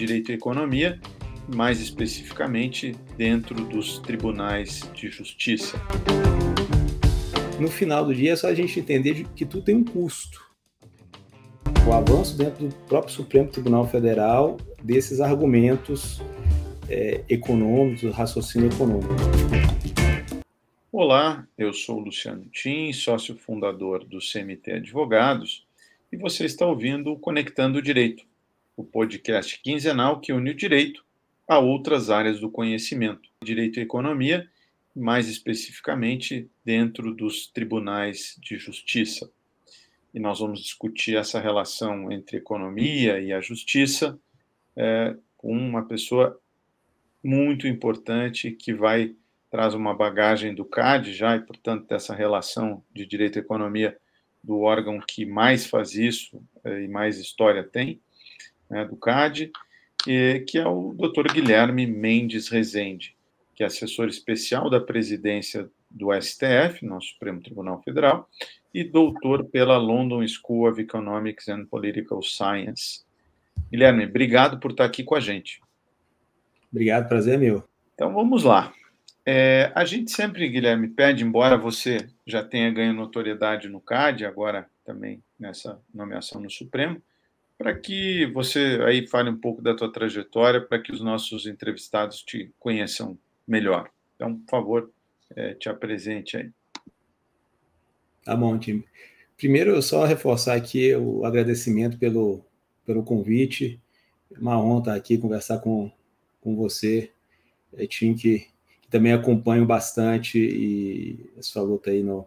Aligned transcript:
direito 0.00 0.32
e 0.32 0.34
economia, 0.34 0.98
mais 1.54 1.78
especificamente 1.78 2.96
dentro 3.18 3.54
dos 3.54 3.98
tribunais 3.98 4.90
de 4.94 5.10
justiça. 5.10 5.78
No 7.60 7.68
final 7.68 8.06
do 8.06 8.14
dia 8.14 8.32
é 8.32 8.36
só 8.36 8.48
a 8.48 8.54
gente 8.54 8.80
entender 8.80 9.26
que 9.36 9.44
tudo 9.44 9.62
tem 9.62 9.74
um 9.74 9.84
custo. 9.84 10.40
O 11.86 11.92
avanço 11.92 12.36
dentro 12.38 12.66
do 12.66 12.74
próprio 12.86 13.12
Supremo 13.12 13.50
Tribunal 13.50 13.86
Federal 13.86 14.56
desses 14.82 15.20
argumentos 15.20 16.22
é, 16.88 17.22
econômicos, 17.28 18.10
raciocínio 18.14 18.70
econômico. 18.72 19.14
Olá, 20.90 21.46
eu 21.58 21.74
sou 21.74 21.98
o 21.98 22.04
Luciano 22.04 22.46
Tim, 22.50 22.90
sócio 22.94 23.36
fundador 23.36 24.04
do 24.04 24.18
CMT 24.18 24.72
Advogados, 24.72 25.66
e 26.10 26.16
você 26.16 26.46
está 26.46 26.66
ouvindo 26.66 27.16
Conectando 27.16 27.78
o 27.78 27.82
Direito, 27.82 28.24
o 28.80 28.84
podcast 28.84 29.60
quinzenal 29.60 30.20
que 30.20 30.32
une 30.32 30.50
o 30.50 30.54
direito 30.54 31.04
a 31.46 31.58
outras 31.58 32.08
áreas 32.08 32.40
do 32.40 32.50
conhecimento, 32.50 33.28
direito 33.44 33.78
e 33.78 33.82
economia, 33.82 34.48
mais 34.96 35.28
especificamente 35.28 36.48
dentro 36.64 37.14
dos 37.14 37.46
tribunais 37.46 38.36
de 38.40 38.56
justiça. 38.56 39.30
E 40.14 40.18
nós 40.18 40.38
vamos 40.38 40.60
discutir 40.60 41.16
essa 41.16 41.38
relação 41.38 42.10
entre 42.10 42.38
economia 42.38 43.20
e 43.20 43.32
a 43.32 43.40
justiça 43.40 44.18
é, 44.74 45.14
com 45.36 45.52
uma 45.52 45.84
pessoa 45.84 46.40
muito 47.22 47.66
importante 47.66 48.50
que 48.50 48.72
vai 48.72 49.14
traz 49.50 49.74
uma 49.74 49.92
bagagem 49.92 50.54
do 50.54 50.64
CAD 50.64 51.12
já 51.12 51.36
e 51.36 51.40
portanto 51.40 51.86
dessa 51.86 52.14
relação 52.14 52.82
de 52.94 53.04
direito 53.04 53.36
e 53.36 53.40
economia 53.40 53.98
do 54.42 54.60
órgão 54.60 55.00
que 55.00 55.26
mais 55.26 55.66
faz 55.66 55.94
isso 55.94 56.40
é, 56.64 56.84
e 56.84 56.88
mais 56.88 57.18
história 57.18 57.62
tem, 57.62 58.00
né, 58.70 58.84
do 58.84 58.96
CAD, 58.96 59.50
e, 60.06 60.44
que 60.46 60.58
é 60.58 60.66
o 60.66 60.94
Dr. 60.94 61.32
Guilherme 61.32 61.86
Mendes 61.86 62.48
Rezende, 62.48 63.16
que 63.54 63.62
é 63.62 63.66
assessor 63.66 64.08
especial 64.08 64.70
da 64.70 64.80
presidência 64.80 65.68
do 65.90 66.08
STF, 66.12 66.86
nosso 66.86 67.08
Supremo 67.08 67.42
Tribunal 67.42 67.82
Federal, 67.82 68.28
e 68.72 68.84
doutor 68.84 69.44
pela 69.44 69.76
London 69.76 70.26
School 70.26 70.68
of 70.68 70.80
Economics 70.80 71.48
and 71.48 71.66
Political 71.66 72.22
Science. 72.22 73.04
Guilherme, 73.70 74.06
obrigado 74.06 74.60
por 74.60 74.70
estar 74.70 74.84
aqui 74.84 75.02
com 75.02 75.16
a 75.16 75.20
gente. 75.20 75.60
Obrigado, 76.70 77.08
prazer 77.08 77.34
é 77.34 77.38
meu. 77.38 77.64
Então 77.94 78.14
vamos 78.14 78.44
lá. 78.44 78.72
É, 79.26 79.70
a 79.74 79.84
gente 79.84 80.10
sempre, 80.12 80.48
Guilherme, 80.48 80.88
pede, 80.88 81.24
embora 81.24 81.56
você 81.56 82.08
já 82.26 82.42
tenha 82.42 82.70
ganho 82.70 82.94
notoriedade 82.94 83.68
no 83.68 83.80
CAD, 83.80 84.24
agora 84.24 84.68
também 84.84 85.22
nessa 85.38 85.80
nomeação 85.92 86.40
no 86.40 86.50
Supremo, 86.50 87.02
para 87.60 87.74
que 87.74 88.24
você 88.32 88.80
aí 88.86 89.06
fale 89.06 89.28
um 89.28 89.36
pouco 89.36 89.60
da 89.60 89.76
tua 89.76 89.92
trajetória, 89.92 90.62
para 90.62 90.78
que 90.78 90.90
os 90.90 91.02
nossos 91.02 91.46
entrevistados 91.46 92.22
te 92.22 92.50
conheçam 92.58 93.18
melhor. 93.46 93.90
Então, 94.16 94.34
por 94.34 94.50
favor, 94.50 94.90
é, 95.36 95.52
te 95.52 95.68
apresente 95.68 96.38
aí. 96.38 96.50
Tá 98.24 98.34
bom, 98.34 98.58
time. 98.58 98.82
Primeiro, 99.36 99.82
só 99.82 100.06
reforçar 100.06 100.54
aqui 100.54 100.94
o 100.94 101.22
agradecimento 101.26 101.98
pelo, 101.98 102.42
pelo 102.86 103.02
convite. 103.02 103.78
É 104.34 104.38
uma 104.38 104.58
honra 104.58 104.78
estar 104.78 104.94
aqui 104.94 105.18
conversar 105.18 105.58
com, 105.58 105.92
com 106.40 106.56
você, 106.56 107.12
é, 107.76 107.86
Tim, 107.86 108.14
que, 108.14 108.38
que 108.80 108.88
também 108.88 109.12
acompanho 109.12 109.66
bastante 109.66 110.38
e 110.38 111.30
a 111.36 111.42
sua 111.42 111.60
luta 111.60 111.90
aí 111.90 112.02
no, 112.02 112.26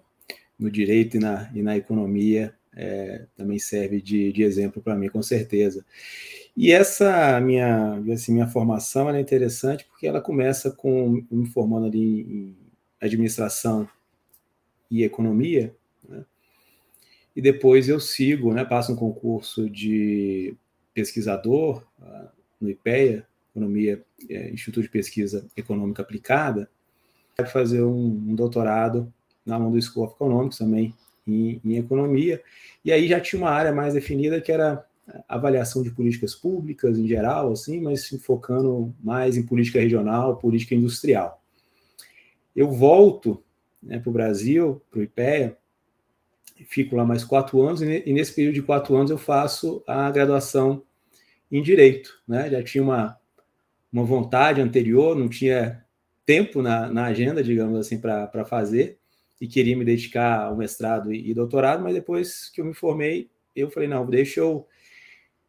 no 0.59 0.69
direito 0.69 1.17
e 1.17 1.19
na, 1.19 1.49
e 1.55 1.63
na 1.63 1.75
economia 1.75 2.53
é, 2.75 3.25
também 3.35 3.59
serve 3.59 4.01
de, 4.01 4.31
de 4.31 4.43
exemplo 4.43 4.81
para 4.81 4.95
mim, 4.95 5.09
com 5.09 5.21
certeza. 5.21 5.85
E 6.55 6.71
essa 6.71 7.39
minha, 7.39 8.01
assim, 8.11 8.33
minha 8.33 8.47
formação 8.47 9.09
é 9.09 9.19
interessante 9.19 9.85
porque 9.85 10.07
ela 10.07 10.21
começa 10.21 10.71
com 10.71 11.23
me 11.29 11.47
formando 11.47 11.87
ali 11.87 12.21
em 12.21 12.57
administração 13.01 13.87
e 14.89 15.03
economia, 15.03 15.75
né? 16.07 16.23
e 17.35 17.41
depois 17.41 17.89
eu 17.89 17.99
sigo, 17.99 18.53
né, 18.53 18.63
passo 18.63 18.93
um 18.93 18.95
concurso 18.95 19.69
de 19.69 20.55
pesquisador 20.93 21.83
uh, 21.99 22.29
no 22.61 22.69
IPEA, 22.69 23.25
Economia, 23.51 24.03
é, 24.29 24.49
Instituto 24.51 24.81
de 24.81 24.89
Pesquisa 24.89 25.47
Econômica 25.55 26.01
Aplicada, 26.01 26.69
para 27.35 27.45
fazer 27.45 27.83
um, 27.83 28.05
um 28.05 28.35
doutorado 28.35 29.11
na 29.45 29.57
London 29.57 29.79
School 29.81 30.05
of 30.05 30.15
Economics 30.15 30.57
também 30.57 30.93
em, 31.27 31.61
em 31.63 31.77
economia, 31.77 32.41
e 32.83 32.91
aí 32.91 33.07
já 33.07 33.19
tinha 33.19 33.41
uma 33.41 33.51
área 33.51 33.71
mais 33.71 33.93
definida 33.93 34.41
que 34.41 34.51
era 34.51 34.85
avaliação 35.27 35.83
de 35.83 35.91
políticas 35.91 36.33
públicas 36.33 36.97
em 36.97 37.07
geral, 37.07 37.51
assim, 37.51 37.81
mas 37.81 38.07
focando 38.21 38.93
mais 39.03 39.35
em 39.35 39.43
política 39.43 39.79
regional, 39.79 40.37
política 40.37 40.75
industrial. 40.75 41.41
Eu 42.55 42.71
volto 42.71 43.43
né, 43.81 43.99
para 43.99 44.09
o 44.09 44.13
Brasil, 44.13 44.81
para 44.89 44.99
o 44.99 45.03
IPEA, 45.03 45.57
fico 46.67 46.95
lá 46.95 47.03
mais 47.03 47.23
quatro 47.23 47.61
anos, 47.61 47.81
e 47.81 48.13
nesse 48.13 48.33
período 48.33 48.55
de 48.55 48.61
quatro 48.61 48.95
anos 48.95 49.11
eu 49.11 49.17
faço 49.17 49.83
a 49.85 50.09
graduação 50.09 50.83
em 51.51 51.61
Direito. 51.61 52.21
Né? 52.27 52.49
Já 52.49 52.63
tinha 52.63 52.83
uma, 52.83 53.17
uma 53.91 54.03
vontade 54.03 54.61
anterior, 54.61 55.15
não 55.15 55.27
tinha 55.27 55.83
tempo 56.25 56.61
na, 56.61 56.87
na 56.87 57.05
agenda, 57.05 57.43
digamos 57.43 57.77
assim, 57.77 57.99
para 57.99 58.45
fazer, 58.45 58.97
e 59.43 59.47
queria 59.47 59.75
me 59.75 59.83
dedicar 59.83 60.45
ao 60.45 60.55
mestrado 60.55 61.13
e, 61.13 61.29
e 61.29 61.33
doutorado, 61.33 61.83
mas 61.83 61.93
depois 61.93 62.47
que 62.47 62.61
eu 62.61 62.65
me 62.65 62.73
formei, 62.73 63.29
eu 63.53 63.69
falei, 63.69 63.89
não, 63.89 64.09
deixa 64.09 64.39
eu, 64.39 64.65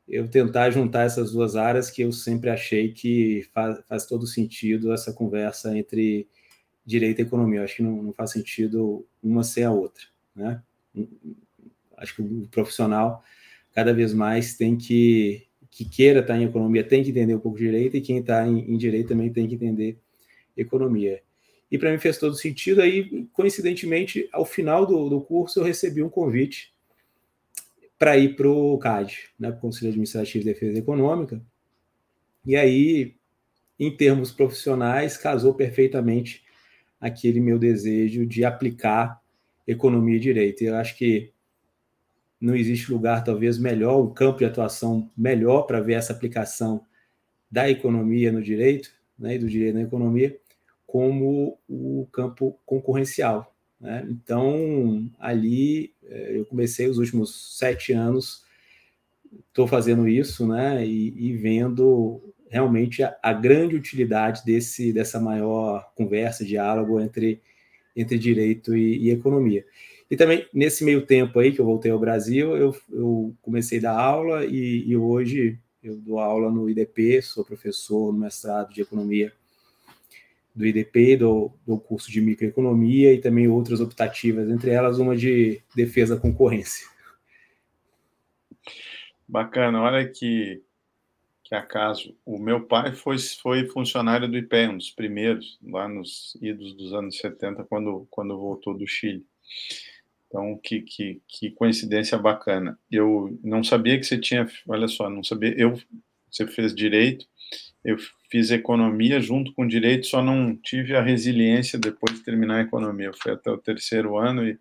eu 0.08 0.28
tentar 0.28 0.68
juntar 0.72 1.04
essas 1.04 1.30
duas 1.30 1.54
áreas 1.54 1.92
que 1.92 2.02
eu 2.02 2.10
sempre 2.10 2.50
achei 2.50 2.92
que 2.92 3.48
faz, 3.54 3.80
faz 3.88 4.04
todo 4.04 4.26
sentido 4.26 4.92
essa 4.92 5.12
conversa 5.12 5.78
entre 5.78 6.26
direito 6.84 7.20
e 7.20 7.22
economia. 7.22 7.60
Eu 7.60 7.64
acho 7.64 7.76
que 7.76 7.82
não, 7.84 8.02
não 8.02 8.12
faz 8.12 8.32
sentido 8.32 9.06
uma 9.22 9.44
sem 9.44 9.62
a 9.62 9.70
outra, 9.70 10.02
né? 10.34 10.60
Acho 11.96 12.16
que 12.16 12.22
o 12.22 12.48
profissional 12.48 13.22
cada 13.72 13.94
vez 13.94 14.12
mais 14.12 14.56
tem 14.56 14.76
que 14.76 15.46
que 15.70 15.84
queira 15.84 16.18
estar 16.18 16.36
em 16.36 16.44
economia 16.44 16.82
tem 16.82 17.02
que 17.02 17.10
entender 17.10 17.34
um 17.34 17.40
pouco 17.40 17.58
de 17.58 17.64
direito 17.64 17.96
e 17.96 18.00
quem 18.00 18.18
está 18.18 18.44
em, 18.44 18.72
em 18.72 18.76
direito 18.76 19.08
também 19.08 19.32
tem 19.32 19.46
que 19.46 19.54
entender 19.54 19.98
economia. 20.56 21.22
E 21.70 21.78
para 21.78 21.90
mim 21.90 21.98
fez 21.98 22.18
todo 22.18 22.34
sentido. 22.34 22.80
Aí, 22.80 23.26
coincidentemente, 23.32 24.28
ao 24.32 24.44
final 24.44 24.86
do, 24.86 25.08
do 25.08 25.20
curso, 25.20 25.60
eu 25.60 25.64
recebi 25.64 26.02
um 26.02 26.08
convite 26.08 26.72
para 27.98 28.16
ir 28.18 28.36
para 28.36 28.48
o 28.48 28.76
CAD, 28.78 29.30
né, 29.38 29.52
Conselho 29.52 29.88
Administrativo 29.88 30.44
de 30.44 30.52
Defesa 30.52 30.78
Econômica. 30.78 31.40
E 32.44 32.56
aí, 32.56 33.14
em 33.78 33.96
termos 33.96 34.30
profissionais, 34.30 35.16
casou 35.16 35.54
perfeitamente 35.54 36.44
aquele 37.00 37.40
meu 37.40 37.58
desejo 37.58 38.26
de 38.26 38.44
aplicar 38.44 39.20
economia 39.66 40.16
e 40.16 40.20
direito. 40.20 40.62
Eu 40.62 40.76
acho 40.76 40.96
que 40.96 41.32
não 42.40 42.54
existe 42.54 42.92
lugar 42.92 43.24
talvez 43.24 43.58
melhor, 43.58 44.02
um 44.02 44.12
campo 44.12 44.38
de 44.38 44.44
atuação 44.44 45.10
melhor 45.16 45.62
para 45.62 45.80
ver 45.80 45.94
essa 45.94 46.12
aplicação 46.12 46.84
da 47.50 47.70
economia 47.70 48.30
no 48.30 48.42
direito, 48.42 48.90
né, 49.18 49.36
e 49.36 49.38
do 49.38 49.48
direito 49.48 49.76
na 49.76 49.82
economia, 49.82 50.38
como 50.94 51.58
o 51.68 52.06
campo 52.12 52.56
concorrencial. 52.64 53.52
Né? 53.80 54.06
Então, 54.08 55.10
ali 55.18 55.92
eh, 56.04 56.36
eu 56.36 56.44
comecei 56.44 56.86
os 56.86 56.98
últimos 56.98 57.58
sete 57.58 57.92
anos, 57.92 58.44
estou 59.48 59.66
fazendo 59.66 60.06
isso, 60.06 60.46
né? 60.46 60.86
E, 60.86 61.12
e 61.16 61.36
vendo 61.36 62.32
realmente 62.48 63.02
a, 63.02 63.12
a, 63.20 63.32
grande 63.32 63.74
utilidade 63.74 64.44
desse 64.44 64.92
dessa 64.92 65.18
maior 65.18 65.92
conversa, 65.96 66.44
diálogo 66.44 67.00
entre 67.00 67.42
entre 67.96 68.16
direito 68.16 68.76
e, 68.76 68.98
e, 68.98 69.10
economia. 69.10 69.66
E 70.08 70.16
também 70.16 70.46
nesse 70.54 70.84
meio 70.84 71.04
tempo 71.04 71.40
aí 71.40 71.50
que 71.50 71.60
eu 71.60 71.64
voltei 71.64 71.90
ao 71.90 71.98
Brasil, 71.98 72.56
eu, 72.56 72.76
eu 72.92 73.34
comecei 73.42 73.78
a 73.80 73.82
dar 73.82 73.98
aula 73.98 74.44
e, 74.44 74.84
e 74.86 74.96
hoje 74.96 75.58
eu 75.82 75.96
dou 75.96 76.20
aula 76.20 76.52
no 76.52 76.70
IDP, 76.70 77.20
sou 77.20 77.44
professor 77.44 78.12
no 78.12 78.20
mestrado 78.20 78.72
de 78.72 78.80
economia 78.82 79.32
do 80.54 80.64
IDP, 80.64 81.16
do, 81.16 81.50
do 81.66 81.78
curso 81.78 82.10
de 82.10 82.20
microeconomia 82.20 83.12
e 83.12 83.20
também 83.20 83.48
outras 83.48 83.80
optativas, 83.80 84.48
entre 84.48 84.70
elas 84.70 84.98
uma 84.98 85.16
de 85.16 85.60
defesa 85.74 86.14
da 86.14 86.20
concorrência. 86.20 86.86
Bacana, 89.26 89.80
olha 89.82 90.08
que, 90.08 90.62
que 91.42 91.54
acaso. 91.54 92.16
O 92.24 92.38
meu 92.38 92.64
pai 92.64 92.92
foi, 92.92 93.18
foi 93.18 93.66
funcionário 93.66 94.28
do 94.28 94.36
IPE, 94.36 94.68
um 94.68 94.78
dos 94.78 94.90
primeiros, 94.90 95.58
lá 95.62 95.88
nos 95.88 96.36
idos 96.40 96.74
dos 96.74 96.92
anos 96.92 97.18
70, 97.18 97.64
quando, 97.64 98.06
quando 98.10 98.38
voltou 98.38 98.76
do 98.76 98.86
Chile. 98.86 99.26
Então, 100.28 100.58
que, 100.62 100.82
que, 100.82 101.22
que 101.26 101.50
coincidência 101.50 102.18
bacana. 102.18 102.78
Eu 102.90 103.38
não 103.42 103.64
sabia 103.64 103.98
que 103.98 104.04
você 104.04 104.18
tinha, 104.18 104.48
olha 104.68 104.88
só, 104.88 105.08
não 105.08 105.22
sabia, 105.24 105.54
eu, 105.56 105.80
você 106.30 106.46
fez 106.46 106.74
direito, 106.74 107.26
eu 107.84 107.96
fiz 108.34 108.50
economia 108.50 109.20
junto 109.20 109.52
com 109.52 109.64
direito, 109.64 110.08
só 110.08 110.20
não 110.20 110.56
tive 110.56 110.96
a 110.96 111.00
resiliência 111.00 111.78
depois 111.78 112.16
de 112.16 112.24
terminar 112.24 112.56
a 112.56 112.62
economia. 112.62 113.12
Fui 113.12 113.30
até 113.30 113.48
o 113.48 113.56
terceiro 113.56 114.18
ano 114.18 114.44
e, 114.44 114.58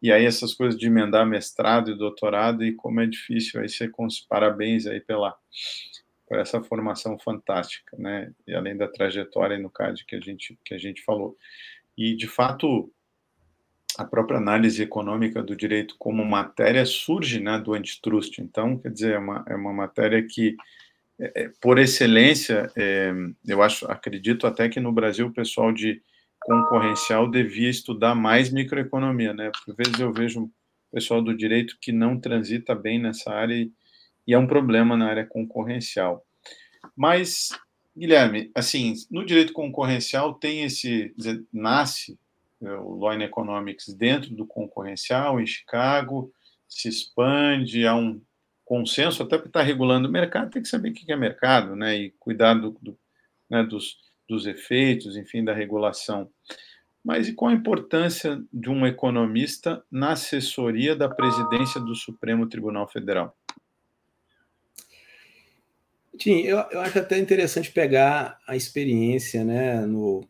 e 0.00 0.10
aí 0.10 0.24
essas 0.24 0.54
coisas 0.54 0.80
de 0.80 0.86
emendar 0.86 1.26
mestrado 1.26 1.90
e 1.90 1.98
doutorado 1.98 2.64
e 2.64 2.72
como 2.72 2.98
é 2.98 3.04
difícil, 3.06 3.60
aí 3.60 3.88
com 3.90 4.08
parabéns 4.26 4.86
aí 4.86 5.00
pela 5.00 5.36
por 6.26 6.38
essa 6.38 6.62
formação 6.62 7.18
fantástica, 7.18 7.94
né? 7.98 8.32
E 8.46 8.54
além 8.54 8.74
da 8.74 8.88
trajetória 8.88 9.58
no 9.58 9.68
CAD 9.68 10.06
que 10.06 10.16
a 10.16 10.20
gente 10.20 10.58
que 10.64 10.72
a 10.72 10.78
gente 10.78 11.02
falou. 11.02 11.36
E 11.98 12.16
de 12.16 12.26
fato 12.26 12.90
a 13.98 14.04
própria 14.04 14.38
análise 14.38 14.82
econômica 14.82 15.42
do 15.42 15.54
direito 15.54 15.94
como 15.98 16.24
matéria 16.24 16.86
surge, 16.86 17.38
né, 17.38 17.58
do 17.58 17.74
antitrust. 17.74 18.38
Então, 18.38 18.78
quer 18.78 18.90
dizer, 18.90 19.12
é 19.12 19.18
uma, 19.18 19.44
é 19.46 19.54
uma 19.54 19.74
matéria 19.74 20.26
que 20.26 20.56
por 21.60 21.78
excelência, 21.78 22.70
é, 22.76 23.12
eu 23.46 23.62
acho, 23.62 23.86
acredito 23.90 24.46
até 24.46 24.68
que 24.68 24.80
no 24.80 24.92
Brasil 24.92 25.26
o 25.26 25.32
pessoal 25.32 25.72
de 25.72 26.02
concorrencial 26.40 27.30
devia 27.30 27.68
estudar 27.68 28.14
mais 28.14 28.50
microeconomia, 28.50 29.34
né? 29.34 29.50
Por 29.64 29.74
vezes 29.74 29.98
eu 30.00 30.12
vejo 30.12 30.44
o 30.44 30.50
pessoal 30.90 31.22
do 31.22 31.36
direito 31.36 31.76
que 31.80 31.92
não 31.92 32.18
transita 32.18 32.74
bem 32.74 32.98
nessa 32.98 33.32
área 33.32 33.54
e, 33.54 33.70
e 34.26 34.32
é 34.32 34.38
um 34.38 34.46
problema 34.46 34.96
na 34.96 35.08
área 35.08 35.26
concorrencial. 35.26 36.24
Mas, 36.96 37.50
Guilherme, 37.96 38.50
assim, 38.54 38.94
no 39.10 39.24
direito 39.24 39.52
concorrencial 39.52 40.34
tem 40.34 40.64
esse, 40.64 41.14
nasce 41.52 42.18
é, 42.62 42.72
o 42.72 42.94
Law 42.94 43.14
in 43.14 43.22
Economics 43.22 43.92
dentro 43.92 44.34
do 44.34 44.46
concorrencial 44.46 45.40
em 45.40 45.46
Chicago, 45.46 46.32
se 46.68 46.88
expande, 46.88 47.86
há 47.86 47.94
um 47.94 48.20
consenso, 48.70 49.24
até 49.24 49.36
porque 49.36 49.48
está 49.48 49.62
regulando 49.62 50.06
o 50.06 50.12
mercado, 50.12 50.52
tem 50.52 50.62
que 50.62 50.68
saber 50.68 50.90
o 50.90 50.92
que 50.92 51.10
é 51.10 51.16
mercado, 51.16 51.74
né, 51.74 51.96
e 51.96 52.10
cuidar 52.20 52.54
do, 52.54 52.70
do, 52.80 52.96
né, 53.50 53.64
dos, 53.64 53.98
dos 54.28 54.46
efeitos, 54.46 55.16
enfim, 55.16 55.44
da 55.44 55.52
regulação. 55.52 56.30
Mas 57.02 57.26
e 57.26 57.32
qual 57.32 57.50
a 57.50 57.54
importância 57.54 58.40
de 58.52 58.70
um 58.70 58.86
economista 58.86 59.82
na 59.90 60.12
assessoria 60.12 60.94
da 60.94 61.08
presidência 61.08 61.80
do 61.80 61.96
Supremo 61.96 62.48
Tribunal 62.48 62.86
Federal? 62.86 63.36
Tim, 66.16 66.42
eu, 66.42 66.58
eu 66.70 66.80
acho 66.80 66.96
até 66.96 67.18
interessante 67.18 67.72
pegar 67.72 68.38
a 68.46 68.54
experiência 68.54 69.44
né, 69.44 69.84
no, 69.84 70.24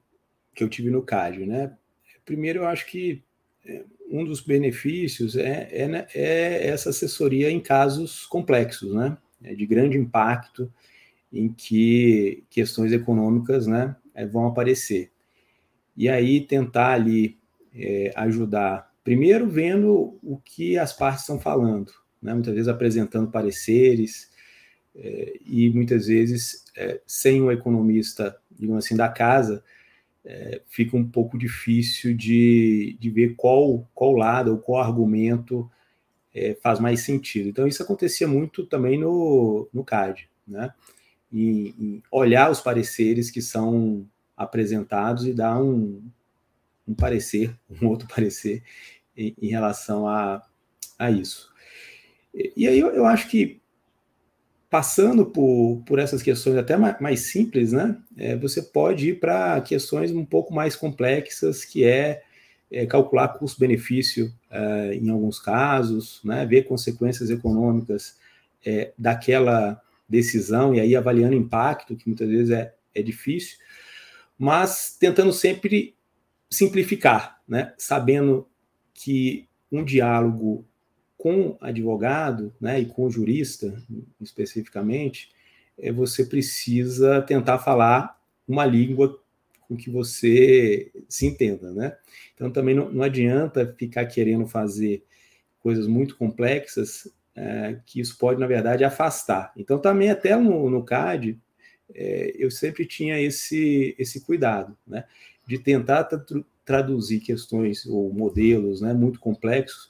que 0.54 0.64
eu 0.64 0.68
tive 0.70 0.88
no 0.88 1.02
CAD. 1.02 1.44
Né? 1.44 1.76
Primeiro, 2.24 2.60
eu 2.60 2.68
acho 2.68 2.86
que 2.86 3.22
é, 3.66 3.84
um 4.10 4.24
dos 4.24 4.40
benefícios 4.40 5.36
é, 5.36 5.68
é, 5.70 5.88
né, 5.88 6.06
é 6.14 6.66
essa 6.66 6.90
assessoria 6.90 7.50
em 7.50 7.60
casos 7.60 8.26
complexos, 8.26 8.92
né? 8.92 9.16
É 9.42 9.54
de 9.54 9.64
grande 9.64 9.96
impacto, 9.96 10.70
em 11.32 11.48
que 11.48 12.44
questões 12.50 12.92
econômicas 12.92 13.66
né, 13.66 13.96
é, 14.14 14.26
vão 14.26 14.46
aparecer. 14.46 15.10
E 15.96 16.08
aí 16.08 16.40
tentar 16.40 16.92
ali 16.92 17.38
é, 17.74 18.12
ajudar, 18.16 18.92
primeiro 19.04 19.48
vendo 19.48 20.18
o 20.22 20.38
que 20.44 20.76
as 20.76 20.92
partes 20.92 21.22
estão 21.22 21.38
falando, 21.38 21.92
né, 22.20 22.34
muitas 22.34 22.52
vezes 22.52 22.68
apresentando 22.68 23.30
pareceres, 23.30 24.30
é, 24.94 25.34
e 25.46 25.70
muitas 25.70 26.06
vezes 26.06 26.64
é, 26.76 27.00
sem 27.06 27.40
um 27.40 27.50
economista, 27.50 28.36
digamos 28.50 28.84
assim, 28.84 28.96
da 28.96 29.08
casa, 29.08 29.62
é, 30.24 30.60
fica 30.66 30.96
um 30.96 31.08
pouco 31.08 31.38
difícil 31.38 32.16
de, 32.16 32.96
de 33.00 33.10
ver 33.10 33.34
qual, 33.36 33.88
qual 33.94 34.14
lado 34.14 34.52
ou 34.52 34.58
qual 34.58 34.82
argumento 34.82 35.70
é, 36.34 36.54
faz 36.62 36.78
mais 36.78 37.00
sentido. 37.00 37.48
Então, 37.48 37.66
isso 37.66 37.82
acontecia 37.82 38.28
muito 38.28 38.66
também 38.66 38.98
no, 38.98 39.68
no 39.72 39.84
CAD, 39.84 40.28
né? 40.46 40.72
e, 41.32 41.74
e 41.78 42.02
olhar 42.10 42.50
os 42.50 42.60
pareceres 42.60 43.30
que 43.30 43.40
são 43.40 44.06
apresentados 44.36 45.26
e 45.26 45.32
dar 45.32 45.60
um, 45.62 46.02
um 46.86 46.94
parecer, 46.94 47.56
um 47.80 47.86
outro 47.86 48.08
parecer 48.08 48.62
em, 49.16 49.34
em 49.40 49.48
relação 49.48 50.06
a, 50.06 50.42
a 50.98 51.10
isso. 51.10 51.52
E, 52.34 52.52
e 52.56 52.68
aí 52.68 52.78
eu, 52.78 52.88
eu, 52.88 53.06
acho 53.06 53.28
que 53.28 53.60
passando 54.70 55.26
por, 55.26 55.82
por 55.84 55.98
essas 55.98 56.22
questões 56.22 56.56
até 56.56 56.76
mais, 56.76 57.20
simples, 57.20 57.72
né, 57.72 57.96
é, 58.16 58.36
você 58.36 58.62
pode 58.62 59.10
ir 59.10 59.20
para 59.20 59.60
questões 59.60 60.12
um 60.12 60.24
pouco 60.24 60.54
mais 60.54 60.76
complexas, 60.76 61.64
que 61.64 61.84
é, 61.84 62.22
é 62.70 62.86
calcular 62.86 63.28
custo-benefício 63.28 64.32
é, 64.48 64.94
em 64.94 65.10
alguns 65.10 65.40
casos, 65.40 66.20
né, 66.24 66.46
ver 66.46 66.62
consequências 66.62 67.30
econômicas 67.30 68.16
é, 68.64 68.92
daquela 68.96 69.80
decisão 70.08 70.74
e 70.74 70.80
aí 70.80 70.94
avaliando 70.94 71.34
impacto, 71.34 71.96
que 71.96 72.08
muitas 72.08 72.28
vezes 72.28 72.50
é, 72.50 72.72
é 72.94 73.02
difícil, 73.02 73.58
mas 74.38 74.96
tentando 74.98 75.32
sempre 75.32 75.94
simplificar, 76.50 77.40
né? 77.46 77.72
sabendo 77.78 78.48
que 78.92 79.48
um 79.70 79.84
diálogo 79.84 80.64
com 81.20 81.54
advogado 81.60 82.50
né, 82.58 82.80
e 82.80 82.86
com 82.86 83.10
jurista, 83.10 83.76
especificamente, 84.18 85.30
é, 85.78 85.92
você 85.92 86.24
precisa 86.24 87.20
tentar 87.20 87.58
falar 87.58 88.18
uma 88.48 88.64
língua 88.64 89.20
com 89.68 89.76
que 89.76 89.90
você 89.90 90.90
se 91.10 91.26
entenda. 91.26 91.72
Né? 91.72 91.94
Então, 92.34 92.50
também 92.50 92.74
não, 92.74 92.90
não 92.90 93.02
adianta 93.02 93.74
ficar 93.78 94.06
querendo 94.06 94.46
fazer 94.46 95.04
coisas 95.62 95.86
muito 95.86 96.16
complexas 96.16 97.06
é, 97.36 97.76
que 97.84 98.00
isso 98.00 98.16
pode, 98.16 98.40
na 98.40 98.46
verdade, 98.46 98.82
afastar. 98.82 99.52
Então, 99.58 99.78
também 99.78 100.08
até 100.08 100.34
no, 100.34 100.70
no 100.70 100.82
CAD, 100.82 101.38
é, 101.94 102.32
eu 102.34 102.50
sempre 102.50 102.86
tinha 102.86 103.20
esse, 103.20 103.94
esse 103.98 104.22
cuidado, 104.22 104.74
né, 104.86 105.04
de 105.46 105.58
tentar 105.58 106.04
tra 106.04 106.18
traduzir 106.64 107.18
questões 107.18 107.84
ou 107.84 108.12
modelos 108.12 108.80
né, 108.80 108.94
muito 108.94 109.18
complexos 109.18 109.89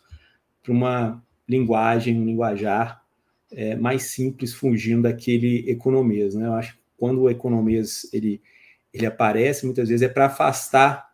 para 0.63 0.73
uma 0.73 1.25
linguagem, 1.49 2.21
um 2.21 2.25
linguajar 2.25 3.03
é, 3.53 3.75
mais 3.77 4.05
simples, 4.05 4.55
fugindo 4.55 5.03
daquele 5.03 5.69
economês. 5.71 6.35
Né? 6.35 6.47
Eu 6.47 6.55
acho 6.55 6.75
que 6.75 6.81
quando 6.97 7.23
o 7.23 7.31
economês 7.31 8.09
ele, 8.13 8.41
ele 8.93 9.07
aparece, 9.07 9.65
muitas 9.65 9.89
vezes 9.89 10.03
é 10.03 10.09
para 10.09 10.27
afastar 10.27 11.11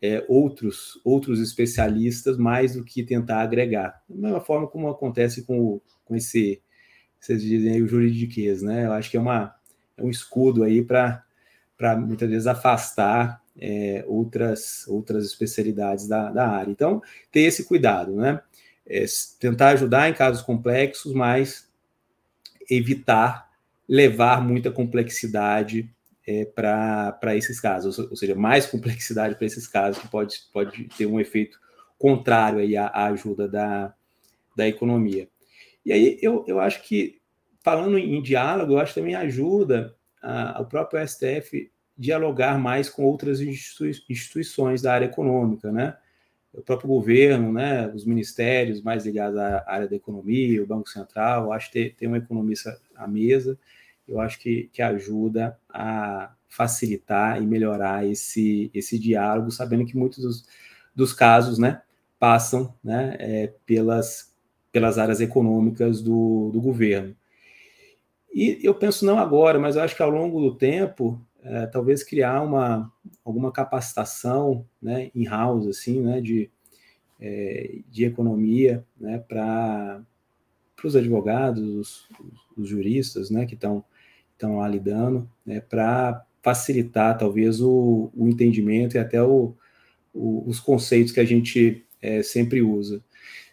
é, 0.00 0.24
outros, 0.28 1.00
outros 1.04 1.40
especialistas 1.40 2.36
mais 2.36 2.74
do 2.74 2.84
que 2.84 3.02
tentar 3.02 3.40
agregar. 3.40 4.02
Da 4.08 4.16
mesma 4.16 4.40
forma 4.40 4.66
como 4.66 4.88
acontece 4.88 5.42
com, 5.44 5.80
com 6.04 6.14
esse, 6.14 6.62
vocês 7.18 7.42
dizem 7.42 7.72
aí, 7.72 7.82
o 7.82 7.88
juridiquês, 7.88 8.60
né? 8.62 8.84
Eu 8.84 8.92
acho 8.92 9.10
que 9.10 9.16
é, 9.16 9.20
uma, 9.20 9.54
é 9.96 10.02
um 10.02 10.10
escudo 10.10 10.62
aí 10.62 10.82
para 10.82 11.24
muitas 11.98 12.28
vezes 12.28 12.46
afastar 12.46 13.42
é, 13.58 14.04
outras, 14.06 14.86
outras 14.88 15.24
especialidades 15.24 16.06
da, 16.06 16.30
da 16.30 16.48
área. 16.48 16.70
Então, 16.70 17.00
ter 17.32 17.40
esse 17.40 17.64
cuidado, 17.64 18.14
né? 18.14 18.42
É, 18.86 19.04
tentar 19.40 19.70
ajudar 19.70 20.08
em 20.08 20.14
casos 20.14 20.42
complexos, 20.42 21.12
mas 21.14 21.70
evitar 22.70 23.50
levar 23.88 24.42
muita 24.42 24.70
complexidade 24.70 25.90
é, 26.26 26.44
para 26.44 27.36
esses 27.36 27.60
casos, 27.60 27.98
ou, 27.98 28.16
seja, 28.16 28.34
mais 28.34 28.66
complexidade 28.66 29.36
para 29.36 29.46
esses 29.46 29.66
casos, 29.66 30.00
que 30.00 30.08
pode, 30.08 30.36
pode 30.52 30.84
ter 30.96 31.06
um 31.06 31.20
efeito 31.20 31.58
contrário 31.98 32.58
aí 32.58 32.76
à, 32.76 32.86
à 32.86 33.06
ajuda 33.06 33.48
da, 33.48 33.94
da 34.56 34.66
economia. 34.66 35.28
E 35.84 35.92
aí 35.92 36.18
eu, 36.22 36.44
eu 36.48 36.60
acho 36.60 36.82
que, 36.82 37.20
falando 37.62 37.98
em, 37.98 38.22
diálogo, 38.22 38.72
eu 38.72 38.78
acho 38.78 38.94
que 38.94 39.00
também 39.00 39.14
ajuda 39.14 39.94
o 40.58 40.64
próprio 40.64 41.06
STF 41.06 41.70
dialogar 41.96 42.58
mais 42.58 42.88
com 42.88 43.04
outras 43.04 43.40
institui 43.40 43.92
instituições 44.08 44.80
da 44.80 44.94
área 44.94 45.04
econômica, 45.04 45.70
né? 45.70 45.96
O 46.54 46.62
próprio 46.62 46.88
governo, 46.88 47.52
né? 47.52 47.88
Os 47.88 48.04
ministérios 48.04 48.80
mais 48.80 49.04
ligados 49.04 49.38
à 49.38 49.64
área 49.66 49.88
da 49.88 49.96
economia, 49.96 50.62
o 50.62 50.66
Banco 50.66 50.88
Central, 50.88 51.52
acho 51.52 51.70
que 51.70 51.90
ter 51.90 52.06
um 52.06 52.16
economista 52.16 52.78
à 52.94 53.06
mesa 53.08 53.58
eu 54.08 54.20
acho 54.20 54.38
que, 54.38 54.68
que 54.72 54.82
ajuda 54.82 55.58
a 55.68 56.32
facilitar 56.48 57.42
e 57.42 57.46
melhorar 57.46 58.06
esse, 58.06 58.70
esse 58.72 58.98
diálogo, 58.98 59.50
sabendo 59.50 59.86
que 59.86 59.96
muitos 59.96 60.22
dos, 60.22 60.46
dos 60.94 61.12
casos 61.12 61.58
né, 61.58 61.82
passam 62.18 62.72
né, 62.82 63.16
é, 63.18 63.52
pelas, 63.66 64.32
pelas 64.70 64.98
áreas 64.98 65.20
econômicas 65.20 66.00
do, 66.00 66.50
do 66.52 66.60
governo. 66.60 67.16
E 68.32 68.58
eu 68.62 68.74
penso 68.74 69.06
não 69.06 69.18
agora, 69.18 69.58
mas 69.58 69.76
eu 69.76 69.82
acho 69.82 69.96
que 69.96 70.02
ao 70.02 70.10
longo 70.10 70.40
do 70.40 70.54
tempo, 70.54 71.20
é, 71.44 71.66
talvez 71.66 72.02
criar 72.02 72.40
uma, 72.40 72.90
alguma 73.22 73.52
capacitação 73.52 74.66
né, 74.80 75.10
in-house, 75.14 75.66
assim, 75.66 76.00
né, 76.00 76.20
de, 76.20 76.50
é, 77.20 77.80
de 77.88 78.04
economia 78.06 78.84
né, 78.98 79.18
para 79.18 80.02
os 80.82 80.96
advogados, 80.96 82.08
os, 82.56 82.68
juristas 82.68 83.30
né, 83.30 83.46
que 83.46 83.54
estão 83.54 83.84
estão 84.32 84.56
lá 84.56 84.66
lidando, 84.66 85.30
né, 85.46 85.60
para 85.60 86.26
facilitar 86.42 87.16
talvez 87.16 87.60
o, 87.60 88.10
o, 88.14 88.28
entendimento 88.28 88.96
e 88.96 88.98
até 88.98 89.22
o, 89.22 89.54
o, 90.12 90.44
os 90.46 90.58
conceitos 90.58 91.12
que 91.12 91.20
a 91.20 91.24
gente 91.24 91.86
é, 92.02 92.22
sempre 92.22 92.60
usa. 92.60 93.02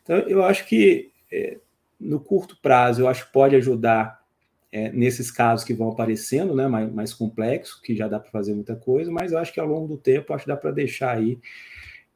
Então, 0.01 0.17
eu 0.17 0.43
acho 0.43 0.67
que 0.67 1.11
é, 1.31 1.59
no 1.99 2.19
curto 2.19 2.57
prazo, 2.61 3.01
eu 3.01 3.07
acho 3.07 3.27
que 3.27 3.31
pode 3.31 3.55
ajudar 3.55 4.20
é, 4.71 4.91
nesses 4.91 5.29
casos 5.29 5.65
que 5.65 5.73
vão 5.73 5.89
aparecendo, 5.89 6.55
né, 6.55 6.67
mais, 6.67 6.91
mais 6.93 7.13
complexos, 7.13 7.79
que 7.81 7.95
já 7.95 8.07
dá 8.07 8.19
para 8.19 8.31
fazer 8.31 8.53
muita 8.53 8.75
coisa, 8.75 9.11
mas 9.11 9.31
eu 9.31 9.37
acho 9.37 9.53
que 9.53 9.59
ao 9.59 9.67
longo 9.67 9.87
do 9.87 9.97
tempo, 9.97 10.33
acho 10.33 10.45
que 10.45 10.51
dá 10.51 10.57
para 10.57 10.71
deixar 10.71 11.17
aí 11.17 11.39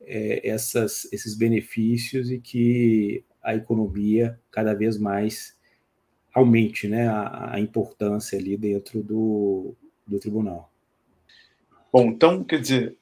é, 0.02 0.48
essas, 0.48 1.12
esses 1.12 1.36
benefícios 1.36 2.32
e 2.32 2.40
que 2.40 3.24
a 3.44 3.56
economia 3.56 4.40
cada 4.50 4.74
vez 4.74 4.98
mais 4.98 5.56
aumente 6.34 6.88
né, 6.88 7.08
a, 7.08 7.56
a, 7.56 7.60
importância 7.60 8.38
ali 8.38 8.58
dentro 8.58 9.02
do, 9.04 9.76
do 10.06 10.20
tribunal. 10.20 10.72
Bom, 11.92 12.08
então, 12.08 12.44
quer 12.44 12.60
dizer, 12.60 12.98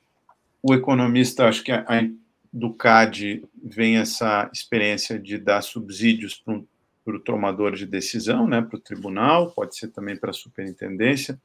o 0.61 0.73
economista, 0.73 1.47
acho 1.47 1.63
que 1.63 1.71
a, 1.71 1.81
a, 1.81 2.09
do 2.51 2.73
CAD 2.73 3.43
vem 3.63 3.97
essa 3.97 4.49
experiência 4.53 5.19
de 5.19 5.37
dar 5.37 5.61
subsídios 5.61 6.35
para 6.35 6.61
o 7.05 7.19
tomador 7.19 7.73
de 7.73 7.85
decisão, 7.85 8.47
né, 8.47 8.61
para 8.61 8.77
o 8.77 8.81
tribunal, 8.81 9.51
pode 9.51 9.77
ser 9.77 9.89
também 9.89 10.15
para 10.15 10.29
a 10.29 10.33
superintendência. 10.33 11.39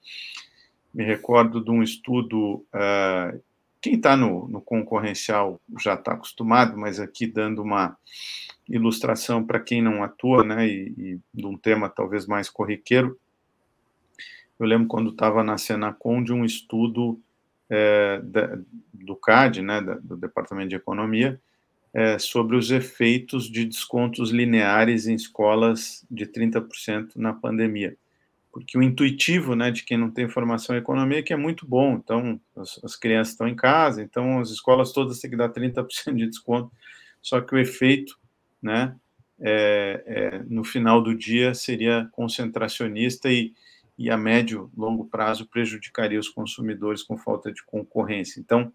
Me 0.95 1.05
recordo 1.05 1.63
de 1.63 1.71
um 1.71 1.83
estudo, 1.83 2.65
uh, 2.75 3.41
quem 3.81 3.95
está 3.95 4.17
no, 4.17 4.49
no 4.49 4.61
concorrencial 4.61 5.61
já 5.79 5.95
está 5.95 6.13
acostumado, 6.13 6.77
mas 6.77 7.01
aqui 7.01 7.27
dando 7.27 7.63
uma 7.63 7.97
ilustração 8.69 9.45
para 9.45 9.61
quem 9.61 9.83
não 9.83 10.03
atua, 10.03 10.45
né, 10.45 10.67
e, 10.67 10.95
e, 10.97 11.21
de 11.33 11.47
um 11.47 11.57
tema 11.57 11.89
talvez 11.89 12.27
mais 12.27 12.49
corriqueiro. 12.51 13.19
Eu 14.59 14.67
lembro 14.67 14.89
quando 14.89 15.11
estava 15.11 15.43
na 15.43 15.57
Senacom 15.57 16.23
de 16.23 16.33
um 16.33 16.45
estudo 16.45 17.21
é, 17.71 18.21
da, 18.23 18.59
do 18.93 19.17
CAD, 19.17 19.63
né, 19.63 19.81
da, 19.81 19.95
do 19.95 20.17
Departamento 20.17 20.71
de 20.71 20.77
Economia, 20.77 21.41
é, 21.99 22.17
sobre 22.17 22.57
os 22.57 22.71
efeitos 22.71 23.51
de 23.51 23.65
descontos 23.65 24.31
lineares 24.31 25.09
em 25.09 25.15
escolas 25.15 26.07
de 26.09 26.27
30% 26.27 27.17
na 27.17 27.33
pandemia. 27.33 27.97
Porque 28.53 28.79
o 28.79 28.83
intuitivo 28.85 29.57
né, 29.57 29.73
de 29.73 29.83
quem 29.83 29.99
não 29.99 30.09
tem 30.09 30.29
formação 30.29 30.77
em 30.77 30.79
economia 30.79 31.19
é 31.19 31.23
que 31.23 31.33
é 31.33 31.37
muito 31.37 31.67
bom. 31.67 31.95
Então, 31.95 32.41
as, 32.55 32.79
as 32.85 32.95
crianças 32.95 33.33
estão 33.33 33.49
em 33.49 33.57
casa, 33.57 34.01
então 34.01 34.39
as 34.39 34.51
escolas 34.51 34.93
todas 34.93 35.19
têm 35.19 35.29
que 35.29 35.37
dar 35.37 35.49
30% 35.49 36.15
de 36.15 36.29
desconto. 36.29 36.71
Só 37.21 37.41
que 37.41 37.53
o 37.53 37.59
efeito 37.59 38.17
né, 38.63 38.95
é, 39.41 40.05
é, 40.07 40.43
no 40.49 40.63
final 40.63 41.03
do 41.03 41.13
dia 41.13 41.53
seria 41.53 42.09
concentracionista 42.13 43.29
e, 43.29 43.53
e 43.99 44.09
a 44.09 44.17
médio 44.17 44.71
longo 44.77 45.05
prazo 45.05 45.49
prejudicaria 45.49 46.21
os 46.21 46.29
consumidores 46.29 47.03
com 47.03 47.19
falta 47.19 47.53
de 47.53 47.65
concorrência. 47.65 48.39
Então, 48.39 48.73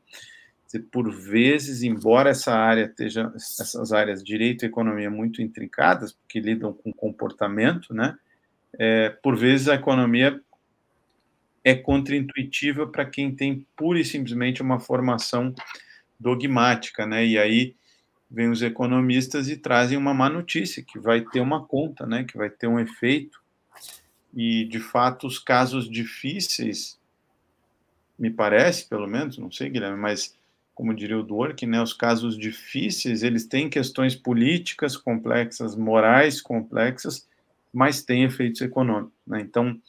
por 0.79 1.11
vezes, 1.11 1.83
embora 1.83 2.29
essa 2.29 2.53
área 2.53 2.85
esteja, 2.85 3.31
essas 3.35 3.91
áreas 3.91 4.23
direito 4.23 4.63
e 4.63 4.67
economia 4.67 5.09
muito 5.09 5.41
intrincadas, 5.41 6.13
porque 6.13 6.39
lidam 6.39 6.73
com 6.73 6.91
comportamento, 6.91 7.93
né? 7.93 8.17
É, 8.77 9.09
por 9.09 9.35
vezes 9.35 9.67
a 9.67 9.75
economia 9.75 10.41
é 11.63 11.75
contraintuitiva 11.75 12.87
para 12.87 13.05
quem 13.05 13.33
tem 13.33 13.65
pura 13.75 13.99
e 13.99 14.05
simplesmente 14.05 14.61
uma 14.61 14.79
formação 14.79 15.53
dogmática, 16.19 17.05
né? 17.05 17.25
E 17.25 17.37
aí 17.37 17.75
vêm 18.33 18.49
os 18.49 18.63
economistas 18.63 19.47
e 19.47 19.55
trazem 19.55 19.95
uma 19.95 20.11
má 20.11 20.27
notícia, 20.27 20.83
que 20.83 20.97
vai 20.97 21.21
ter 21.21 21.39
uma 21.39 21.63
conta, 21.63 22.07
né, 22.07 22.23
que 22.23 22.35
vai 22.35 22.49
ter 22.49 22.65
um 22.65 22.79
efeito. 22.79 23.39
E, 24.33 24.65
de 24.65 24.79
fato, 24.79 25.27
os 25.27 25.37
casos 25.37 25.87
difíceis, 25.87 26.99
me 28.17 28.31
parece, 28.31 28.89
pelo 28.89 29.07
menos, 29.07 29.37
não 29.37 29.51
sei, 29.51 29.69
Guilherme, 29.69 29.99
mas, 29.99 30.35
como 30.73 30.93
diria 30.93 31.17
o 31.17 31.23
Dworkin, 31.23 31.67
né, 31.67 31.81
os 31.81 31.93
casos 31.93 32.37
difíceis, 32.37 33.21
eles 33.23 33.45
têm 33.45 33.69
questões 33.69 34.15
políticas 34.15 34.97
complexas, 34.97 35.75
morais 35.75 36.41
complexas, 36.41 37.27
mas 37.71 38.03
têm 38.03 38.23
efeitos 38.23 38.61
econômicos. 38.61 39.13
Né? 39.25 39.41
Então, 39.41 39.79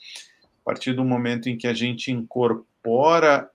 a 0.43 0.65
partir 0.65 0.93
do 0.93 1.05
momento 1.05 1.49
em 1.49 1.57
que 1.57 1.67
a 1.67 1.75
gente 1.75 2.11
incorpora 2.11 3.51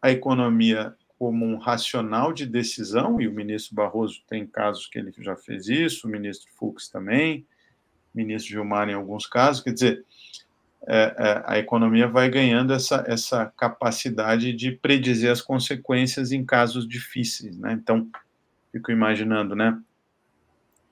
a 0.00 0.10
economia 0.10 0.94
como 1.18 1.46
um 1.46 1.56
racional 1.56 2.32
de 2.32 2.44
decisão, 2.44 3.20
e 3.20 3.26
o 3.26 3.32
ministro 3.32 3.74
Barroso 3.74 4.22
tem 4.28 4.46
casos 4.46 4.86
que 4.86 4.98
ele 4.98 5.12
já 5.18 5.34
fez 5.34 5.68
isso, 5.68 6.06
o 6.06 6.10
ministro 6.10 6.50
Fux 6.52 6.88
também, 6.88 7.46
o 8.14 8.18
ministro 8.18 8.50
Gilmar 8.50 8.88
em 8.88 8.94
alguns 8.94 9.26
casos, 9.26 9.62
quer 9.62 9.72
dizer, 9.72 10.04
é, 10.86 11.14
é, 11.18 11.42
a 11.46 11.58
economia 11.58 12.06
vai 12.06 12.28
ganhando 12.28 12.72
essa, 12.72 13.04
essa 13.06 13.46
capacidade 13.56 14.52
de 14.52 14.72
predizer 14.72 15.30
as 15.30 15.40
consequências 15.40 16.32
em 16.32 16.44
casos 16.44 16.86
difíceis, 16.86 17.58
né? 17.58 17.72
Então, 17.72 18.08
fico 18.72 18.92
imaginando, 18.92 19.54
né? 19.54 19.80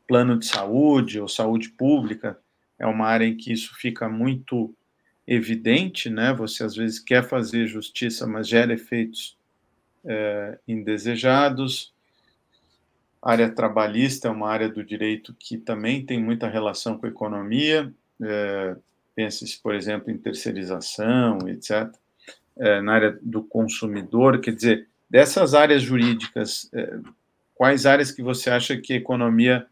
Plano 0.07 0.38
de 0.38 0.47
saúde 0.47 1.21
ou 1.21 1.29
saúde 1.29 1.71
pública 1.71 2.38
é 2.79 2.87
uma 2.87 3.07
área 3.07 3.25
em 3.25 3.37
que 3.37 3.53
isso 3.53 3.75
fica 3.76 4.09
muito 4.09 4.75
evidente, 5.26 6.11
né? 6.11 6.33
Você 6.35 6.64
às 6.64 6.75
vezes 6.75 6.99
quer 6.99 7.26
fazer 7.26 7.67
justiça, 7.67 8.26
mas 8.26 8.49
gera 8.49 8.75
efeitos 8.75 9.37
é, 10.05 10.59
indesejados. 10.67 11.95
A 13.23 13.33
área 13.33 13.49
trabalhista 13.49 14.29
é 14.29 14.31
uma 14.31 14.50
área 14.50 14.69
do 14.69 14.85
direito 14.85 15.35
que 15.38 15.57
também 15.57 16.05
tem 16.05 16.23
muita 16.23 16.49
relação 16.49 16.99
com 16.99 17.07
a 17.07 17.09
economia. 17.09 17.93
É, 18.21 18.76
Pense-se, 19.14 19.61
por 19.62 19.75
exemplo, 19.75 20.11
em 20.11 20.18
terceirização, 20.18 21.38
etc. 21.49 21.92
É, 22.56 22.80
na 22.80 22.94
área 22.94 23.18
do 23.23 23.42
consumidor, 23.42 24.40
quer 24.40 24.54
dizer, 24.54 24.88
dessas 25.09 25.54
áreas 25.54 25.83
jurídicas, 25.83 26.68
é, 26.73 26.99
quais 27.54 27.87
áreas 27.87 28.11
que 28.11 28.23
você 28.23 28.50
acha 28.50 28.76
que 28.76 28.92
a 28.92 28.97
economia 28.97 29.66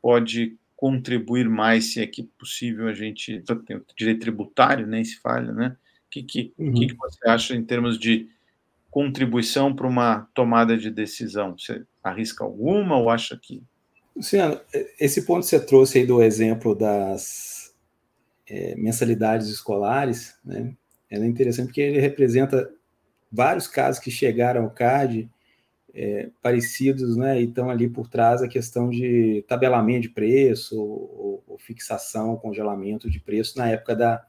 pode 0.00 0.56
contribuir 0.82 1.48
mais, 1.48 1.92
se 1.92 2.00
é 2.02 2.06
que 2.08 2.24
possível 2.24 2.88
a 2.88 2.92
gente 2.92 3.40
tem 3.64 3.76
o 3.76 3.84
direito 3.96 4.22
tributário, 4.22 4.84
nem 4.84 5.04
se 5.04 5.16
fala, 5.20 5.52
né? 5.52 5.76
O 6.06 6.10
que, 6.10 6.24
que, 6.24 6.52
uhum. 6.58 6.74
que 6.74 6.92
você 6.94 7.28
acha 7.28 7.54
em 7.54 7.62
termos 7.62 7.96
de 7.96 8.28
contribuição 8.90 9.72
para 9.72 9.86
uma 9.86 10.28
tomada 10.34 10.76
de 10.76 10.90
decisão? 10.90 11.56
Você 11.56 11.84
arrisca 12.02 12.42
alguma 12.42 12.98
ou 12.98 13.08
acha 13.08 13.38
que. 13.40 13.62
Luciano, 14.14 14.60
esse 14.98 15.24
ponto 15.24 15.44
que 15.44 15.50
você 15.50 15.64
trouxe 15.64 15.98
aí 15.98 16.06
do 16.06 16.20
exemplo 16.20 16.74
das 16.74 17.61
é, 18.48 18.74
mensalidades 18.76 19.48
escolares, 19.48 20.36
né? 20.44 20.74
É 21.10 21.18
interessante 21.26 21.66
porque 21.66 21.80
ele 21.82 22.00
representa 22.00 22.70
vários 23.30 23.66
casos 23.66 24.00
que 24.00 24.10
chegaram 24.10 24.64
ao 24.64 24.70
CAD 24.70 25.30
é, 25.94 26.30
parecidos, 26.42 27.16
né? 27.16 27.40
E 27.40 27.44
estão 27.44 27.68
ali 27.70 27.88
por 27.88 28.08
trás 28.08 28.42
a 28.42 28.48
questão 28.48 28.88
de 28.88 29.44
tabelamento 29.46 30.02
de 30.02 30.08
preço, 30.08 30.80
ou, 30.80 31.44
ou 31.46 31.58
fixação, 31.58 32.36
congelamento 32.36 33.10
de 33.10 33.20
preço 33.20 33.58
na 33.58 33.68
época 33.68 33.94
da, 33.94 34.24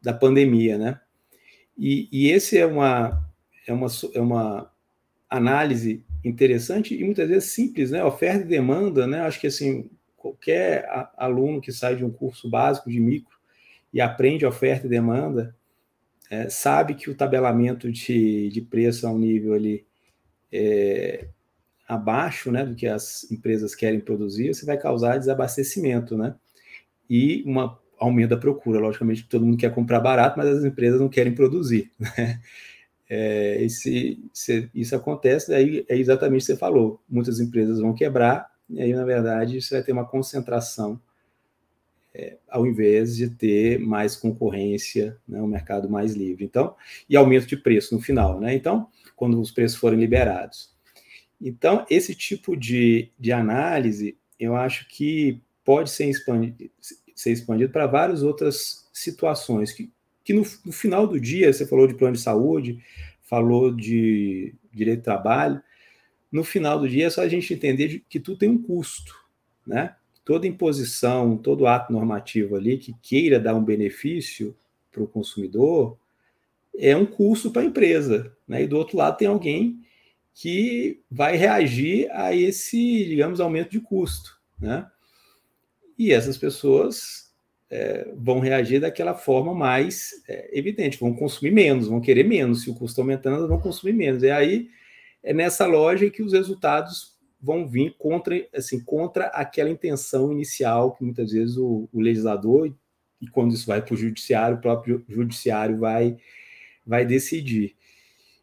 da 0.00 0.12
pandemia, 0.12 0.78
né? 0.78 1.00
E, 1.76 2.08
e 2.12 2.30
esse 2.30 2.56
é 2.56 2.66
uma, 2.66 3.24
é 3.66 3.72
uma, 3.72 3.88
é 4.14 4.20
uma 4.20 4.70
análise 5.28 6.04
interessante 6.24 6.94
e 6.94 7.04
muitas 7.04 7.28
vezes 7.28 7.50
simples, 7.50 7.90
né? 7.90 8.04
Oferta 8.04 8.44
e 8.44 8.48
demanda, 8.48 9.06
né? 9.06 9.22
Acho 9.22 9.40
que 9.40 9.48
assim, 9.48 9.90
qualquer 10.16 10.86
aluno 11.16 11.60
que 11.60 11.72
sai 11.72 11.96
de 11.96 12.04
um 12.04 12.10
curso 12.10 12.48
básico 12.48 12.88
de 12.88 13.00
micro 13.00 13.33
e 13.94 14.00
aprende 14.00 14.44
oferta 14.44 14.86
e 14.86 14.90
demanda, 14.90 15.54
é, 16.28 16.48
sabe 16.48 16.94
que 16.94 17.08
o 17.08 17.14
tabelamento 17.14 17.90
de, 17.92 18.50
de 18.50 18.60
preço 18.60 19.06
a 19.06 19.10
um 19.10 19.18
nível 19.18 19.54
ali 19.54 19.86
é, 20.52 21.28
abaixo 21.86 22.50
né, 22.50 22.66
do 22.66 22.74
que 22.74 22.88
as 22.88 23.30
empresas 23.30 23.72
querem 23.72 24.00
produzir, 24.00 24.52
você 24.52 24.66
vai 24.66 24.76
causar 24.76 25.16
desabastecimento, 25.16 26.16
né? 26.16 26.34
E 27.08 27.44
um 27.46 27.60
aumento 27.98 28.30
da 28.30 28.36
procura. 28.36 28.80
Logicamente, 28.80 29.28
todo 29.28 29.44
mundo 29.46 29.58
quer 29.58 29.72
comprar 29.72 30.00
barato, 30.00 30.38
mas 30.38 30.48
as 30.48 30.64
empresas 30.64 31.00
não 31.00 31.08
querem 31.08 31.34
produzir. 31.34 31.90
Né? 32.18 32.40
é, 33.08 33.62
esse, 33.62 34.18
se, 34.32 34.70
isso 34.74 34.96
acontece, 34.96 35.54
aí 35.54 35.84
é 35.88 35.96
exatamente 35.96 36.42
o 36.42 36.46
que 36.46 36.52
você 36.52 36.56
falou. 36.56 37.00
Muitas 37.08 37.38
empresas 37.38 37.78
vão 37.78 37.94
quebrar, 37.94 38.50
e 38.68 38.80
aí, 38.80 38.92
na 38.94 39.04
verdade, 39.04 39.60
você 39.60 39.74
vai 39.74 39.84
ter 39.84 39.92
uma 39.92 40.06
concentração, 40.06 40.98
é, 42.14 42.36
ao 42.48 42.66
invés 42.66 43.16
de 43.16 43.28
ter 43.28 43.78
mais 43.78 44.14
concorrência, 44.14 45.18
né, 45.26 45.42
um 45.42 45.46
mercado 45.46 45.90
mais 45.90 46.14
livre. 46.14 46.44
Então, 46.44 46.76
e 47.08 47.16
aumento 47.16 47.46
de 47.46 47.56
preço 47.56 47.94
no 47.94 48.00
final, 48.00 48.40
né? 48.40 48.54
Então, 48.54 48.88
quando 49.16 49.40
os 49.40 49.50
preços 49.50 49.78
forem 49.78 49.98
liberados. 49.98 50.72
Então, 51.40 51.84
esse 51.90 52.14
tipo 52.14 52.56
de, 52.56 53.10
de 53.18 53.32
análise, 53.32 54.16
eu 54.38 54.54
acho 54.54 54.88
que 54.88 55.42
pode 55.64 55.90
ser 55.90 56.08
expandido, 56.08 56.70
ser 57.14 57.32
expandido 57.32 57.72
para 57.72 57.86
várias 57.86 58.22
outras 58.22 58.88
situações 58.92 59.72
que 59.72 59.92
que 60.24 60.32
no, 60.32 60.42
no, 60.64 60.72
final 60.72 61.06
do 61.06 61.20
dia, 61.20 61.52
você 61.52 61.66
falou 61.66 61.86
de 61.86 61.94
plano 61.94 62.16
de 62.16 62.22
saúde, 62.22 62.82
falou 63.20 63.70
de 63.70 64.54
direito 64.72 65.00
de 65.00 65.04
trabalho, 65.04 65.62
no 66.32 66.42
final 66.42 66.80
do 66.80 66.88
dia 66.88 67.06
é 67.06 67.10
só 67.10 67.20
a 67.20 67.28
gente 67.28 67.52
entender 67.52 68.02
que 68.08 68.18
tudo 68.18 68.38
tem 68.38 68.48
um 68.48 68.60
custo, 68.60 69.14
né? 69.66 69.94
Toda 70.24 70.46
imposição, 70.46 71.36
todo 71.36 71.66
ato 71.66 71.92
normativo 71.92 72.56
ali 72.56 72.78
que 72.78 72.94
queira 73.02 73.38
dar 73.38 73.54
um 73.54 73.64
benefício 73.64 74.56
para 74.90 75.02
o 75.02 75.08
consumidor 75.08 75.98
é 76.76 76.96
um 76.96 77.06
custo 77.06 77.50
para 77.50 77.62
a 77.62 77.66
empresa, 77.66 78.34
né? 78.48 78.62
E 78.62 78.66
do 78.66 78.76
outro 78.76 78.96
lado 78.96 79.16
tem 79.16 79.28
alguém 79.28 79.80
que 80.34 81.00
vai 81.10 81.36
reagir 81.36 82.10
a 82.10 82.34
esse, 82.34 83.04
digamos, 83.04 83.40
aumento 83.40 83.70
de 83.70 83.80
custo, 83.80 84.40
né? 84.58 84.86
E 85.96 86.12
essas 86.12 86.36
pessoas 86.36 87.32
é, 87.70 88.08
vão 88.16 88.40
reagir 88.40 88.80
daquela 88.80 89.14
forma 89.14 89.54
mais 89.54 90.22
é, 90.28 90.58
evidente, 90.58 90.98
vão 90.98 91.14
consumir 91.14 91.52
menos, 91.52 91.88
vão 91.88 92.00
querer 92.00 92.24
menos. 92.24 92.62
Se 92.62 92.70
o 92.70 92.74
custo 92.74 93.00
aumentando, 93.00 93.46
vão 93.46 93.60
consumir 93.60 93.92
menos. 93.92 94.22
E 94.22 94.30
aí 94.30 94.68
é 95.22 95.32
nessa 95.32 95.66
loja 95.66 96.10
que 96.10 96.22
os 96.22 96.32
resultados 96.32 97.13
vão 97.44 97.68
vir 97.68 97.94
contra, 97.98 98.34
assim, 98.54 98.80
contra 98.80 99.26
aquela 99.26 99.68
intenção 99.68 100.32
inicial 100.32 100.94
que 100.94 101.04
muitas 101.04 101.30
vezes 101.30 101.58
o, 101.58 101.86
o 101.92 102.00
legislador, 102.00 102.74
e 103.20 103.28
quando 103.28 103.52
isso 103.52 103.66
vai 103.66 103.82
para 103.82 103.92
o 103.92 103.96
judiciário, 103.96 104.56
o 104.56 104.60
próprio 104.60 105.04
judiciário 105.06 105.76
vai, 105.76 106.16
vai 106.86 107.04
decidir. 107.04 107.76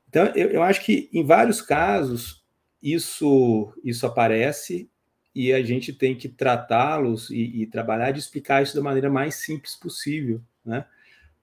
Então, 0.07 0.27
eu, 0.35 0.49
eu 0.51 0.61
acho 0.61 0.85
que 0.85 1.09
em 1.11 1.25
vários 1.25 1.61
casos 1.61 2.45
isso, 2.81 3.73
isso 3.83 4.05
aparece 4.05 4.87
e 5.33 5.51
a 5.51 5.63
gente 5.63 5.91
tem 5.93 6.15
que 6.15 6.29
tratá-los 6.29 7.31
e, 7.31 7.61
e, 7.61 7.65
trabalhar 7.65 8.11
de 8.11 8.19
explicar 8.19 8.61
isso 8.61 8.75
da 8.75 8.83
maneira 8.83 9.09
mais 9.09 9.35
simples 9.35 9.75
possível, 9.75 10.41
né? 10.63 10.85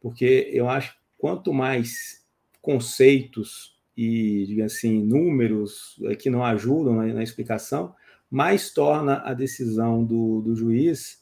Porque 0.00 0.48
eu 0.52 0.68
acho 0.68 0.92
que 0.92 0.98
quanto 1.16 1.52
mais 1.52 2.24
conceitos 2.60 3.77
e, 4.00 4.46
digamos 4.46 4.74
assim, 4.74 5.02
números 5.02 6.00
é, 6.04 6.14
que 6.14 6.30
não 6.30 6.44
ajudam 6.44 6.94
na, 6.94 7.06
na 7.06 7.22
explicação, 7.24 7.92
mais 8.30 8.70
torna 8.72 9.16
a 9.24 9.34
decisão 9.34 10.04
do, 10.04 10.40
do 10.40 10.54
juiz 10.54 11.20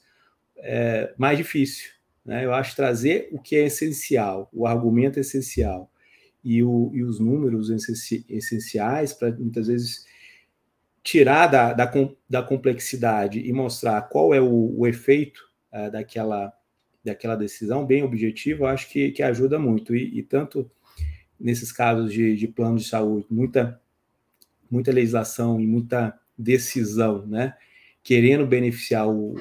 é, 0.59 1.15
mais 1.17 1.39
difícil. 1.39 1.91
Né? 2.23 2.45
Eu 2.45 2.53
acho 2.53 2.77
trazer 2.77 3.31
o 3.33 3.41
que 3.41 3.57
é 3.57 3.65
essencial, 3.65 4.51
o 4.53 4.67
argumento 4.67 5.19
essencial 5.19 5.91
e, 6.45 6.63
o, 6.63 6.91
e 6.93 7.03
os 7.03 7.19
números 7.19 7.71
essenciais 8.29 9.15
para 9.15 9.33
muitas 9.33 9.69
vezes 9.69 10.05
tirar 11.03 11.47
da, 11.47 11.73
da, 11.73 11.91
da, 12.29 12.43
complexidade 12.43 13.41
e 13.41 13.51
mostrar 13.55 14.03
qual 14.03 14.35
é 14.35 14.41
o, 14.41 14.79
o 14.79 14.87
efeito 14.87 15.41
uh, 15.73 15.91
daquela, 15.91 16.53
daquela 17.03 17.37
decisão 17.37 17.87
bem 17.87 18.03
objetiva, 18.03 18.65
eu 18.65 18.67
acho 18.67 18.91
que, 18.91 19.13
que 19.13 19.23
ajuda 19.23 19.59
muito. 19.59 19.97
E, 19.97 20.19
e 20.19 20.23
tanto 20.23 20.71
nesses 21.39 21.73
casos 21.73 22.13
de, 22.13 22.37
de 22.37 22.49
plano 22.49 22.79
de 22.79 22.85
saúde, 22.85 23.27
muita, 23.31 23.81
muita 24.71 24.93
legislação 24.93 25.61
e 25.61 25.67
muita 25.67 26.19
decisão, 26.37 27.27
né, 27.27 27.55
querendo 28.03 28.47
beneficiar 28.47 29.09
o, 29.09 29.35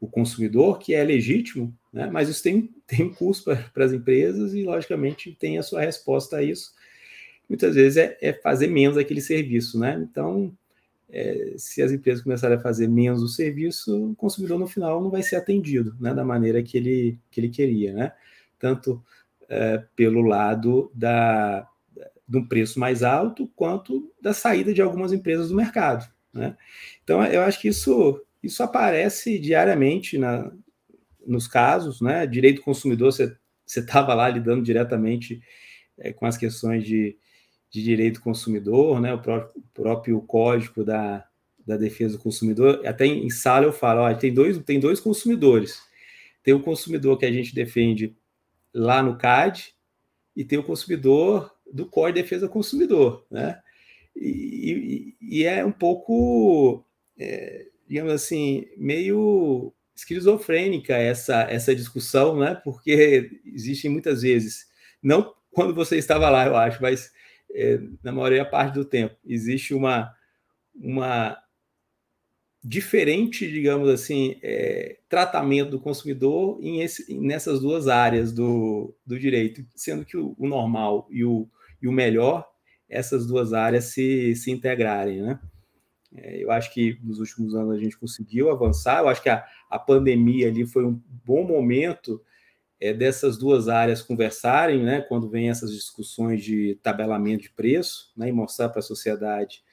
o 0.00 0.06
consumidor, 0.06 0.78
que 0.78 0.94
é 0.94 1.04
legítimo, 1.04 1.76
né, 1.92 2.08
mas 2.10 2.28
isso 2.28 2.42
tem, 2.42 2.70
tem 2.86 3.06
um 3.06 3.14
custo 3.14 3.56
para 3.72 3.84
as 3.84 3.92
empresas 3.92 4.54
e, 4.54 4.64
logicamente, 4.64 5.36
tem 5.38 5.58
a 5.58 5.62
sua 5.62 5.80
resposta 5.80 6.38
a 6.38 6.42
isso. 6.42 6.72
Muitas 7.48 7.74
vezes 7.74 7.96
é, 7.96 8.16
é 8.20 8.32
fazer 8.32 8.68
menos 8.68 8.96
aquele 8.96 9.20
serviço, 9.20 9.78
né? 9.78 10.00
Então, 10.02 10.56
é, 11.10 11.54
se 11.58 11.82
as 11.82 11.92
empresas 11.92 12.24
começarem 12.24 12.56
a 12.56 12.60
fazer 12.60 12.88
menos 12.88 13.22
o 13.22 13.28
serviço, 13.28 14.12
o 14.12 14.14
consumidor 14.14 14.58
no 14.58 14.66
final 14.66 15.02
não 15.02 15.10
vai 15.10 15.22
ser 15.22 15.36
atendido 15.36 15.94
né, 16.00 16.14
da 16.14 16.24
maneira 16.24 16.62
que 16.62 16.78
ele, 16.78 17.18
que 17.30 17.38
ele 17.38 17.50
queria, 17.50 17.92
né? 17.92 18.12
Tanto 18.58 19.04
é, 19.52 19.84
pelo 19.94 20.22
lado 20.22 20.90
da, 20.94 21.68
de 22.26 22.38
um 22.38 22.46
preço 22.46 22.80
mais 22.80 23.02
alto, 23.02 23.50
quanto 23.54 24.12
da 24.20 24.32
saída 24.32 24.72
de 24.72 24.80
algumas 24.80 25.12
empresas 25.12 25.48
do 25.48 25.56
mercado. 25.56 26.10
Né? 26.32 26.56
Então, 27.04 27.22
eu 27.24 27.42
acho 27.42 27.60
que 27.60 27.68
isso, 27.68 28.20
isso 28.42 28.62
aparece 28.62 29.38
diariamente 29.38 30.16
na, 30.16 30.50
nos 31.26 31.46
casos, 31.46 32.00
né? 32.00 32.26
Direito 32.26 32.56
do 32.56 32.64
consumidor, 32.64 33.12
você 33.12 33.36
estava 33.66 34.14
lá 34.14 34.28
lidando 34.28 34.62
diretamente 34.62 35.42
é, 35.98 36.12
com 36.12 36.24
as 36.24 36.36
questões 36.36 36.84
de 36.84 37.16
de 37.72 37.82
direito 37.82 38.16
do 38.16 38.24
consumidor, 38.24 39.00
né, 39.00 39.14
o 39.14 39.18
próprio, 39.18 39.64
próprio 39.72 40.20
código 40.20 40.84
da, 40.84 41.24
da 41.66 41.78
defesa 41.78 42.18
do 42.18 42.22
consumidor, 42.22 42.86
até 42.86 43.06
em 43.06 43.30
sala 43.30 43.64
eu 43.64 43.72
falo, 43.72 44.02
ó, 44.02 44.14
tem 44.14 44.32
dois, 44.32 44.58
tem 44.58 44.78
dois 44.78 45.00
consumidores. 45.00 45.80
Tem 46.42 46.52
o 46.52 46.60
consumidor 46.60 47.16
que 47.16 47.24
a 47.24 47.32
gente 47.32 47.54
defende 47.54 48.14
lá 48.74 49.02
no 49.02 49.16
CAD 49.16 49.74
e 50.36 50.44
tem 50.44 50.58
o 50.58 50.64
consumidor 50.64 51.54
do 51.72 51.90
de 52.06 52.12
Defesa 52.12 52.46
do 52.46 52.52
Consumidor, 52.52 53.26
né? 53.30 53.60
E, 54.14 55.16
e, 55.20 55.38
e 55.38 55.44
é 55.44 55.64
um 55.64 55.72
pouco, 55.72 56.84
é, 57.18 57.66
digamos 57.88 58.12
assim, 58.12 58.66
meio 58.76 59.72
esquizofrênica 59.94 60.94
essa, 60.94 61.42
essa 61.42 61.74
discussão, 61.74 62.38
né? 62.38 62.54
Porque 62.62 63.40
existem 63.44 63.90
muitas 63.90 64.22
vezes, 64.22 64.66
não 65.02 65.34
quando 65.52 65.74
você 65.74 65.96
estava 65.96 66.28
lá, 66.30 66.46
eu 66.46 66.56
acho, 66.56 66.80
mas 66.82 67.12
é, 67.54 67.78
na 68.02 68.12
maioria 68.12 68.44
parte 68.44 68.74
do 68.74 68.84
tempo. 68.84 69.14
Existe 69.24 69.74
uma, 69.74 70.12
uma 70.74 71.38
diferente, 72.64 73.50
digamos 73.50 73.88
assim, 73.88 74.36
é, 74.42 74.98
tratamento 75.08 75.70
do 75.70 75.80
consumidor 75.80 76.58
em 76.62 76.80
esse, 76.80 77.12
nessas 77.18 77.60
duas 77.60 77.88
áreas 77.88 78.32
do, 78.32 78.94
do 79.04 79.18
direito, 79.18 79.66
sendo 79.74 80.04
que 80.04 80.16
o, 80.16 80.34
o, 80.38 80.46
normal 80.46 81.08
e 81.10 81.24
o, 81.24 81.48
e 81.80 81.88
o 81.88 81.92
melhor, 81.92 82.48
essas 82.88 83.26
duas 83.26 83.52
áreas 83.52 83.86
se, 83.86 84.36
se 84.36 84.50
integrarem, 84.50 85.22
né? 85.22 85.40
É, 86.14 86.42
eu 86.42 86.50
acho 86.50 86.72
que 86.72 86.98
nos 87.02 87.18
últimos 87.18 87.54
anos 87.54 87.74
a 87.74 87.78
gente 87.78 87.98
conseguiu 87.98 88.50
avançar, 88.50 89.00
eu 89.00 89.08
acho 89.08 89.22
que 89.22 89.30
a, 89.30 89.44
a 89.68 89.78
pandemia 89.78 90.48
ali 90.48 90.66
foi 90.66 90.84
um 90.84 91.00
bom 91.24 91.42
momento 91.42 92.22
é, 92.78 92.92
dessas 92.92 93.38
duas 93.38 93.68
áreas 93.68 94.02
conversarem, 94.02 94.82
né, 94.82 95.00
quando 95.00 95.28
vem 95.28 95.48
essas 95.48 95.72
discussões 95.72 96.44
de 96.44 96.78
tabelamento 96.82 97.44
de 97.44 97.50
preço, 97.50 98.12
né, 98.14 98.28
e 98.28 98.32
mostrar 98.32 98.68
para 98.68 98.80
a 98.80 98.82
sociedade 98.82 99.64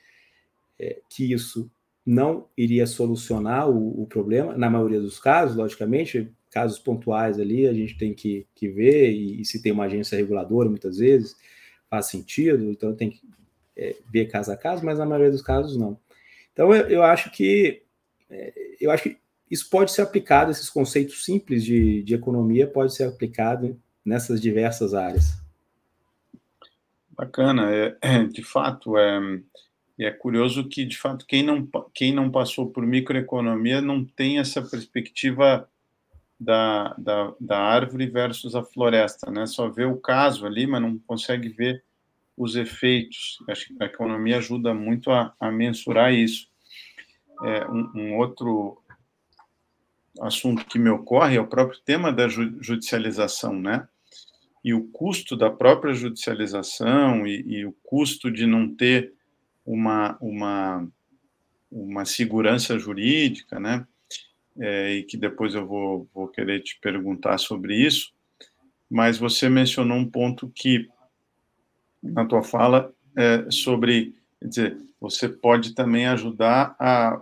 é, 0.80 1.02
que 1.10 1.34
isso 1.34 1.69
não 2.10 2.48
iria 2.58 2.88
solucionar 2.88 3.69
o, 3.69 4.02
o, 4.02 4.08
problema, 4.08 4.58
na 4.58 4.67
maioria 4.67 5.00
dos 5.00 5.19
casos, 5.19 5.56
logicamente, 5.56 6.28
casos 6.50 6.80
pontuais 6.80 7.39
ali 7.39 7.67
a 7.67 7.74
gente 7.74 7.95
tem 8.00 8.15
que, 8.15 8.48
que 8.56 8.67
ver, 8.67 9.12
e, 9.12 9.39
e 9.39 9.45
se 9.45 9.62
tem 9.62 9.72
uma 9.72 9.84
agência 9.84 10.17
reguladora, 10.17 10.67
muitas 10.67 10.98
vezes, 10.98 11.36
faz 11.88 12.08
sentido, 12.08 12.72
então 12.72 12.95
tem 12.95 13.12
que 13.12 13.22
é, 13.78 13.95
ver 14.12 14.26
caso 14.26 14.52
a 14.52 14.58
caso, 14.58 14.84
mas 14.84 14.98
na 14.98 15.06
maioria 15.06 15.30
dos 15.30 15.43
casos 15.43 15.78
não. 15.78 16.00
Então 16.52 16.74
eu, 16.74 16.89
eu 16.89 17.04
acho 17.04 17.30
que 17.30 17.84
é, 18.28 18.54
eu 18.82 18.89
acho 18.89 19.04
que 19.04 19.17
isso 19.50 19.69
pode 19.69 19.91
ser 19.91 20.02
aplicado, 20.02 20.50
esses 20.50 20.69
conceitos 20.69 21.24
simples 21.24 21.63
de, 21.63 22.02
de 22.02 22.15
economia, 22.15 22.65
pode 22.65 22.91
ser 22.91 23.04
aplicado 23.04 23.80
nessas 24.04 24.41
diversas 24.41 24.95
áreas. 24.95 25.38
Bacana, 27.12 27.72
é, 27.72 27.95
é, 28.02 28.24
de 28.24 28.41
fato, 28.41 28.98
é, 28.98 29.19
é 30.05 30.12
curioso 30.12 30.67
que, 30.67 30.85
de 30.85 30.97
fato, 30.97 31.25
quem 31.25 31.43
não, 31.43 31.67
quem 31.93 32.13
não 32.13 32.31
passou 32.31 32.69
por 32.69 32.85
microeconomia 32.85 33.81
não 33.81 34.05
tem 34.05 34.39
essa 34.39 34.62
perspectiva 34.62 35.69
da, 36.39 36.95
da, 36.97 37.33
da 37.39 37.59
árvore 37.59 38.07
versus 38.07 38.55
a 38.55 38.63
floresta, 38.63 39.29
né? 39.29 39.45
Só 39.45 39.67
vê 39.67 39.83
o 39.83 39.97
caso 39.97 40.45
ali, 40.45 40.65
mas 40.65 40.81
não 40.81 40.97
consegue 40.99 41.49
ver 41.49 41.83
os 42.38 42.55
efeitos. 42.55 43.38
Acho 43.49 43.67
que 43.67 43.83
a 43.83 43.88
economia 43.88 44.38
ajuda 44.38 44.73
muito 44.73 45.12
a, 45.12 45.33
a 45.38 45.51
mensurar 45.51 46.13
isso. 46.13 46.47
É, 47.43 47.67
um, 47.69 47.91
um, 47.93 48.17
outro 48.17 48.81
assunto 50.21 50.65
que 50.65 50.79
me 50.79 50.89
ocorre 50.89 51.35
é 51.35 51.41
o 51.41 51.47
próprio 51.47 51.79
tema 51.81 52.12
da 52.12 52.29
judicialização, 52.29 53.53
né? 53.53 53.88
E 54.63 54.73
o 54.73 54.88
custo 54.89 55.35
da 55.35 55.49
própria 55.49 55.93
judicialização 55.93 57.27
e, 57.27 57.41
e 57.41 57.65
o 57.65 57.73
custo 57.83 58.31
de 58.31 58.45
não 58.45 58.73
ter 58.73 59.13
uma, 59.69 60.17
uma, 60.19 60.88
uma 61.71 62.03
segurança 62.03 62.79
jurídica, 62.79 63.60
né? 63.60 63.86
É, 64.60 64.93
e 64.95 65.03
que 65.03 65.15
depois 65.15 65.53
eu 65.53 65.65
vou, 65.65 66.10
vou 66.12 66.27
querer 66.27 66.62
te 66.62 66.77
perguntar 66.82 67.38
sobre 67.38 67.75
isso, 67.75 68.12
mas 68.89 69.19
você 69.19 69.47
mencionou 69.47 69.95
um 69.95 70.10
ponto 70.10 70.51
que, 70.53 70.89
na 72.01 72.25
tua 72.25 72.41
fala, 72.41 72.91
é 73.15 73.49
sobre, 73.51 74.15
quer 74.39 74.47
dizer, 74.47 74.77
você 74.99 75.29
pode 75.29 75.75
também 75.75 76.08
ajudar 76.08 76.75
a 76.79 77.21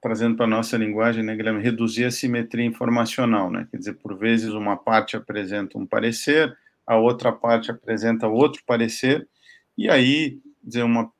trazendo 0.00 0.34
para 0.34 0.46
a 0.46 0.48
nossa 0.48 0.78
linguagem, 0.78 1.22
né, 1.22 1.36
Guilherme, 1.36 1.62
reduzir 1.62 2.06
a 2.06 2.10
simetria 2.10 2.64
informacional, 2.64 3.50
né? 3.50 3.68
Quer 3.70 3.76
dizer, 3.76 3.94
por 3.94 4.16
vezes 4.16 4.48
uma 4.48 4.74
parte 4.74 5.14
apresenta 5.14 5.76
um 5.76 5.84
parecer, 5.84 6.56
a 6.86 6.96
outra 6.96 7.30
parte 7.30 7.70
apresenta 7.70 8.26
outro 8.26 8.62
parecer, 8.64 9.28
e 9.76 9.90
aí, 9.90 10.40
dizer, 10.64 10.84
uma 10.84 11.12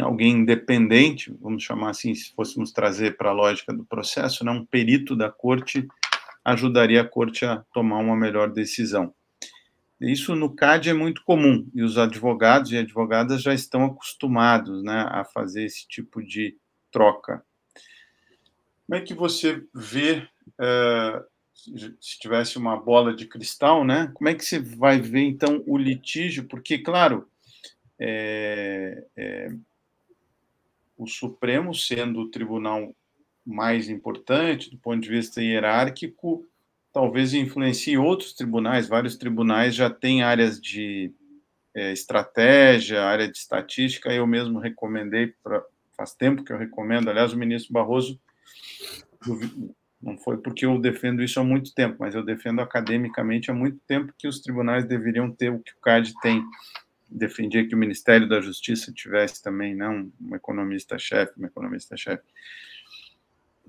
alguém 0.00 0.32
independente, 0.32 1.34
vamos 1.40 1.62
chamar 1.62 1.90
assim, 1.90 2.14
se 2.14 2.32
fôssemos 2.34 2.72
trazer 2.72 3.16
para 3.16 3.30
a 3.30 3.34
lógica 3.34 3.72
do 3.72 3.84
processo, 3.84 4.44
né, 4.44 4.50
um 4.50 4.64
perito 4.64 5.16
da 5.16 5.30
corte 5.30 5.86
ajudaria 6.44 7.00
a 7.00 7.08
corte 7.08 7.44
a 7.44 7.64
tomar 7.72 7.98
uma 7.98 8.16
melhor 8.16 8.52
decisão. 8.52 9.12
Isso 10.00 10.36
no 10.36 10.54
CAD 10.54 10.90
é 10.90 10.94
muito 10.94 11.24
comum, 11.24 11.66
e 11.74 11.82
os 11.82 11.96
advogados 11.96 12.70
e 12.70 12.76
advogadas 12.76 13.42
já 13.42 13.54
estão 13.54 13.84
acostumados 13.84 14.82
né, 14.82 15.06
a 15.08 15.24
fazer 15.24 15.64
esse 15.64 15.88
tipo 15.88 16.22
de 16.22 16.56
troca. 16.92 17.42
Como 18.86 18.98
é 18.98 19.00
que 19.00 19.14
você 19.14 19.64
vê, 19.74 20.28
é, 20.60 21.22
se 22.00 22.18
tivesse 22.20 22.58
uma 22.58 22.76
bola 22.76 23.14
de 23.14 23.26
cristal, 23.26 23.84
né? 23.84 24.10
Como 24.14 24.28
é 24.28 24.34
que 24.34 24.44
você 24.44 24.60
vai 24.60 25.00
ver, 25.00 25.22
então, 25.22 25.64
o 25.66 25.76
litígio? 25.76 26.44
Porque, 26.44 26.78
claro, 26.78 27.28
é, 27.98 29.04
é, 29.16 29.52
o 30.96 31.06
Supremo, 31.06 31.74
sendo 31.74 32.20
o 32.20 32.30
tribunal 32.30 32.94
mais 33.44 33.88
importante 33.88 34.70
do 34.70 34.78
ponto 34.78 35.00
de 35.00 35.08
vista 35.08 35.42
hierárquico, 35.42 36.46
talvez 36.92 37.34
influencie 37.34 37.96
outros 37.98 38.32
tribunais. 38.32 38.88
Vários 38.88 39.16
tribunais 39.16 39.74
já 39.74 39.90
têm 39.90 40.22
áreas 40.22 40.60
de 40.60 41.12
é, 41.74 41.92
estratégia, 41.92 43.04
área 43.04 43.30
de 43.30 43.36
estatística. 43.36 44.12
Eu 44.12 44.26
mesmo 44.26 44.58
recomendei, 44.58 45.34
pra, 45.42 45.62
faz 45.96 46.14
tempo 46.14 46.42
que 46.42 46.52
eu 46.52 46.58
recomendo, 46.58 47.08
aliás, 47.08 47.32
o 47.32 47.38
ministro 47.38 47.72
Barroso 47.72 48.18
Não 50.00 50.16
foi 50.18 50.38
porque 50.38 50.66
eu 50.66 50.78
defendo 50.78 51.22
isso 51.22 51.40
há 51.40 51.44
muito 51.44 51.74
tempo, 51.74 51.96
mas 52.00 52.14
eu 52.14 52.24
defendo 52.24 52.60
academicamente 52.60 53.50
há 53.50 53.54
muito 53.54 53.78
tempo 53.86 54.12
que 54.16 54.28
os 54.28 54.40
tribunais 54.40 54.84
deveriam 54.84 55.30
ter 55.30 55.50
o 55.50 55.58
que 55.58 55.72
o 55.72 55.80
CAD 55.80 56.14
tem. 56.20 56.44
Defendia 57.08 57.66
que 57.66 57.74
o 57.74 57.78
Ministério 57.78 58.28
da 58.28 58.40
Justiça 58.40 58.92
tivesse 58.92 59.42
também, 59.42 59.74
não 59.74 60.10
um 60.20 60.34
economista-chefe, 60.34 61.32
uma 61.36 61.48
economista-chefe. 61.48 62.22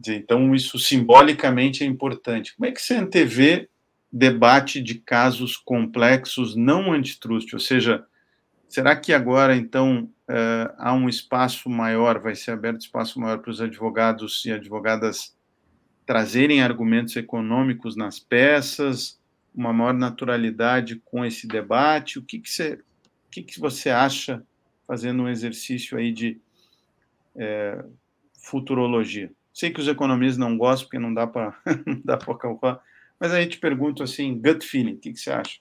Então, 0.08 0.54
isso 0.54 0.78
simbolicamente 0.78 1.84
é 1.84 1.88
importante. 1.88 2.56
Como 2.56 2.68
é 2.68 2.72
que 2.72 2.82
você 2.82 2.96
antevê 2.96 3.70
debate 4.12 4.82
de 4.82 4.96
casos 4.96 5.58
complexos 5.58 6.56
não 6.56 6.92
antitrust? 6.94 7.54
Ou 7.54 7.60
seja, 7.60 8.06
será 8.68 8.96
que 8.96 9.12
agora, 9.12 9.56
então, 9.56 10.10
uh, 10.30 10.74
há 10.78 10.94
um 10.94 11.10
espaço 11.10 11.70
maior, 11.70 12.20
vai 12.20 12.36
ser 12.36 12.52
aberto 12.52 12.82
espaço 12.82 13.20
maior 13.20 13.40
para 13.40 13.52
os 13.52 13.62
advogados 13.62 14.46
e 14.46 14.52
advogadas 14.52 15.36
trazerem 16.06 16.62
argumentos 16.62 17.16
econômicos 17.16 17.98
nas 17.98 18.18
peças, 18.18 19.20
uma 19.54 19.74
maior 19.74 19.94
naturalidade 19.94 21.02
com 21.04 21.26
esse 21.26 21.48
debate? 21.48 22.20
O 22.20 22.22
que, 22.22 22.40
que, 22.40 22.50
você, 22.50 22.80
o 23.28 23.32
que, 23.32 23.44
que 23.44 23.60
você 23.60 23.90
acha, 23.90 24.44
fazendo 24.88 25.24
um 25.24 25.30
exercício 25.30 25.98
aí 25.98 26.12
de 26.12 26.40
é, 27.36 27.84
futurologia? 28.40 29.32
Sei 29.54 29.72
que 29.72 29.80
os 29.80 29.88
economistas 29.88 30.38
não 30.38 30.58
gostam, 30.58 30.86
porque 30.86 31.00
não 31.00 31.14
dá 31.14 31.28
para 31.28 31.54
calcular, 32.40 32.82
mas 33.20 33.34
a 33.34 33.42
gente 33.42 33.60
pergunta 33.60 34.04
assim, 34.04 34.40
gut 34.40 34.66
feeling, 34.66 34.94
o 34.94 35.00
que, 35.00 35.14
que 35.14 35.20
você 35.20 35.32
acha? 35.32 35.60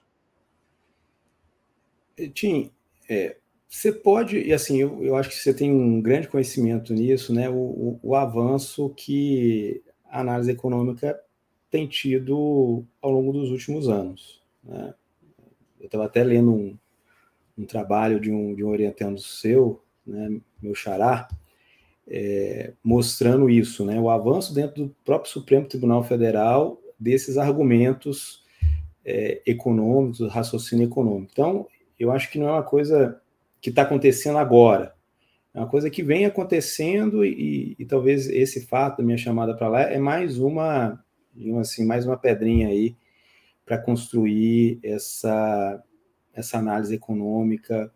Tim, 2.33 2.71
é, 3.09 3.37
você 3.67 3.91
pode, 3.91 4.39
e 4.39 4.53
assim, 4.53 4.79
eu, 4.79 5.03
eu 5.03 5.15
acho 5.15 5.29
que 5.29 5.35
você 5.35 5.53
tem 5.53 5.71
um 5.71 6.01
grande 6.01 6.27
conhecimento 6.27 6.93
nisso, 6.93 7.33
né? 7.33 7.49
O, 7.49 7.53
o, 7.53 7.99
o 8.01 8.15
avanço 8.15 8.89
que 8.91 9.83
a 10.05 10.21
análise 10.21 10.51
econômica 10.51 11.19
tem 11.69 11.85
tido 11.87 12.85
ao 13.01 13.11
longo 13.11 13.33
dos 13.33 13.51
últimos 13.51 13.89
anos. 13.89 14.41
Né? 14.63 14.93
Eu 15.79 15.85
estava 15.85 16.05
até 16.05 16.23
lendo 16.23 16.53
um, 16.53 16.77
um, 17.57 17.65
trabalho 17.65 18.19
de 18.19 18.31
um, 18.31 18.53
de 18.53 18.63
um 18.63 18.69
orientando 18.69 19.19
seu, 19.19 19.81
né, 20.05 20.39
meu 20.61 20.75
xará, 20.75 21.27
é, 22.07 22.73
mostrando 22.83 23.49
isso, 23.49 23.85
né, 23.85 23.99
o 23.99 24.09
avanço 24.09 24.53
dentro 24.53 24.85
do 24.85 24.95
próprio 25.03 25.31
Supremo 25.31 25.67
Tribunal 25.67 26.03
Federal 26.03 26.81
desses 26.99 27.37
argumentos 27.37 28.43
é, 29.05 29.41
econômicos, 29.45 30.27
raciocínio 30.31 30.85
econômico. 30.85 31.31
Então, 31.31 31.67
eu 31.99 32.11
acho 32.11 32.29
que 32.31 32.39
não 32.39 32.49
é 32.49 32.51
uma 32.51 32.63
coisa 32.63 33.19
que 33.61 33.69
está 33.69 33.81
acontecendo 33.81 34.37
agora. 34.37 34.93
É 35.53 35.59
uma 35.59 35.67
coisa 35.67 35.89
que 35.89 36.03
vem 36.03 36.25
acontecendo 36.25 37.25
e, 37.25 37.75
e 37.79 37.85
talvez 37.85 38.27
esse 38.29 38.67
fato 38.67 38.97
da 38.97 39.03
minha 39.03 39.17
chamada 39.17 39.55
para 39.55 39.67
lá 39.67 39.81
é 39.81 39.97
mais 39.97 40.37
uma, 40.39 41.03
assim, 41.59 41.85
mais 41.85 42.05
uma 42.05 42.17
pedrinha 42.17 42.67
aí 42.67 42.95
para 43.65 43.77
construir 43.77 44.79
essa, 44.83 45.83
essa 46.37 46.57
análise 46.57 46.95
econômica 46.95 47.91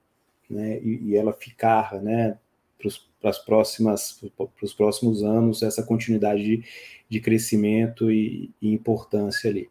né, 0.50 0.80
e, 0.82 1.10
e 1.10 1.16
ela 1.16 1.32
ficar 1.32 2.02
né, 2.02 2.38
para 3.20 3.30
as 3.30 3.38
próximas 3.38 4.20
para 4.36 4.66
os 4.66 4.74
próximos 4.74 5.24
anos 5.24 5.62
essa 5.62 5.84
continuidade 5.84 6.44
de, 6.44 6.64
de 7.08 7.20
crescimento 7.20 8.12
e, 8.12 8.50
e, 8.62 8.74
importância 8.74 9.50
ali 9.50 9.70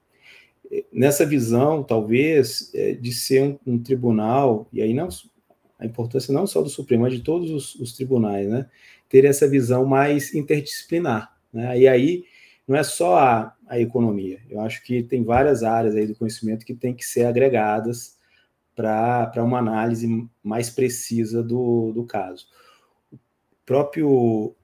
nessa 0.92 1.26
visão 1.26 1.82
talvez 1.82 2.70
é, 2.72 2.92
de 2.92 3.12
ser 3.12 3.42
um, 3.42 3.58
um, 3.66 3.78
tribunal 3.82 4.68
e 4.72 4.80
aí 4.80 4.94
não 4.94 5.08
a 5.80 5.86
importância 5.86 6.32
não 6.32 6.46
só 6.46 6.60
do 6.60 6.68
Supremo, 6.68 7.04
mas 7.04 7.14
de 7.14 7.22
todos 7.22 7.50
os, 7.50 7.74
os 7.76 7.94
tribunais, 7.94 8.46
né? 8.46 8.66
Ter 9.08 9.24
essa 9.24 9.48
visão 9.48 9.86
mais 9.86 10.34
interdisciplinar. 10.34 11.34
Né? 11.50 11.80
E 11.80 11.88
aí 11.88 12.24
não 12.68 12.76
é 12.76 12.82
só 12.82 13.16
a, 13.16 13.56
a 13.66 13.80
economia. 13.80 14.40
Eu 14.48 14.60
acho 14.60 14.84
que 14.84 15.02
tem 15.02 15.24
várias 15.24 15.62
áreas 15.62 15.96
aí 15.96 16.06
do 16.06 16.14
conhecimento 16.14 16.66
que 16.66 16.74
tem 16.74 16.94
que 16.94 17.04
ser 17.04 17.24
agregadas 17.24 18.18
para 18.74 19.44
uma 19.44 19.58
análise 19.58 20.08
mais 20.42 20.70
precisa 20.70 21.42
do, 21.42 21.92
do 21.92 22.04
caso. 22.04 22.46
O 23.12 23.18
próprio 23.66 24.54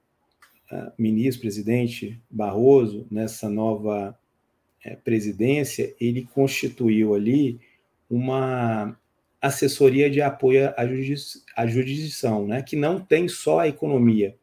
uh, 0.71 0.91
ministro, 0.97 1.41
presidente 1.41 2.19
Barroso, 2.29 3.05
nessa 3.11 3.49
nova 3.49 4.17
uh, 4.85 4.97
presidência, 5.03 5.95
ele 5.99 6.23
constituiu 6.23 7.13
ali 7.13 7.59
uma 8.09 8.97
assessoria 9.41 10.09
de 10.09 10.21
apoio 10.21 10.73
à, 10.75 10.87
judici 10.87 11.43
à 11.55 11.67
jurisdição, 11.67 12.47
né, 12.47 12.61
que 12.61 12.75
não 12.75 12.99
tem 12.99 13.27
só 13.27 13.59
a 13.59 13.67
economia. 13.67 14.35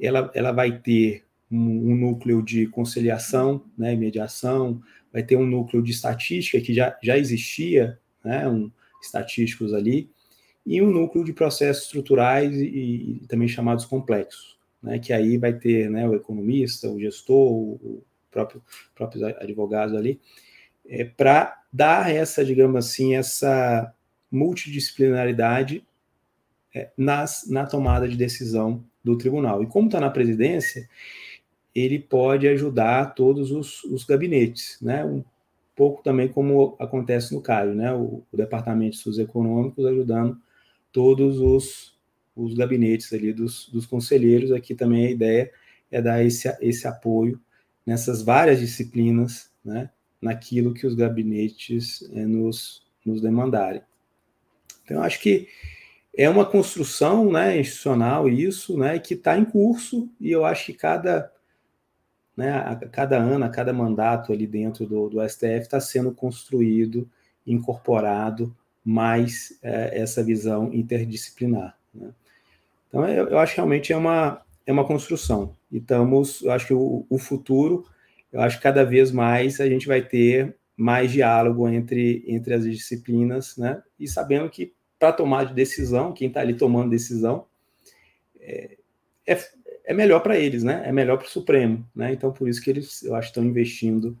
Ela, 0.00 0.30
ela 0.34 0.52
vai 0.52 0.78
ter 0.78 1.24
um, 1.50 1.92
um 1.92 1.96
núcleo 1.96 2.42
de 2.42 2.66
conciliação, 2.66 3.64
né, 3.76 3.94
mediação, 3.94 4.82
vai 5.12 5.22
ter 5.22 5.36
um 5.36 5.46
núcleo 5.46 5.82
de 5.82 5.90
estatística 5.90 6.60
que 6.60 6.74
já, 6.74 6.96
já 7.02 7.16
existia, 7.16 7.98
né, 8.26 8.48
um, 8.48 8.70
estatísticos 9.00 9.72
ali, 9.72 10.10
e 10.66 10.82
um 10.82 10.90
núcleo 10.90 11.24
de 11.24 11.32
processos 11.32 11.84
estruturais 11.84 12.52
e, 12.56 13.20
e 13.22 13.26
também 13.28 13.46
chamados 13.46 13.84
complexos, 13.84 14.58
né, 14.82 14.98
que 14.98 15.12
aí 15.12 15.38
vai 15.38 15.52
ter 15.52 15.88
né, 15.88 16.08
o 16.08 16.14
economista, 16.14 16.90
o 16.90 17.00
gestor, 17.00 17.52
o 17.52 18.02
próprio 18.30 18.62
próprios 18.94 19.22
advogados 19.22 19.94
ali, 19.94 20.20
é, 20.88 21.04
para 21.04 21.62
dar 21.72 22.12
essa, 22.12 22.44
digamos 22.44 22.84
assim, 22.84 23.14
essa 23.14 23.92
multidisciplinaridade 24.30 25.86
é, 26.74 26.90
nas, 26.96 27.48
na 27.48 27.64
tomada 27.64 28.08
de 28.08 28.16
decisão 28.16 28.84
do 29.02 29.16
tribunal. 29.16 29.62
E 29.62 29.66
como 29.66 29.86
está 29.86 30.00
na 30.00 30.10
presidência, 30.10 30.88
ele 31.74 31.98
pode 31.98 32.48
ajudar 32.48 33.14
todos 33.14 33.50
os, 33.50 33.84
os 33.84 34.04
gabinetes, 34.04 34.78
né? 34.80 35.04
Um 35.04 35.22
pouco 35.76 36.02
também 36.02 36.26
como 36.26 36.74
acontece 36.80 37.34
no 37.34 37.42
CAIO, 37.42 37.74
né? 37.74 37.92
O, 37.92 38.24
o 38.32 38.36
Departamento 38.36 38.92
de 38.92 38.96
Estudos 38.96 39.18
Econômicos 39.18 39.84
ajudando 39.84 40.40
todos 40.90 41.38
os, 41.38 41.94
os 42.34 42.54
gabinetes 42.54 43.12
ali 43.12 43.32
dos, 43.32 43.68
dos 43.68 43.84
conselheiros. 43.84 44.50
Aqui 44.50 44.74
também 44.74 45.06
a 45.06 45.10
ideia 45.10 45.52
é 45.92 46.00
dar 46.00 46.24
esse, 46.24 46.48
esse 46.60 46.88
apoio 46.88 47.38
nessas 47.84 48.22
várias 48.22 48.58
disciplinas, 48.58 49.50
né? 49.62 49.90
Naquilo 50.20 50.72
que 50.72 50.86
os 50.86 50.94
gabinetes 50.94 52.08
é, 52.14 52.24
nos, 52.24 52.82
nos 53.04 53.20
demandarem. 53.20 53.82
Então, 54.82 55.02
acho 55.02 55.20
que 55.20 55.46
é 56.16 56.28
uma 56.30 56.46
construção 56.46 57.30
né, 57.30 57.60
institucional 57.60 58.26
isso, 58.28 58.78
né, 58.78 58.98
que 58.98 59.12
está 59.12 59.36
em 59.36 59.44
curso, 59.44 60.08
e 60.18 60.30
eu 60.30 60.46
acho 60.46 60.66
que 60.66 60.72
cada, 60.72 61.30
né, 62.36 62.52
a, 62.52 62.76
cada 62.76 63.16
ano, 63.16 63.44
a 63.44 63.48
cada 63.48 63.72
mandato 63.72 64.32
ali 64.32 64.46
dentro 64.46 64.86
do, 64.86 65.08
do 65.08 65.28
STF 65.28 65.62
está 65.62 65.80
sendo 65.80 66.12
construído, 66.12 67.08
incorporado 67.46 68.54
mais 68.84 69.58
é, 69.62 70.00
essa 70.00 70.22
visão 70.22 70.72
interdisciplinar. 70.72 71.76
Né? 71.94 72.10
Então, 72.88 73.08
eu, 73.08 73.28
eu, 73.28 73.38
acho 73.38 73.54
que 73.54 73.60
realmente 73.60 73.92
é 73.92 73.96
uma, 73.96 74.42
é 74.66 74.72
uma 74.72 74.84
construção. 74.84 75.56
E 75.72 75.78
estamos, 75.78 76.42
eu 76.42 76.52
acho 76.52 76.66
que 76.66 76.74
o, 76.74 77.06
o 77.08 77.18
futuro, 77.18 77.86
eu 78.32 78.40
acho 78.40 78.58
que 78.58 78.62
cada 78.62 78.84
vez 78.84 79.10
mais 79.10 79.60
a 79.60 79.68
gente 79.68 79.86
vai 79.86 80.02
ter 80.02 80.54
mais 80.76 81.10
diálogo 81.10 81.68
entre, 81.68 82.22
entre 82.28 82.52
as 82.52 82.64
disciplinas, 82.64 83.56
né? 83.56 83.82
E 83.98 84.06
sabendo 84.06 84.50
que 84.50 84.74
para 84.98 85.12
tomar 85.12 85.46
de 85.46 85.54
decisão, 85.54 86.12
quem 86.12 86.28
está 86.28 86.40
ali 86.40 86.54
tomando 86.54 86.90
decisão, 86.90 87.46
é, 88.38 88.76
é, 89.26 89.38
é 89.86 89.94
melhor 89.94 90.20
para 90.20 90.36
eles, 90.36 90.64
né? 90.64 90.82
É 90.84 90.90
melhor 90.90 91.16
para 91.16 91.26
o 91.26 91.30
Supremo, 91.30 91.88
né? 91.94 92.12
Então, 92.12 92.32
por 92.32 92.48
isso 92.48 92.60
que 92.60 92.68
eles, 92.68 93.04
eu 93.04 93.14
acho, 93.14 93.28
estão 93.28 93.44
investindo 93.44 94.18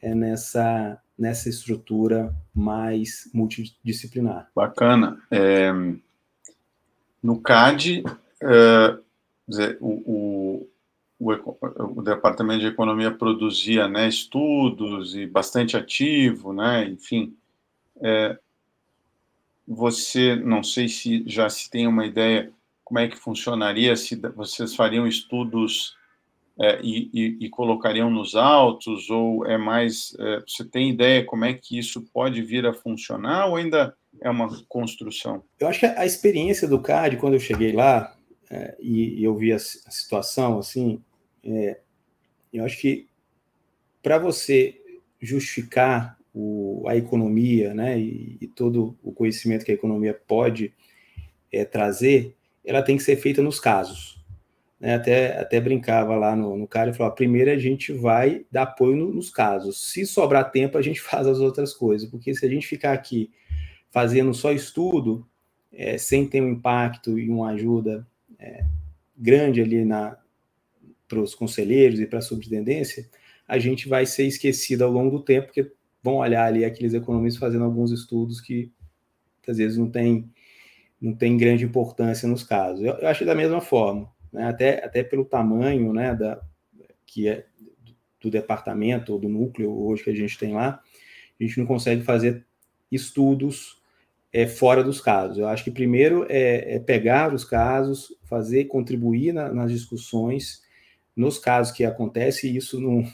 é, 0.00 0.14
nessa, 0.14 0.96
nessa 1.18 1.48
estrutura 1.48 2.32
mais 2.54 3.28
multidisciplinar. 3.34 4.48
Bacana. 4.54 5.20
É, 5.28 5.72
no 7.20 7.40
CAD, 7.40 8.04
é, 8.40 8.98
dizer, 9.46 9.76
o, 9.80 10.68
o, 11.18 11.34
o, 11.34 11.98
o, 11.98 12.02
Departamento 12.02 12.60
de 12.60 12.66
Economia 12.66 13.10
produzia 13.10 13.88
né, 13.88 14.08
estudos 14.08 15.16
e 15.16 15.26
bastante 15.26 15.76
ativo, 15.76 16.52
né? 16.52 16.88
Enfim, 16.88 17.36
é, 18.00 18.38
você, 19.66 20.36
não 20.36 20.62
sei 20.62 20.88
se 20.88 21.24
já 21.26 21.50
se 21.50 21.68
tem 21.68 21.88
uma 21.88 22.06
ideia 22.06 22.52
como 22.88 23.00
é 23.00 23.06
que 23.06 23.18
funcionaria, 23.18 23.94
se 23.94 24.16
vocês 24.34 24.74
fariam 24.74 25.06
estudos 25.06 25.94
é, 26.58 26.80
e, 26.82 27.10
e, 27.12 27.44
e, 27.44 27.48
colocariam 27.50 28.08
nos 28.08 28.34
autos, 28.34 29.10
ou 29.10 29.44
é 29.44 29.58
mais, 29.58 30.16
é, 30.18 30.40
você 30.40 30.64
tem 30.64 30.88
ideia 30.88 31.22
como 31.22 31.44
é 31.44 31.52
que 31.52 31.78
isso 31.78 32.00
pode 32.14 32.40
vir 32.40 32.64
a 32.64 32.72
funcionar, 32.72 33.46
ou 33.46 33.56
ainda 33.56 33.94
é 34.22 34.30
uma 34.30 34.48
construção? 34.64 35.44
Eu 35.60 35.68
acho 35.68 35.80
que 35.80 35.86
a 35.86 36.06
experiência 36.06 36.66
do 36.66 36.80
CAD, 36.80 37.18
quando 37.18 37.34
eu 37.34 37.40
cheguei 37.40 37.72
lá, 37.72 38.16
é, 38.50 38.74
e, 38.80 39.20
e, 39.20 39.24
eu 39.24 39.36
vi 39.36 39.52
a, 39.52 39.56
a 39.56 39.58
situação, 39.58 40.58
assim, 40.58 40.98
é, 41.44 41.80
eu 42.50 42.64
acho 42.64 42.80
que 42.80 43.06
para 44.02 44.18
você 44.18 44.80
justificar 45.20 46.16
o, 46.32 46.86
a 46.88 46.96
economia, 46.96 47.74
né, 47.74 47.98
e, 47.98 48.50
todo 48.56 48.96
o 49.02 49.12
conhecimento 49.12 49.66
que 49.66 49.72
a 49.72 49.74
economia 49.74 50.18
pode 50.26 50.72
é, 51.52 51.66
trazer, 51.66 52.37
ela 52.68 52.82
tem 52.82 52.98
que 52.98 53.02
ser 53.02 53.16
feita 53.16 53.42
nos 53.42 53.58
casos. 53.58 54.22
né, 54.78 54.94
até, 54.94 55.40
até 55.40 55.60
brincava 55.60 56.14
lá 56.14 56.36
no, 56.36 56.56
no 56.56 56.68
cara 56.68 56.90
e 56.90 56.94
falou: 56.94 57.12
primeiro 57.12 57.50
a 57.50 57.58
gente 57.58 57.92
vai 57.92 58.44
dar 58.52 58.64
apoio 58.64 58.96
no, 58.96 59.12
nos 59.14 59.30
casos. 59.30 59.90
Se 59.90 60.06
sobrar 60.06 60.50
tempo, 60.50 60.76
a 60.76 60.82
gente 60.82 61.00
faz 61.02 61.26
as 61.26 61.38
outras 61.40 61.72
coisas, 61.72 62.08
porque 62.08 62.34
se 62.34 62.44
a 62.44 62.48
gente 62.48 62.66
ficar 62.66 62.92
aqui 62.92 63.30
fazendo 63.90 64.34
só 64.34 64.52
estudo, 64.52 65.26
é, 65.72 65.96
sem 65.96 66.26
ter 66.26 66.42
um 66.42 66.50
impacto 66.50 67.18
e 67.18 67.30
uma 67.30 67.50
ajuda 67.50 68.06
é, 68.38 68.64
grande 69.16 69.62
ali 69.62 69.86
para 71.08 71.20
os 71.20 71.34
conselheiros 71.34 71.98
e 72.00 72.06
para 72.06 72.18
a 72.18 72.22
subintendência, 72.22 73.08
a 73.46 73.58
gente 73.58 73.88
vai 73.88 74.04
ser 74.04 74.24
esquecido 74.26 74.82
ao 74.82 74.90
longo 74.90 75.18
do 75.18 75.24
tempo, 75.24 75.46
porque 75.46 75.72
vão 76.02 76.16
olhar 76.16 76.44
ali 76.44 76.66
aqueles 76.66 76.92
economistas 76.92 77.40
fazendo 77.40 77.64
alguns 77.64 77.90
estudos 77.90 78.42
que 78.42 78.70
às 79.48 79.56
vezes 79.56 79.78
não 79.78 79.90
tem, 79.90 80.30
não 81.00 81.14
tem 81.14 81.36
grande 81.36 81.64
importância 81.64 82.28
nos 82.28 82.42
casos. 82.42 82.84
Eu, 82.84 82.94
eu 82.94 83.08
acho 83.08 83.24
da 83.24 83.34
mesma 83.34 83.60
forma 83.60 84.10
né, 84.32 84.48
até, 84.48 84.84
até 84.84 85.02
pelo 85.02 85.24
tamanho 85.24 85.92
né, 85.92 86.14
da, 86.14 86.40
que 87.06 87.28
é 87.28 87.46
do 88.20 88.30
departamento 88.30 89.12
ou 89.12 89.18
do 89.18 89.28
núcleo 89.28 89.70
hoje 89.70 90.04
que 90.04 90.10
a 90.10 90.14
gente 90.14 90.38
tem 90.38 90.54
lá, 90.54 90.80
a 91.40 91.44
gente 91.44 91.58
não 91.58 91.66
consegue 91.66 92.02
fazer 92.02 92.44
estudos 92.90 93.80
é, 94.32 94.46
fora 94.46 94.82
dos 94.82 95.00
casos. 95.00 95.38
Eu 95.38 95.46
acho 95.46 95.64
que 95.64 95.70
primeiro 95.70 96.26
é, 96.28 96.76
é 96.76 96.78
pegar 96.78 97.32
os 97.32 97.44
casos, 97.44 98.14
fazer, 98.24 98.64
contribuir 98.64 99.32
na, 99.32 99.52
nas 99.52 99.70
discussões, 99.70 100.62
nos 101.14 101.38
casos 101.38 101.72
que 101.72 101.84
acontece, 101.84 102.54
isso 102.54 102.80
não, 102.80 103.04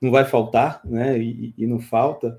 não 0.00 0.10
vai 0.10 0.24
faltar, 0.24 0.80
né, 0.84 1.18
e, 1.18 1.54
e 1.56 1.66
não 1.66 1.80
falta. 1.80 2.38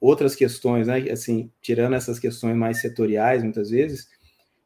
Outras 0.00 0.34
questões, 0.34 0.86
né, 0.86 1.10
assim, 1.10 1.50
tirando 1.60 1.94
essas 1.94 2.18
questões 2.18 2.56
mais 2.56 2.80
setoriais, 2.80 3.42
muitas 3.42 3.70
vezes, 3.70 4.08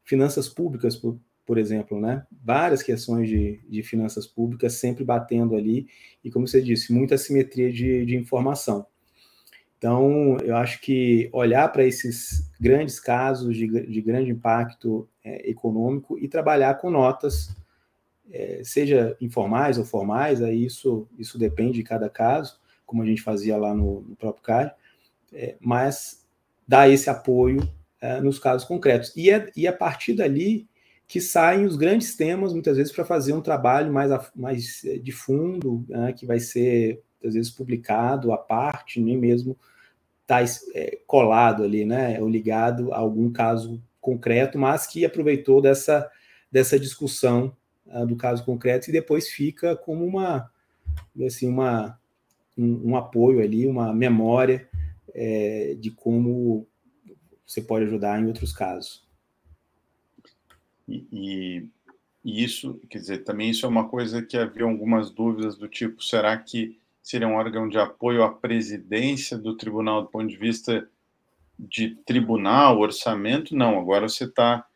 finanças 0.03 0.49
públicas, 0.49 0.95
por, 0.95 1.19
por 1.45 1.57
exemplo, 1.57 1.99
né? 1.99 2.25
Várias 2.43 2.83
questões 2.83 3.29
de, 3.29 3.59
de 3.69 3.81
finanças 3.83 4.27
públicas 4.27 4.73
sempre 4.73 5.03
batendo 5.03 5.55
ali, 5.55 5.87
e 6.23 6.29
como 6.29 6.47
você 6.47 6.61
disse, 6.61 6.91
muita 6.93 7.17
simetria 7.17 7.71
de, 7.71 8.05
de 8.05 8.15
informação. 8.17 8.85
Então, 9.77 10.37
eu 10.43 10.55
acho 10.55 10.81
que 10.81 11.29
olhar 11.31 11.71
para 11.71 11.85
esses 11.85 12.51
grandes 12.59 12.99
casos 12.99 13.55
de, 13.55 13.67
de 13.67 14.01
grande 14.01 14.31
impacto 14.31 15.07
é, 15.23 15.49
econômico 15.49 16.17
e 16.17 16.27
trabalhar 16.27 16.75
com 16.75 16.89
notas, 16.89 17.55
é, 18.31 18.61
seja 18.63 19.15
informais 19.21 19.77
ou 19.77 19.85
formais, 19.85 20.41
aí 20.41 20.65
isso, 20.65 21.07
isso 21.17 21.37
depende 21.37 21.73
de 21.73 21.83
cada 21.83 22.09
caso, 22.09 22.59
como 22.85 23.03
a 23.03 23.05
gente 23.05 23.21
fazia 23.21 23.55
lá 23.55 23.73
no, 23.73 24.01
no 24.01 24.15
próprio 24.15 24.43
CAD, 24.43 24.73
é, 25.37 25.55
mas 25.59 26.25
dar 26.67 26.89
esse 26.89 27.09
apoio 27.09 27.61
é, 28.01 28.19
nos 28.19 28.39
casos 28.39 28.67
concretos. 28.67 29.15
E, 29.15 29.29
é, 29.29 29.51
e 29.55 29.67
a 29.67 29.73
partir 29.73 30.13
dali, 30.13 30.67
que 31.07 31.21
saem 31.21 31.65
os 31.65 31.77
grandes 31.77 32.15
temas, 32.15 32.51
muitas 32.51 32.75
vezes, 32.75 32.91
para 32.91 33.05
fazer 33.05 33.33
um 33.33 33.41
trabalho 33.41 33.93
mais, 33.93 34.11
mais 34.35 34.83
eh, 34.83 34.97
de 34.97 35.11
fundo, 35.11 35.85
né, 35.87 36.11
que 36.11 36.25
vai 36.25 36.39
ser, 36.39 37.01
às 37.23 37.35
vezes, 37.35 37.49
publicado 37.49 38.33
à 38.33 38.37
parte, 38.37 38.99
nem 38.99 39.17
mesmo 39.17 39.57
está 40.23 40.41
é, 40.75 40.99
colado 41.07 41.63
ali, 41.63 41.85
né, 41.85 42.19
ou 42.19 42.27
ligado 42.27 42.91
a 42.91 42.97
algum 42.97 43.31
caso 43.31 43.81
concreto, 44.01 44.59
mas 44.59 44.85
que 44.85 45.05
aproveitou 45.05 45.61
dessa, 45.61 46.09
dessa 46.51 46.77
discussão 46.77 47.55
uh, 47.85 48.05
do 48.05 48.17
caso 48.17 48.43
concreto 48.43 48.89
e 48.89 48.93
depois 48.93 49.29
fica 49.29 49.75
como 49.75 50.05
uma, 50.05 50.51
assim, 51.25 51.47
uma, 51.47 51.97
um, 52.57 52.91
um 52.91 52.95
apoio 52.97 53.41
ali, 53.41 53.65
uma 53.65 53.93
memória 53.93 54.67
é, 55.17 55.75
de 55.79 55.89
como 55.89 56.67
você 57.45 57.61
pode 57.61 57.85
ajudar 57.85 58.21
em 58.21 58.27
outros 58.27 58.53
casos. 58.53 59.03
E, 60.87 61.07
e, 61.11 62.43
isso, 62.43 62.79
quer 62.89 62.99
dizer, 62.99 63.23
também 63.23 63.49
isso 63.49 63.65
é 63.65 63.69
uma 63.69 63.87
coisa 63.87 64.21
que 64.21 64.37
havia 64.37 64.65
algumas 64.65 65.09
dúvidas 65.09 65.57
do 65.57 65.67
tipo, 65.67 66.03
será 66.03 66.37
que 66.37 66.79
seria 67.01 67.27
um 67.27 67.35
órgão 67.35 67.67
de 67.67 67.79
apoio 67.79 68.21
à 68.21 68.31
presidência 68.31 69.37
do 69.37 69.55
tribunal 69.55 70.03
do 70.03 70.09
ponto 70.09 70.27
de 70.27 70.37
vista 70.37 70.87
de 71.57 71.95
tribunal, 72.05 72.79
orçamento? 72.79 73.55
Não, 73.55 73.79
agora 73.79 74.07
você 74.07 74.25
está 74.25 74.67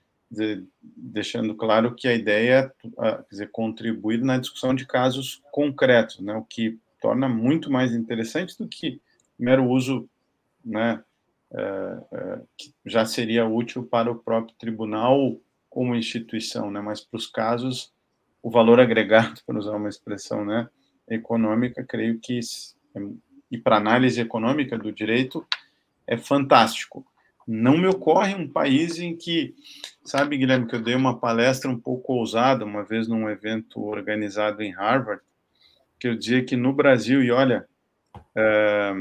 deixando 0.82 1.54
claro 1.54 1.93
que 1.93 2.08
a 2.08 2.13
ideia 2.13 2.73
é 2.80 2.89
quer 2.97 3.25
dizer, 3.30 3.51
contribuir 3.51 4.21
na 4.21 4.38
discussão 4.38 4.73
de 4.73 4.88
casos 4.88 5.41
concretos, 5.51 6.21
né, 6.21 6.34
o 6.36 6.43
que 6.43 6.80
torna 7.01 7.27
muito 7.27 7.69
mais 7.69 7.93
interessante 7.93 8.58
do 8.58 8.65
que 8.65 9.01
mero 9.38 9.67
uso 9.67 10.10
né, 10.63 11.04
é, 11.54 11.62
é, 12.13 12.41
que 12.58 12.74
já 12.86 13.06
seria 13.06 13.45
útil 13.45 13.84
para 13.84 14.12
o 14.12 14.15
próprio 14.15 14.56
tribunal 14.58 15.38
como 15.69 15.95
instituição, 15.95 16.71
né? 16.71 16.82
Mas 16.82 17.02
para 17.02 17.17
os 17.17 17.28
casos, 17.28 17.93
o 18.41 18.50
valor 18.50 18.80
agregado, 18.80 19.41
para 19.47 19.58
usar 19.58 19.76
uma 19.76 19.89
expressão, 19.89 20.45
né, 20.45 20.69
econômica, 21.10 21.84
creio 21.84 22.19
que 22.19 22.39
e 23.50 23.58
para 23.58 23.78
análise 23.78 24.19
econômica 24.21 24.78
do 24.78 24.91
direito 24.91 25.45
é 26.08 26.17
fantástico. 26.17 27.06
Não 27.45 27.78
me 27.78 27.88
ocorre 27.88 28.34
um 28.34 28.47
país 28.47 28.97
em 28.97 29.15
que, 29.15 29.54
sabe, 30.06 30.38
Guilherme, 30.38 30.67
que 30.67 30.76
eu 30.76 30.82
dei 30.82 30.95
uma 30.95 31.17
palestra 31.17 31.69
um 31.69 31.78
pouco 31.78 32.13
ousada 32.13 32.63
uma 32.63 32.84
vez 32.84 33.08
num 33.08 33.30
evento 33.30 33.82
organizado 33.82 34.62
em 34.62 34.71
Harvard, 34.71 35.21
que 36.00 36.08
eu 36.08 36.15
dizia 36.15 36.43
que 36.45 36.56
no 36.56 36.71
Brasil, 36.71 37.21
e 37.21 37.32
olha, 37.32 37.67
é, 38.36 38.93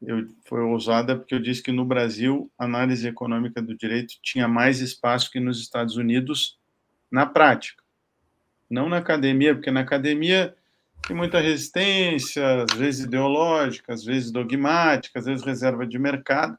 eu, 0.00 0.28
foi 0.44 0.60
ousada 0.60 1.16
porque 1.16 1.34
eu 1.34 1.40
disse 1.40 1.62
que 1.62 1.72
no 1.72 1.84
Brasil 1.84 2.50
a 2.58 2.64
análise 2.64 3.06
econômica 3.06 3.60
do 3.60 3.76
direito 3.76 4.14
tinha 4.22 4.46
mais 4.46 4.80
espaço 4.80 5.30
que 5.30 5.40
nos 5.40 5.60
Estados 5.60 5.96
Unidos 5.96 6.58
na 7.10 7.26
prática. 7.26 7.82
Não 8.70 8.88
na 8.88 8.98
academia, 8.98 9.54
porque 9.54 9.70
na 9.70 9.80
academia 9.80 10.54
tem 11.06 11.16
muita 11.16 11.40
resistência, 11.40 12.64
às 12.64 12.78
vezes 12.78 13.06
ideológica, 13.06 13.92
às 13.92 14.04
vezes 14.04 14.30
dogmática, 14.30 15.18
às 15.18 15.24
vezes 15.24 15.44
reserva 15.44 15.86
de 15.86 15.98
mercado, 15.98 16.58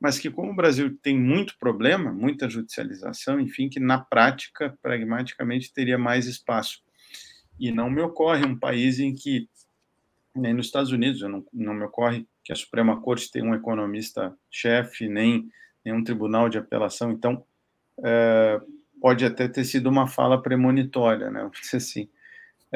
mas 0.00 0.18
que 0.18 0.30
como 0.30 0.52
o 0.52 0.56
Brasil 0.56 0.98
tem 1.00 1.18
muito 1.18 1.56
problema, 1.58 2.12
muita 2.12 2.50
judicialização, 2.50 3.40
enfim, 3.40 3.68
que 3.68 3.80
na 3.80 3.98
prática, 3.98 4.76
pragmaticamente, 4.82 5.72
teria 5.72 5.96
mais 5.96 6.26
espaço. 6.26 6.82
E 7.58 7.70
não 7.70 7.88
me 7.88 8.02
ocorre 8.02 8.44
um 8.44 8.58
país 8.58 8.98
em 8.98 9.14
que, 9.14 9.48
nem 10.34 10.52
nos 10.52 10.66
Estados 10.66 10.90
Unidos, 10.90 11.20
não, 11.22 11.46
não 11.52 11.72
me 11.72 11.84
ocorre 11.84 12.26
que 12.44 12.52
a 12.52 12.56
Suprema 12.56 13.00
Corte 13.00 13.32
tem 13.32 13.42
um 13.42 13.54
economista-chefe, 13.54 15.08
nem 15.08 15.48
nenhum 15.84 16.04
tribunal 16.04 16.48
de 16.48 16.58
apelação, 16.58 17.10
então 17.10 17.44
é, 18.04 18.60
pode 19.00 19.24
até 19.24 19.48
ter 19.48 19.64
sido 19.64 19.88
uma 19.88 20.06
fala 20.06 20.40
premonitória, 20.40 21.30
né? 21.30 21.50
assim. 21.74 22.08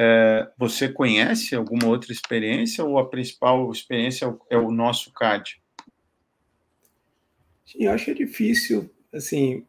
É, 0.01 0.49
você 0.57 0.87
conhece 0.87 1.55
alguma 1.55 1.87
outra 1.87 2.11
experiência 2.11 2.83
ou 2.83 2.97
a 2.97 3.09
principal 3.09 3.69
experiência 3.71 4.25
é 4.49 4.57
o 4.57 4.69
é 4.69 4.71
nosso 4.71 5.11
CAD? 5.13 5.61
Eu 7.77 7.91
acho 7.91 8.09
é 8.09 8.13
difícil, 8.13 8.89
assim, 9.13 9.65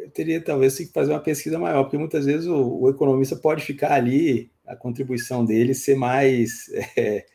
eu 0.00 0.10
teria 0.10 0.40
talvez 0.40 0.76
que 0.76 0.86
fazer 0.86 1.12
uma 1.12 1.20
pesquisa 1.20 1.58
maior, 1.58 1.84
porque 1.84 1.98
muitas 1.98 2.24
vezes 2.24 2.46
o, 2.46 2.80
o 2.80 2.90
economista 2.90 3.36
pode 3.36 3.64
ficar 3.64 3.92
ali, 3.92 4.50
a 4.66 4.74
contribuição 4.74 5.44
dele 5.44 5.74
ser 5.74 5.94
mais 5.94 6.68
é, 6.96 7.26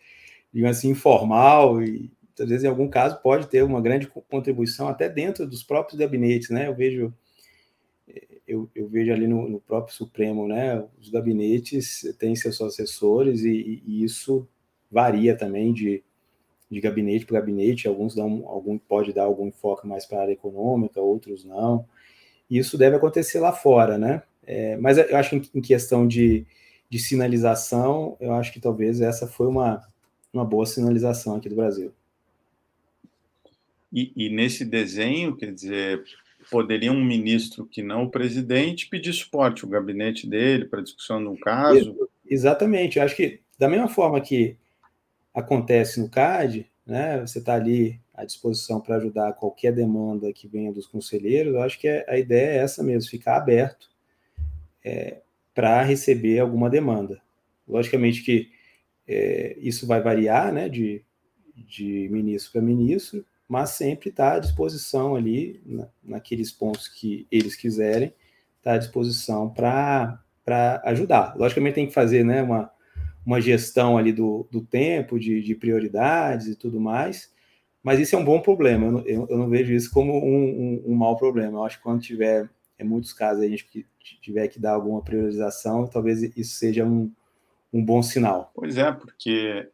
digamos 0.54 0.78
assim, 0.78 0.90
informal 0.90 1.82
e 1.82 2.12
às 2.40 2.50
vezes 2.50 2.64
em 2.64 2.68
algum 2.68 2.88
caso 2.88 3.22
pode 3.22 3.48
ter 3.48 3.64
uma 3.64 3.82
grande 3.82 4.08
contribuição 4.08 4.88
até 4.88 5.08
dentro 5.08 5.46
dos 5.46 5.64
próprios 5.64 6.00
gabinetes, 6.00 6.50
né? 6.50 6.68
Eu 6.68 6.76
vejo 6.76 7.14
eu, 8.48 8.70
eu 8.76 8.88
vejo 8.88 9.14
ali 9.14 9.28
no, 9.28 9.48
no, 9.48 9.62
próprio 9.62 9.96
Supremo, 9.96 10.48
né? 10.48 10.84
Os 11.00 11.10
gabinetes 11.10 12.02
têm 12.20 12.36
seus 12.36 12.60
assessores 12.60 13.44
e, 13.44 13.82
e 13.86 14.04
isso 14.04 14.46
varia 14.92 15.38
também 15.38 15.72
de, 15.72 16.04
de 16.70 16.82
gabinete 16.82 17.26
para 17.26 17.40
gabinete. 17.40 17.88
Alguns 17.88 18.14
dão, 18.14 18.44
algum 18.48 18.78
pode 18.78 19.14
dar 19.14 19.24
algum 19.24 19.48
enfoque 19.48 19.88
mais 19.88 20.06
para 20.06 20.20
a 20.20 20.22
área 20.24 20.34
econômica, 20.34 21.00
outros 21.00 21.46
não. 21.46 21.86
Isso 22.50 22.78
deve 22.78 22.98
acontecer 22.98 23.40
lá 23.40 23.54
fora, 23.54 23.98
né? 23.98 24.22
É, 24.44 24.76
mas 24.78 24.98
eu 24.98 25.16
acho 25.16 25.40
que 25.40 25.58
em 25.58 25.62
questão 25.62 26.06
de, 26.06 26.46
de 26.90 27.00
sinalização, 27.00 28.18
eu 28.20 28.34
acho 28.34 28.52
que 28.52 28.60
talvez 28.60 29.00
essa 29.00 29.28
foi 29.28 29.48
uma 29.48 29.82
uma 30.34 30.46
boa 30.46 30.66
sinalização 30.66 31.36
aqui 31.36 31.50
do 31.50 31.56
Brasil. 31.56 31.92
E, 33.92 34.12
e, 34.16 34.30
nesse 34.30 34.64
desenho, 34.64 35.36
quer 35.36 35.52
dizer, 35.54 36.04
poderia 36.50 36.92
um 36.92 37.04
ministro 37.04 37.66
que 37.66 37.84
não 37.84 38.04
o 38.04 38.10
presidente 38.10 38.88
pedir 38.88 39.12
suporte, 39.12 39.66
o 39.66 39.70
gabinete 39.70 40.28
dele, 40.28 40.66
para 40.66 40.82
discussão 40.82 41.22
de 41.22 41.28
um 41.28 41.36
caso? 41.36 42.10
Exatamente. 42.26 42.98
Eu 42.98 43.04
acho 43.04 43.16
que, 43.16 43.42
da 43.60 43.68
mesma 43.68 43.90
forma 43.90 44.22
que 44.22 44.56
acontece 45.34 46.00
no 46.00 46.10
CAD, 46.10 46.66
né, 46.86 47.20
você 47.20 47.40
está 47.40 47.56
ali 47.56 48.00
à 48.14 48.24
disposição 48.24 48.80
para 48.80 48.96
ajudar 48.96 49.34
qualquer 49.34 49.74
demanda 49.74 50.32
que 50.32 50.48
venha 50.48 50.72
dos 50.72 50.88
conselheiros, 50.88 51.54
eu 51.54 51.62
acho 51.62 51.80
que 51.80 51.88
a 51.88 52.18
ideia 52.18 52.60
é 52.60 52.64
essa 52.64 52.82
mesmo, 52.82 53.10
ficar 53.10 53.36
aberto 53.36 53.90
é, 54.84 55.18
para 55.54 55.84
receber 55.84 56.40
alguma 56.40 56.70
demanda. 56.70 57.22
Logicamente 57.68 58.24
que 58.24 58.50
é, 59.08 59.58
isso 59.60 59.88
vai 59.88 60.02
variar 60.02 60.52
né, 60.54 60.70
de, 60.70 61.04
de 61.56 62.08
ministro 62.10 62.54
para 62.54 62.62
ministro, 62.62 63.26
mas 63.48 63.72
sempre 63.72 64.10
está 64.10 64.36
à 64.36 64.40
disposição 64.40 65.16
ali, 65.16 65.62
na, 65.66 65.88
naqueles 66.04 66.52
pontos 66.52 66.88
que 66.88 67.28
eles 67.32 67.56
quiserem, 67.56 68.14
está 68.58 68.74
à 68.74 68.78
disposição 68.78 69.50
para 69.50 70.24
ajudar. 70.86 71.36
Logicamente 71.36 71.76
tem 71.76 71.88
que 71.88 71.94
fazer 71.94 72.24
né, 72.24 72.42
uma, 72.42 72.72
uma 73.26 73.42
gestão 73.42 73.98
ali 73.98 74.14
do, 74.14 74.48
do 74.52 74.62
tempo, 74.62 75.20
de, 75.20 75.42
de 75.42 75.56
prioridades 75.56 76.48
e 76.48 76.56
tudo 76.56 76.80
mais, 76.80 77.32
mas 77.84 78.00
isso 78.00 78.16
é 78.16 78.20
um 78.20 78.26
bom 78.26 78.40
problema. 78.40 78.86
Eu 78.86 78.92
não, 78.92 79.00
eu, 79.06 79.28
eu 79.30 79.38
não 79.38 79.50
vejo 79.50 79.74
isso 79.74 79.92
como 79.92 80.14
um, 80.14 80.84
um, 80.86 80.94
um, 80.94 80.96
mau 80.96 81.18
problema. 81.18 81.58
Eu 81.58 81.64
acho 81.66 81.78
que 81.78 81.84
quando 81.84 82.02
tiver, 82.02 82.50
em 82.80 82.84
muitos 82.84 83.12
casos, 83.12 83.44
a 83.44 83.48
gente 83.48 83.86
tiver 84.22 84.48
que 84.48 84.60
dar 84.60 84.74
alguma 84.74 85.02
priorização, 85.02 85.88
talvez 85.88 86.22
isso 86.38 86.56
seja 86.56 86.86
um, 86.86 87.12
um 87.74 87.84
bom 87.84 88.02
sinal. 88.04 88.52
Pois 88.54 88.78
é, 88.78 88.92
porque 88.92 89.68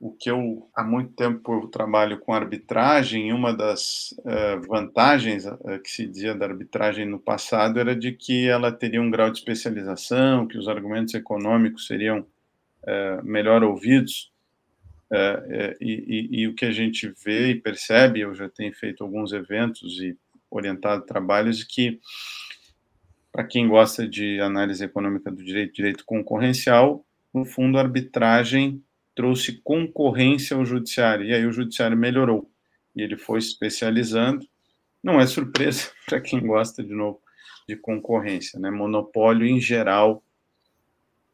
o 0.00 0.10
que 0.12 0.30
eu 0.30 0.66
há 0.74 0.82
muito 0.82 1.12
tempo 1.12 1.68
trabalho 1.68 2.18
com 2.18 2.32
arbitragem, 2.32 3.34
uma 3.34 3.52
das 3.52 4.14
uh, 4.20 4.66
vantagens 4.66 5.44
uh, 5.44 5.78
que 5.84 5.90
se 5.90 6.06
dizia 6.06 6.34
da 6.34 6.46
arbitragem 6.46 7.04
no 7.04 7.18
passado 7.18 7.78
era 7.78 7.94
de 7.94 8.12
que 8.12 8.48
ela 8.48 8.72
teria 8.72 9.02
um 9.02 9.10
grau 9.10 9.30
de 9.30 9.38
especialização, 9.38 10.48
que 10.48 10.56
os 10.56 10.68
argumentos 10.68 11.12
econômicos 11.12 11.86
seriam 11.86 12.20
uh, 12.20 13.22
melhor 13.22 13.62
ouvidos. 13.62 14.30
E, 15.80 16.30
e, 16.30 16.40
e, 16.42 16.46
o 16.46 16.54
que 16.54 16.64
a 16.64 16.70
gente 16.70 17.12
vê 17.24 17.48
e 17.48 17.60
percebe, 17.60 18.20
eu 18.20 18.32
já 18.32 18.48
tenho 18.48 18.72
feito 18.72 19.02
alguns 19.02 19.32
eventos 19.32 19.98
e 20.00 20.16
orientado 20.48 21.04
trabalhos, 21.04 21.64
que 21.64 21.98
para 23.32 23.44
quem 23.44 23.68
gosta 23.68 24.06
de 24.06 24.40
análise 24.40 24.84
econômica 24.84 25.30
do 25.30 25.42
direito, 25.42 25.74
direito 25.74 26.04
concorrencial, 26.04 27.04
no 27.32 27.44
fundo, 27.44 27.78
a 27.78 27.82
arbitragem 27.82 28.82
trouxe 29.14 29.60
concorrência 29.62 30.56
ao 30.56 30.64
judiciário, 30.64 31.26
e 31.26 31.34
aí 31.34 31.46
o 31.46 31.52
judiciário 31.52 31.96
melhorou, 31.96 32.50
e 32.94 33.02
ele 33.02 33.16
foi 33.16 33.38
especializando. 33.38 34.46
Não 35.02 35.20
é 35.20 35.26
surpresa 35.26 35.90
para 36.06 36.20
quem 36.20 36.40
gosta, 36.40 36.82
de 36.82 36.92
novo, 36.92 37.20
de 37.68 37.76
concorrência, 37.76 38.58
né? 38.58 38.70
Monopólio, 38.70 39.46
em 39.46 39.60
geral, 39.60 40.22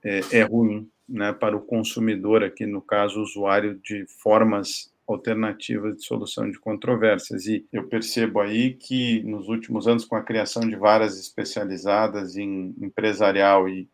é, 0.05 0.21
é 0.33 0.43
ruim 0.43 0.91
né, 1.09 1.33
para 1.33 1.57
o 1.57 1.61
consumidor, 1.61 2.43
aqui 2.43 2.67
no 2.67 2.83
caso, 2.83 3.21
usuário 3.21 3.81
de 3.83 4.07
formas 4.23 4.93
alternativas 5.07 5.97
de 5.97 6.05
solução 6.05 6.51
de 6.51 6.59
controvérsias. 6.59 7.47
E 7.47 7.67
eu 7.73 7.87
percebo 7.89 8.41
aí 8.41 8.75
que 8.75 9.23
nos 9.23 9.49
últimos 9.49 9.87
anos, 9.87 10.05
com 10.05 10.17
a 10.17 10.23
criação 10.23 10.63
de 10.69 10.77
varas 10.77 11.19
especializadas 11.19 12.37
em 12.37 12.75
empresarial 12.81 13.69
e 13.69 13.89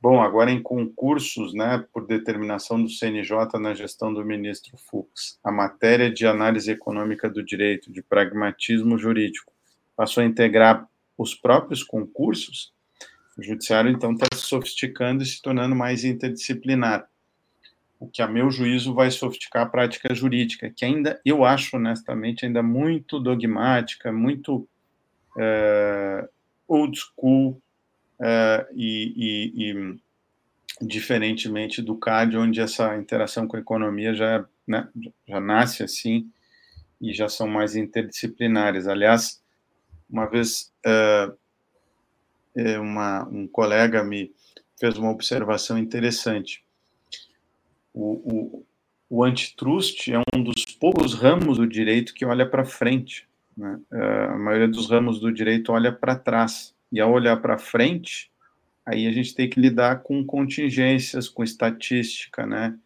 Bom, 0.00 0.22
agora 0.22 0.48
em 0.52 0.62
concursos, 0.62 1.52
né, 1.52 1.84
por 1.92 2.06
determinação 2.06 2.80
do 2.80 2.88
CNJ 2.88 3.58
na 3.58 3.74
gestão 3.74 4.14
do 4.14 4.24
ministro 4.24 4.76
Fux, 4.76 5.40
a 5.42 5.50
matéria 5.50 6.08
de 6.08 6.24
análise 6.24 6.70
econômica 6.70 7.28
do 7.28 7.44
direito, 7.44 7.90
de 7.90 8.00
pragmatismo 8.00 8.96
jurídico, 8.96 9.52
passou 9.96 10.22
a 10.22 10.26
integrar 10.26 10.88
os 11.16 11.34
próprios 11.34 11.82
concursos, 11.82 12.72
o 13.36 13.42
judiciário 13.42 13.90
então 13.90 14.12
está 14.12 14.26
se 14.36 14.42
sofisticando 14.42 15.24
e 15.24 15.26
se 15.26 15.42
tornando 15.42 15.74
mais 15.74 16.04
interdisciplinar, 16.04 17.08
o 17.98 18.06
que, 18.06 18.22
a 18.22 18.28
meu 18.28 18.50
juízo, 18.50 18.94
vai 18.94 19.10
sofisticar 19.10 19.62
a 19.66 19.68
prática 19.68 20.14
jurídica, 20.14 20.70
que 20.70 20.84
ainda, 20.84 21.20
eu 21.24 21.44
acho 21.44 21.76
honestamente, 21.76 22.46
ainda 22.46 22.62
muito 22.62 23.18
dogmática, 23.18 24.12
muito 24.12 24.68
é, 25.36 26.28
old 26.66 26.98
school, 26.98 27.60
é, 28.20 28.66
e, 28.74 29.12
e, 29.16 29.70
e, 29.70 29.96
diferentemente 30.86 31.82
do 31.82 31.96
CAD, 31.96 32.36
onde 32.36 32.60
essa 32.60 32.96
interação 32.96 33.48
com 33.48 33.56
a 33.56 33.60
economia 33.60 34.14
já, 34.14 34.44
né, 34.66 34.88
já 35.26 35.40
nasce 35.40 35.82
assim 35.82 36.30
e 37.00 37.12
já 37.12 37.28
são 37.28 37.48
mais 37.48 37.74
interdisciplinares. 37.74 38.86
Aliás, 38.86 39.42
uma 40.08 40.26
vez 40.26 40.72
é, 40.84 41.32
uma, 42.78 43.26
um 43.28 43.46
colega 43.46 44.02
me 44.02 44.32
fez 44.78 44.96
uma 44.96 45.10
observação 45.10 45.78
interessante. 45.78 46.64
O, 47.98 48.12
o, 48.32 48.66
o 49.10 49.24
antitrust 49.24 50.08
é 50.12 50.22
um 50.32 50.40
dos 50.40 50.64
poucos 50.64 51.14
ramos 51.14 51.58
do 51.58 51.66
direito 51.66 52.14
que 52.14 52.24
olha 52.24 52.48
para 52.48 52.64
frente. 52.64 53.28
Né? 53.56 53.80
A 53.90 54.38
maioria 54.38 54.68
dos 54.68 54.88
ramos 54.88 55.18
do 55.18 55.32
direito 55.32 55.72
olha 55.72 55.90
para 55.90 56.14
trás 56.14 56.72
e 56.92 57.00
ao 57.00 57.12
olhar 57.12 57.36
para 57.38 57.58
frente, 57.58 58.30
aí 58.86 59.08
a 59.08 59.10
gente 59.10 59.34
tem 59.34 59.50
que 59.50 59.60
lidar 59.60 60.04
com 60.04 60.24
contingências, 60.24 61.28
com 61.28 61.42
estatística, 61.42 62.46
né? 62.46 62.78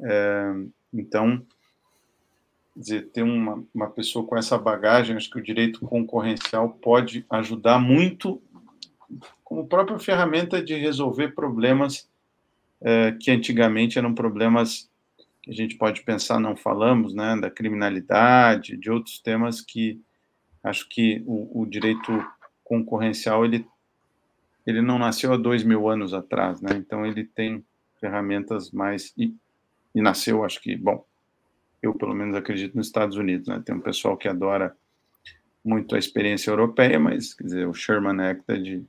É, 0.00 0.54
então, 0.92 1.42
dizer, 2.74 3.08
ter 3.08 3.22
uma, 3.22 3.62
uma 3.74 3.90
pessoa 3.90 4.26
com 4.26 4.38
essa 4.38 4.56
bagagem, 4.56 5.16
acho 5.16 5.30
que 5.30 5.38
o 5.38 5.42
direito 5.42 5.80
concorrencial 5.80 6.70
pode 6.70 7.26
ajudar 7.28 7.78
muito 7.78 8.42
como 9.44 9.68
própria 9.68 9.98
ferramenta 9.98 10.62
de 10.62 10.74
resolver 10.74 11.34
problemas 11.34 12.08
é, 12.80 13.12
que 13.12 13.30
antigamente 13.30 13.98
eram 13.98 14.14
problemas 14.14 14.90
que 15.42 15.50
a 15.50 15.54
gente 15.54 15.76
pode 15.76 16.02
pensar, 16.02 16.40
não 16.40 16.56
falamos, 16.56 17.14
né, 17.14 17.36
da 17.40 17.50
criminalidade, 17.50 18.76
de 18.76 18.90
outros 18.90 19.20
temas 19.20 19.60
que 19.60 20.00
acho 20.62 20.88
que 20.88 21.22
o, 21.26 21.62
o 21.62 21.66
direito 21.66 22.12
concorrencial 22.64 23.44
ele 23.44 23.64
ele 24.66 24.82
não 24.82 24.98
nasceu 24.98 25.32
há 25.32 25.36
dois 25.36 25.62
mil 25.62 25.88
anos 25.88 26.12
atrás, 26.12 26.60
né? 26.60 26.70
Então 26.74 27.06
ele 27.06 27.24
tem 27.24 27.64
ferramentas 28.00 28.72
mais 28.72 29.14
e, 29.16 29.32
e 29.94 30.02
nasceu, 30.02 30.44
acho 30.44 30.60
que, 30.60 30.76
bom, 30.76 31.04
eu 31.80 31.94
pelo 31.94 32.12
menos 32.12 32.34
acredito 32.34 32.76
nos 32.76 32.88
Estados 32.88 33.16
Unidos, 33.16 33.46
né? 33.46 33.62
Tem 33.64 33.74
um 33.74 33.80
pessoal 33.80 34.16
que 34.16 34.26
adora 34.26 34.76
muito 35.64 35.94
a 35.94 35.98
experiência 35.98 36.50
europeia, 36.50 36.98
mas 36.98 37.32
quer 37.32 37.44
dizer, 37.44 37.68
o 37.68 37.74
Sherman 37.74 38.20
Act 38.20 38.44
é 38.48 38.56
de, 38.56 38.84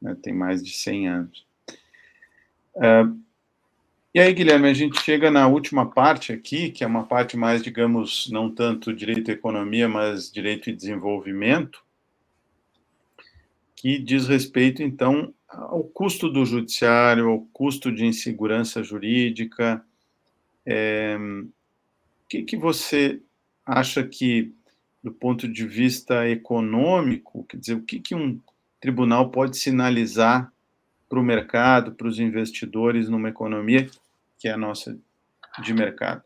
né, 0.00 0.16
tem 0.22 0.32
mais 0.32 0.62
de 0.62 0.72
100 0.72 1.08
anos. 1.08 1.46
Uh, 2.74 3.20
e 4.14 4.20
aí, 4.20 4.32
Guilherme, 4.32 4.68
a 4.68 4.74
gente 4.74 5.00
chega 5.00 5.30
na 5.30 5.48
última 5.48 5.90
parte 5.90 6.32
aqui, 6.32 6.70
que 6.70 6.84
é 6.84 6.86
uma 6.86 7.04
parte 7.04 7.36
mais, 7.36 7.62
digamos, 7.62 8.28
não 8.30 8.50
tanto 8.50 8.92
direito 8.92 9.30
e 9.30 9.34
economia, 9.34 9.88
mas 9.88 10.30
direito 10.30 10.68
e 10.68 10.76
desenvolvimento 10.76 11.82
que 13.82 13.98
diz 13.98 14.28
respeito, 14.28 14.80
então, 14.80 15.34
ao 15.48 15.82
custo 15.82 16.28
do 16.28 16.46
judiciário, 16.46 17.28
ao 17.28 17.40
custo 17.52 17.90
de 17.90 18.06
insegurança 18.06 18.80
jurídica. 18.80 19.84
É, 20.64 21.16
o 21.18 22.28
que, 22.28 22.44
que 22.44 22.56
você 22.56 23.20
acha 23.66 24.04
que, 24.04 24.54
do 25.02 25.10
ponto 25.10 25.48
de 25.48 25.66
vista 25.66 26.28
econômico, 26.28 27.44
quer 27.48 27.56
dizer, 27.56 27.74
o 27.74 27.82
que, 27.82 27.98
que 27.98 28.14
um 28.14 28.40
tribunal 28.80 29.30
pode 29.30 29.56
sinalizar 29.56 30.52
para 31.12 31.20
o 31.20 31.22
mercado, 31.22 31.92
para 31.92 32.08
os 32.08 32.18
investidores 32.18 33.06
numa 33.06 33.28
economia 33.28 33.86
que 34.38 34.48
é 34.48 34.52
a 34.52 34.56
nossa 34.56 34.98
de 35.62 35.74
mercado? 35.74 36.22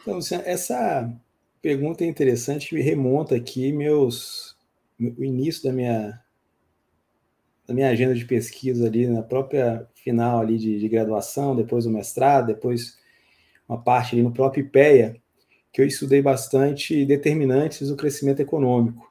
Então, 0.00 0.20
essa 0.44 1.12
pergunta 1.60 2.04
é 2.04 2.06
interessante, 2.06 2.72
me 2.76 2.80
remonta 2.80 3.34
aqui 3.34 3.72
meus 3.72 4.56
o 5.00 5.24
início 5.24 5.64
da 5.64 5.72
minha 5.72 6.22
da 7.66 7.74
minha 7.74 7.90
agenda 7.90 8.14
de 8.14 8.24
pesquisa 8.24 8.86
ali 8.86 9.08
na 9.08 9.24
própria 9.24 9.88
final 9.96 10.38
ali 10.38 10.58
de, 10.58 10.78
de 10.78 10.88
graduação, 10.88 11.56
depois 11.56 11.86
o 11.86 11.90
mestrado, 11.90 12.46
depois 12.46 12.96
uma 13.68 13.82
parte 13.82 14.14
ali 14.14 14.22
no 14.22 14.32
próprio 14.32 14.64
IPEA, 14.64 15.20
que 15.72 15.82
eu 15.82 15.84
estudei 15.84 16.22
bastante 16.22 17.04
determinantes 17.04 17.88
do 17.88 17.96
crescimento 17.96 18.38
econômico. 18.38 19.05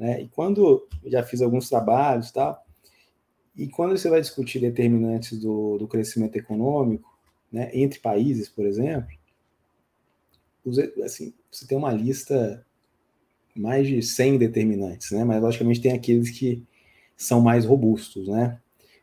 Né? 0.00 0.22
E 0.22 0.28
quando 0.28 0.88
já 1.04 1.22
fiz 1.22 1.42
alguns 1.42 1.68
trabalhos 1.68 2.30
tal, 2.30 2.64
e 3.54 3.68
quando 3.68 3.98
você 3.98 4.08
vai 4.08 4.22
discutir 4.22 4.58
determinantes 4.58 5.38
do, 5.38 5.76
do 5.76 5.86
crescimento 5.86 6.34
econômico, 6.36 7.14
né, 7.52 7.70
entre 7.74 8.00
países, 8.00 8.48
por 8.48 8.64
exemplo, 8.64 9.10
assim, 11.04 11.34
você 11.50 11.66
tem 11.66 11.76
uma 11.76 11.92
lista 11.92 12.64
mais 13.54 13.86
de 13.86 14.02
100 14.02 14.38
determinantes, 14.38 15.10
né? 15.10 15.24
Mas 15.24 15.42
logicamente 15.42 15.80
tem 15.80 15.92
aqueles 15.92 16.30
que 16.30 16.62
são 17.16 17.40
mais 17.40 17.66
robustos, 17.66 18.28
né? 18.28 18.58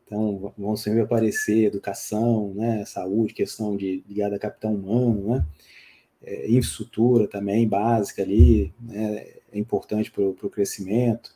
Então 0.05 0.53
vão 0.57 0.75
sempre 0.75 1.01
aparecer 1.01 1.65
educação, 1.65 2.53
né? 2.55 2.85
Saúde, 2.85 3.33
questão 3.33 3.75
de 3.75 4.03
ligada 4.07 4.37
a 4.37 4.39
capital 4.39 4.73
humano, 4.73 5.35
né? 5.35 5.45
É, 6.23 6.49
infraestrutura 6.49 7.27
também 7.27 7.67
básica 7.67 8.23
ali, 8.23 8.73
né? 8.79 9.36
É 9.51 9.57
importante 9.57 10.11
para 10.11 10.23
o 10.23 10.49
crescimento. 10.49 11.35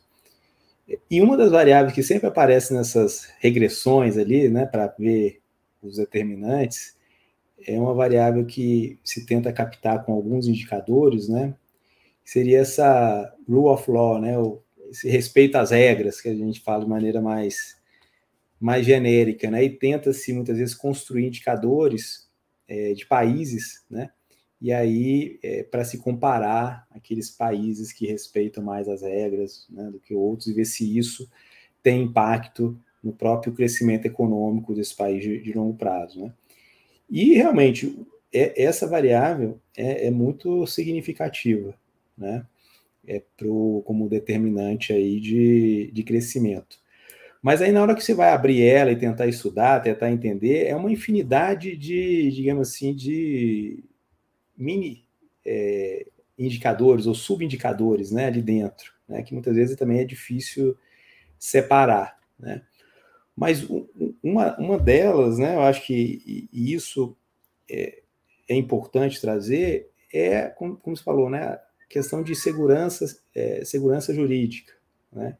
E 1.10 1.20
uma 1.20 1.36
das 1.36 1.50
variáveis 1.50 1.94
que 1.94 2.02
sempre 2.02 2.26
aparece 2.26 2.74
nessas 2.74 3.32
regressões 3.38 4.16
ali, 4.16 4.48
né? 4.48 4.66
Para 4.66 4.88
ver 4.98 5.40
os 5.82 5.96
determinantes, 5.96 6.96
é 7.66 7.78
uma 7.78 7.94
variável 7.94 8.44
que 8.44 8.98
se 9.04 9.24
tenta 9.24 9.52
captar 9.52 10.04
com 10.04 10.12
alguns 10.12 10.46
indicadores, 10.46 11.28
né? 11.28 11.54
seria 12.24 12.60
essa 12.60 13.34
rule 13.48 13.68
of 13.68 13.90
law, 13.90 14.20
né? 14.20 14.34
esse 14.90 15.08
respeito 15.08 15.56
às 15.56 15.70
regras, 15.70 16.20
que 16.20 16.28
a 16.28 16.34
gente 16.34 16.60
fala 16.60 16.84
de 16.84 16.90
maneira 16.90 17.20
mais, 17.20 17.76
mais 18.60 18.86
genérica, 18.86 19.50
né? 19.50 19.64
E 19.64 19.70
tenta-se 19.70 20.32
muitas 20.32 20.58
vezes 20.58 20.74
construir 20.74 21.26
indicadores 21.26 22.28
é, 22.68 22.92
de 22.92 23.06
países, 23.06 23.84
né? 23.90 24.10
E 24.62 24.72
aí 24.72 25.40
é, 25.42 25.64
para 25.64 25.84
se 25.84 25.98
comparar 25.98 26.86
aqueles 26.92 27.28
países 27.28 27.92
que 27.92 28.06
respeitam 28.06 28.62
mais 28.62 28.88
as 28.88 29.02
regras 29.02 29.66
né, 29.68 29.90
do 29.90 29.98
que 29.98 30.14
outros 30.14 30.46
e 30.46 30.52
ver 30.52 30.66
se 30.66 30.96
isso 30.96 31.28
tem 31.82 32.04
impacto 32.04 32.78
no 33.02 33.12
próprio 33.12 33.52
crescimento 33.52 34.06
econômico 34.06 34.72
desse 34.72 34.94
país 34.94 35.20
de, 35.20 35.40
de 35.40 35.52
longo 35.52 35.76
prazo. 35.76 36.22
Né? 36.22 36.32
E 37.10 37.34
realmente 37.34 38.06
é, 38.32 38.62
essa 38.62 38.86
variável 38.86 39.58
é, 39.76 40.06
é, 40.06 40.10
muito 40.12 40.64
significativa, 40.68 41.74
né? 42.16 42.46
É 43.04 43.20
pro, 43.36 43.82
como 43.84 44.08
determinante 44.08 44.92
aí 44.92 45.18
de, 45.18 45.90
de 45.92 46.04
crescimento. 46.04 46.78
Mas 47.42 47.60
aí 47.60 47.72
na 47.72 47.82
hora 47.82 47.96
que 47.96 48.04
você 48.04 48.14
vai 48.14 48.30
abrir 48.30 48.62
ela 48.62 48.92
e 48.92 48.96
tentar 48.96 49.26
estudar, 49.26 49.82
tentar 49.82 50.12
entender, 50.12 50.66
é 50.68 50.76
uma 50.76 50.92
infinidade 50.92 51.76
de, 51.76 52.30
digamos 52.30 52.68
assim, 52.68 52.94
de 52.94 53.82
mini 54.56 55.04
é, 55.44 56.06
indicadores 56.38 57.06
ou 57.06 57.14
subindicadores, 57.14 58.10
né, 58.10 58.26
ali 58.26 58.42
dentro, 58.42 58.92
né, 59.08 59.22
que 59.22 59.32
muitas 59.32 59.54
vezes 59.54 59.76
também 59.76 60.00
é 60.00 60.04
difícil 60.04 60.76
separar, 61.38 62.18
né. 62.38 62.62
Mas 63.34 63.66
uma, 64.22 64.56
uma 64.58 64.78
delas, 64.78 65.38
né, 65.38 65.54
eu 65.54 65.62
acho 65.62 65.86
que 65.86 66.48
isso 66.52 67.16
é, 67.68 68.02
é 68.48 68.54
importante 68.54 69.20
trazer, 69.20 69.90
é, 70.12 70.48
como, 70.48 70.76
como 70.76 70.96
você 70.96 71.02
falou, 71.02 71.30
né, 71.30 71.58
questão 71.88 72.22
de 72.22 72.34
segurança, 72.34 73.06
é, 73.34 73.64
segurança 73.64 74.14
jurídica, 74.14 74.74
né, 75.10 75.36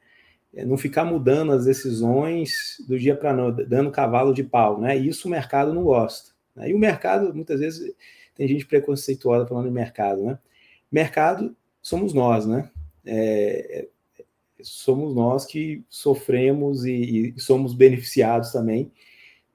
é 0.55 0.65
não 0.65 0.77
ficar 0.77 1.05
mudando 1.05 1.53
as 1.53 1.65
decisões 1.65 2.77
do 2.87 2.99
dia 2.99 3.17
para 3.17 3.33
noite, 3.33 3.65
dando 3.65 3.91
cavalo 3.91 4.35
de 4.35 4.45
pau, 4.45 4.79
né? 4.79 4.95
Isso 4.95 5.27
o 5.27 5.31
mercado 5.31 5.73
não 5.73 5.83
gosta. 5.83 6.33
Né? 6.55 6.71
E 6.71 6.75
o 6.75 6.79
mercado, 6.79 7.35
muitas 7.35 7.61
vezes, 7.61 7.95
tem 8.35 8.49
gente 8.49 8.67
preconceituosa 8.67 9.47
falando 9.47 9.67
de 9.67 9.73
mercado, 9.73 10.23
né? 10.23 10.39
Mercado 10.91 11.57
somos 11.81 12.13
nós, 12.13 12.47
né? 12.47 12.71
É, 13.05 13.89
é, 14.19 14.25
somos 14.63 15.15
nós 15.15 15.45
que 15.45 15.85
sofremos 15.89 16.85
e, 16.85 17.35
e, 17.37 17.41
somos 17.41 17.75
beneficiados 17.75 18.53
também 18.53 18.93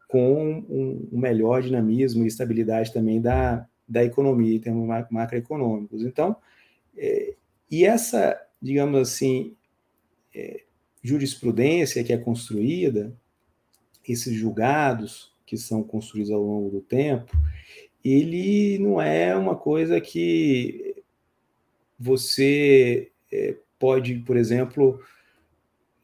com 0.07 0.65
um, 0.69 1.07
um, 1.11 1.19
melhor 1.19 1.61
dinamismo 1.61 2.23
e 2.23 2.27
estabilidade 2.27 2.93
também 2.93 3.21
da, 3.21 3.67
da 3.87 4.03
economia, 4.03 4.55
em 4.55 4.59
termos 4.59 4.87
macroeconômicos. 5.09 6.03
Então, 6.03 6.35
é, 6.95 7.35
e 7.69 7.85
essa, 7.85 8.39
digamos 8.61 8.99
assim, 8.99 9.55
é, 10.33 10.63
jurisprudência 11.01 12.03
que 12.03 12.13
é 12.13 12.17
construída, 12.17 13.13
esses 14.07 14.33
julgados 14.33 15.35
que 15.45 15.57
são 15.57 15.83
construídos 15.83 16.31
ao 16.31 16.41
longo 16.41 16.69
do 16.69 16.81
tempo, 16.81 17.37
ele 18.13 18.79
não 18.79 19.01
é 19.01 19.35
uma 19.35 19.55
coisa 19.55 19.99
que 19.99 20.95
você 21.99 23.11
é, 23.31 23.55
pode, 23.79 24.15
por 24.19 24.37
exemplo, 24.37 24.99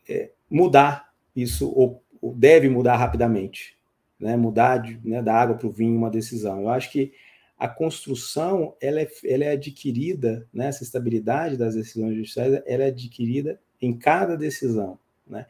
é, 0.07 0.31
mudar 0.49 1.13
isso, 1.35 1.69
ou, 1.69 2.03
deve 2.35 2.69
mudar 2.69 2.95
rapidamente, 2.95 3.77
né? 4.19 4.35
mudar 4.35 4.77
de, 4.77 4.99
né, 5.03 5.21
da 5.21 5.35
água 5.35 5.55
para 5.55 5.67
o 5.67 5.71
vinho 5.71 5.97
uma 5.97 6.09
decisão. 6.09 6.61
Eu 6.61 6.69
acho 6.69 6.91
que 6.91 7.13
a 7.57 7.67
construção 7.67 8.75
ela 8.81 9.01
é, 9.01 9.07
ela 9.25 9.43
é 9.45 9.51
adquirida, 9.51 10.47
né, 10.53 10.67
essa 10.67 10.83
estabilidade 10.83 11.57
das 11.57 11.75
decisões 11.75 12.15
judiciais, 12.15 12.61
ela 12.65 12.83
é 12.83 12.87
adquirida 12.87 13.59
em 13.81 13.97
cada 13.97 14.35
decisão. 14.35 14.97
Né? 15.27 15.45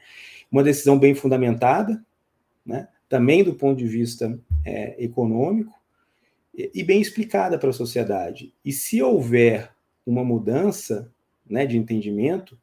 Uma 0.52 0.64
decisão 0.64 0.98
bem 1.00 1.16
fundamentada, 1.16 2.04
né? 2.66 2.88
também 3.10 3.44
do 3.44 3.54
ponto 3.54 3.78
de 3.78 3.88
vista 3.88 4.40
é, 4.66 5.04
econômico, 5.04 5.74
e, 6.54 6.84
bem 6.84 7.02
explicada 7.02 7.58
para 7.58 7.70
a 7.70 7.74
sociedade. 7.74 8.54
E 8.64 8.72
se 8.72 9.02
houver 9.02 9.72
uma 10.06 10.24
mudança 10.24 11.12
né, 11.50 11.66
de 11.66 11.78
entendimento, 11.78 12.58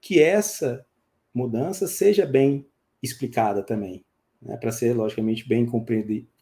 que 0.00 0.20
essa 0.20 0.84
mudança 1.32 1.86
seja 1.86 2.26
bem 2.26 2.66
explicada 3.02 3.62
também, 3.62 4.04
né, 4.42 4.56
para 4.56 4.72
ser, 4.72 4.92
logicamente, 4.94 5.48
bem 5.48 5.66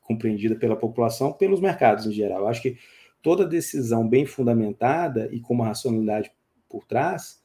compreendida 0.02 0.54
pela 0.54 0.76
população, 0.76 1.32
pelos 1.32 1.60
mercados 1.60 2.06
em 2.06 2.12
geral. 2.12 2.40
Eu 2.40 2.48
acho 2.48 2.62
que 2.62 2.78
toda 3.22 3.46
decisão 3.46 4.08
bem 4.08 4.24
fundamentada 4.24 5.28
e 5.32 5.40
com 5.40 5.54
uma 5.54 5.66
racionalidade 5.66 6.30
por 6.68 6.84
trás 6.86 7.42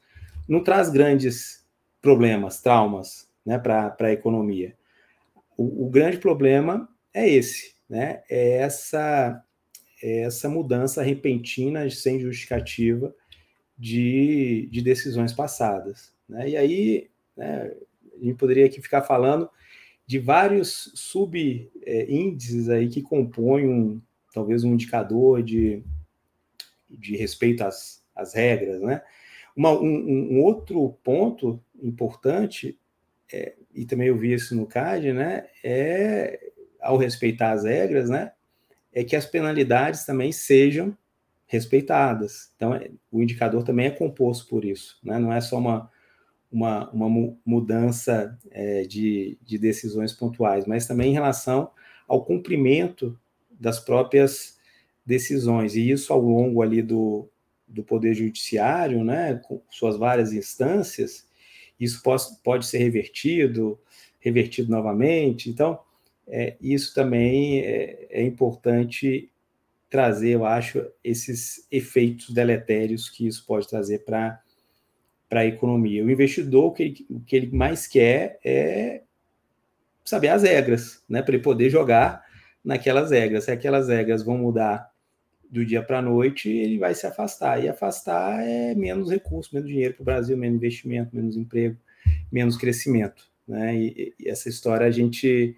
não 0.48 0.62
traz 0.62 0.88
grandes 0.88 1.66
problemas, 2.00 2.60
traumas 2.60 3.28
né, 3.44 3.58
para 3.58 3.94
a 4.00 4.12
economia. 4.12 4.76
O, 5.56 5.86
o, 5.86 5.90
grande 5.90 6.18
problema 6.18 6.88
é 7.12 7.28
esse, 7.28 7.71
né? 7.92 8.22
É 8.26 8.56
essa, 8.56 9.44
é 10.02 10.20
essa 10.22 10.48
mudança 10.48 11.02
repentina, 11.02 11.90
sem 11.90 12.18
justificativa, 12.18 13.14
de, 13.76 14.66
de 14.72 14.80
decisões 14.80 15.34
passadas. 15.34 16.10
Né? 16.26 16.48
E 16.48 16.56
aí, 16.56 17.10
né, 17.36 17.70
a 18.14 18.24
gente 18.24 18.38
poderia 18.38 18.64
aqui 18.64 18.80
ficar 18.80 19.02
falando 19.02 19.46
de 20.06 20.18
vários 20.18 20.90
subíndices 20.94 22.70
aí 22.70 22.88
que 22.88 23.02
compõem 23.02 23.68
um, 23.68 24.00
talvez 24.32 24.64
um 24.64 24.72
indicador 24.72 25.42
de, 25.42 25.84
de 26.88 27.14
respeito 27.14 27.62
às, 27.62 28.02
às 28.16 28.32
regras, 28.32 28.80
né? 28.80 29.02
Uma, 29.54 29.70
um, 29.78 30.32
um, 30.32 30.42
outro 30.42 30.96
ponto 31.04 31.62
importante, 31.82 32.78
é, 33.30 33.54
e 33.74 33.84
também 33.84 34.08
eu 34.08 34.16
vi 34.16 34.32
isso 34.32 34.56
no 34.56 34.66
CAD, 34.66 35.12
né, 35.12 35.46
é, 35.62 36.51
ao 36.82 36.96
respeitar 36.96 37.52
as 37.52 37.64
regras, 37.64 38.10
né, 38.10 38.32
é 38.92 39.02
que 39.04 39.16
as 39.16 39.24
penalidades 39.24 40.04
também 40.04 40.32
sejam 40.32 40.96
respeitadas. 41.46 42.50
Então, 42.56 42.74
é, 42.74 42.90
o 43.10 43.22
indicador 43.22 43.62
também 43.62 43.86
é 43.86 43.90
composto 43.90 44.46
por 44.48 44.64
isso, 44.64 44.98
né, 45.02 45.18
não 45.18 45.32
é 45.32 45.40
só 45.40 45.58
uma, 45.58 45.90
uma, 46.50 46.90
uma 46.90 47.36
mudança 47.44 48.38
é, 48.50 48.82
de, 48.82 49.38
de 49.42 49.58
decisões 49.58 50.12
pontuais, 50.12 50.66
mas 50.66 50.86
também 50.86 51.10
em 51.10 51.14
relação 51.14 51.70
ao 52.06 52.24
cumprimento 52.24 53.18
das 53.50 53.80
próprias 53.80 54.58
decisões, 55.04 55.74
e 55.74 55.90
isso 55.90 56.12
ao 56.12 56.20
longo 56.20 56.62
ali 56.62 56.82
do, 56.82 57.28
do 57.66 57.82
Poder 57.82 58.14
Judiciário, 58.14 59.02
né, 59.04 59.40
com 59.44 59.60
suas 59.70 59.96
várias 59.96 60.32
instâncias, 60.32 61.26
isso 61.78 62.02
pode, 62.02 62.24
pode 62.44 62.66
ser 62.66 62.78
revertido, 62.78 63.78
revertido 64.20 64.70
novamente. 64.70 65.50
Então, 65.50 65.80
é, 66.28 66.56
isso 66.60 66.94
também 66.94 67.60
é, 67.60 68.06
é, 68.10 68.22
importante 68.22 69.30
trazer, 69.90 70.30
eu 70.30 70.46
acho, 70.46 70.84
esses 71.04 71.66
efeitos 71.70 72.30
deletérios 72.30 73.10
que 73.10 73.26
isso 73.26 73.44
pode 73.46 73.68
trazer 73.68 74.04
para 74.04 74.40
a 75.30 75.44
economia. 75.44 76.04
O 76.04 76.10
investidor, 76.10 76.66
o 76.66 76.72
que, 76.72 76.82
ele, 76.82 77.06
o 77.10 77.20
que 77.20 77.36
ele 77.36 77.50
mais 77.54 77.86
quer 77.86 78.38
é 78.44 79.02
saber 80.04 80.28
as 80.28 80.42
regras, 80.42 81.02
né, 81.08 81.22
para 81.22 81.34
ele 81.34 81.42
poder 81.42 81.68
jogar 81.68 82.24
naquelas 82.64 83.10
regras. 83.10 83.44
Se 83.44 83.50
aquelas 83.50 83.88
regras 83.88 84.22
vão 84.22 84.38
mudar 84.38 84.90
do 85.50 85.66
dia 85.66 85.82
para 85.82 85.98
a 85.98 86.02
noite, 86.02 86.48
ele 86.48 86.78
vai 86.78 86.94
se 86.94 87.06
afastar. 87.06 87.62
E 87.62 87.68
afastar 87.68 88.42
é 88.42 88.74
menos 88.74 89.10
recurso, 89.10 89.54
menos 89.54 89.68
dinheiro 89.68 89.94
para 89.94 90.02
o 90.02 90.04
Brasil, 90.06 90.36
menos 90.36 90.56
investimento, 90.56 91.14
menos 91.14 91.36
emprego, 91.36 91.76
menos 92.30 92.56
crescimento. 92.56 93.30
Né? 93.46 93.76
E, 93.76 94.14
e, 94.18 94.28
essa 94.30 94.48
história 94.48 94.86
a 94.86 94.90
gente 94.90 95.54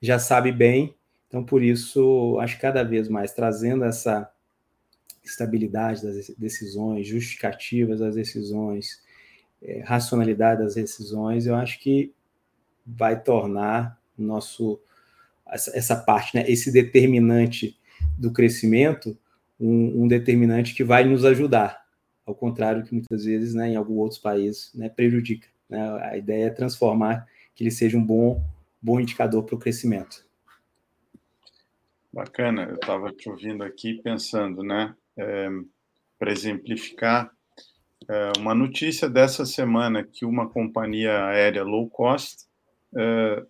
já 0.00 0.18
sabe 0.18 0.52
bem, 0.52 0.94
então 1.26 1.44
por 1.44 1.62
isso 1.62 2.38
acho 2.40 2.56
que 2.56 2.62
cada 2.62 2.82
vez 2.82 3.08
mais 3.08 3.32
trazendo 3.32 3.84
essa 3.84 4.30
estabilidade 5.24 6.02
das 6.02 6.28
decisões, 6.38 7.06
justificativas 7.06 8.00
das 8.00 8.14
decisões, 8.14 9.02
é, 9.62 9.80
racionalidade 9.80 10.62
das 10.62 10.74
decisões, 10.74 11.46
eu 11.46 11.54
acho 11.54 11.78
que 11.80 12.12
vai 12.86 13.20
tornar 13.20 14.00
nosso 14.16 14.80
essa, 15.50 15.76
essa 15.76 15.96
parte, 15.96 16.36
né, 16.36 16.44
esse 16.48 16.70
determinante 16.70 17.78
do 18.16 18.32
crescimento 18.32 19.16
um, 19.58 20.04
um, 20.04 20.08
determinante 20.08 20.74
que 20.74 20.84
vai 20.84 21.04
nos 21.04 21.24
ajudar, 21.24 21.84
ao 22.24 22.34
contrário 22.34 22.84
que 22.84 22.94
muitas 22.94 23.24
vezes, 23.24 23.54
né, 23.54 23.70
em 23.70 23.76
alguns 23.76 23.98
outros 23.98 24.20
países, 24.20 24.70
né, 24.74 24.88
prejudica. 24.88 25.48
Né? 25.68 25.80
A 26.02 26.16
ideia 26.16 26.46
é 26.46 26.50
transformar 26.50 27.26
que 27.54 27.64
ele 27.64 27.70
seja 27.70 27.96
um 27.96 28.04
bom, 28.04 28.42
bom 28.80 29.00
indicador 29.00 29.44
para 29.44 29.54
o 29.54 29.58
crescimento. 29.58 30.26
Bacana, 32.12 32.64
eu 32.64 32.74
estava 32.76 33.12
te 33.12 33.28
ouvindo 33.28 33.62
aqui 33.62 34.00
pensando, 34.02 34.62
né, 34.62 34.94
é, 35.16 35.48
para 36.18 36.32
exemplificar, 36.32 37.30
é, 38.08 38.32
uma 38.38 38.54
notícia 38.54 39.08
dessa 39.08 39.44
semana 39.44 40.02
que 40.02 40.24
uma 40.24 40.48
companhia 40.48 41.26
aérea 41.26 41.62
low 41.62 41.88
cost 41.90 42.46
é, 42.96 43.44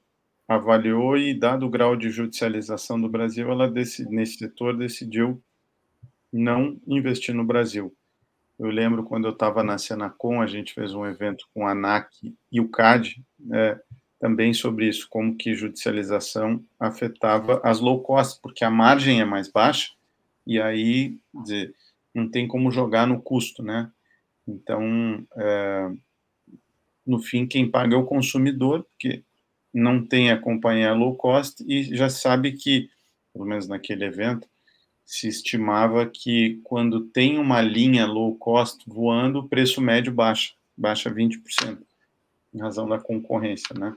avaliou 0.49 1.17
e, 1.17 1.33
dado 1.33 1.67
o 1.67 1.71
grau 1.71 1.95
de 1.95 2.11
judicialização 2.11 3.01
do 3.01 3.09
Brasil, 3.09 3.51
ela 3.51 3.71
nesse 3.71 4.39
setor 4.39 4.77
decidiu 4.77 5.43
não 6.33 6.81
investir 6.87 7.35
no 7.35 7.45
Brasil. 7.45 7.95
Eu 8.59 8.71
lembro 8.71 9.05
quando 9.05 9.27
eu 9.27 9.33
estava 9.33 9.63
na 9.63 9.79
Senacom, 9.79 10.43
a 10.43 10.47
gente 10.47 10.75
fez 10.75 10.93
um 10.93 11.07
evento 11.07 11.47
com 11.55 11.67
a 11.67 11.71
ANAC 11.71 12.09
e 12.51 12.61
o 12.61 12.69
CAD, 12.69 13.23
é, 13.53 13.79
também 14.19 14.53
sobre 14.53 14.89
isso, 14.89 15.07
como 15.09 15.37
que 15.37 15.55
judicialização 15.55 16.65
afetava 16.79 17.61
as 17.63 17.81
low 17.81 18.03
cost, 18.03 18.41
porque 18.43 18.65
a 18.65 18.71
margem 18.71 19.21
é 19.21 19.25
mais 19.25 19.49
baixa, 19.51 19.93
e 20.47 20.61
aí 20.61 21.19
dizer, 21.43 21.75
não 22.15 22.29
tem 22.29 22.49
como 22.49 22.71
jogar 22.71 23.07
no 23.07 23.21
custo, 23.21 23.63
né? 23.63 23.91
Então, 24.47 25.27
é, 25.37 25.91
no 27.07 27.19
fim, 27.21 27.47
quem 27.47 27.71
paga 27.71 27.95
é 27.95 27.99
o 27.99 28.05
consumidor, 28.05 28.85
porque 28.85 29.23
não 29.73 30.05
tem 30.05 30.31
a 30.31 30.39
companhia 30.39 30.93
low 30.93 31.15
cost 31.15 31.63
e 31.67 31.95
já 31.95 32.09
sabe 32.09 32.53
que, 32.53 32.91
pelo 33.33 33.45
menos 33.45 33.69
naquele 33.69 34.05
evento, 34.05 34.49
se 35.05 35.29
estimava 35.29 36.07
que 36.07 36.61
quando 36.65 37.07
tem 37.07 37.39
uma 37.39 37.61
linha 37.63 38.07
low 38.07 38.37
cost 38.37 38.85
voando, 38.87 39.41
o 39.41 39.49
preço 39.49 39.81
médio 39.81 40.13
baixa, 40.13 40.53
baixa 40.77 41.11
20%, 41.11 41.79
em 42.59 42.61
razão 42.61 42.89
da 42.89 42.99
concorrência, 42.99 43.75
né? 43.79 43.95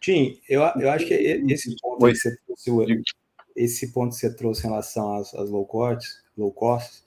Tim, 0.00 0.40
eu, 0.48 0.62
eu 0.80 0.90
acho 0.90 1.06
que 1.06 1.14
esse 1.14 1.76
ponto 1.80 2.04
que 2.04 2.14
você 2.16 2.36
trouxe, 2.44 3.02
esse 3.54 3.92
ponto 3.92 4.14
que 4.14 4.20
você 4.20 4.34
trouxe 4.34 4.66
em 4.66 4.70
relação 4.70 5.14
às, 5.14 5.32
às 5.34 5.48
low 5.48 5.64
costs, 5.64 6.22
low 6.36 6.50
costs, 6.50 7.04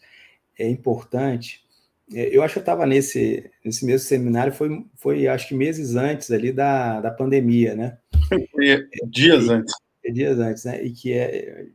é 0.57 0.69
importante. 0.69 1.65
É, 2.13 2.35
eu 2.35 2.43
acho 2.43 2.53
que 2.53 2.59
eu 2.59 2.61
estava 2.61 2.85
nesse, 2.85 3.51
nesse 3.63 3.85
mesmo 3.85 4.07
seminário, 4.07 4.53
foi, 4.53 4.85
foi 4.95 5.27
acho 5.27 5.49
que 5.49 5.55
meses 5.55 5.95
antes 5.95 6.31
ali 6.31 6.51
da, 6.51 7.01
da 7.01 7.11
pandemia, 7.11 7.75
né? 7.75 7.97
dias 9.09 9.45
e, 9.47 9.51
antes. 9.51 9.73
Dias 10.13 10.39
antes, 10.39 10.63
né? 10.63 10.83
E 10.83 10.91
que 10.91 11.11
é, 11.13 11.65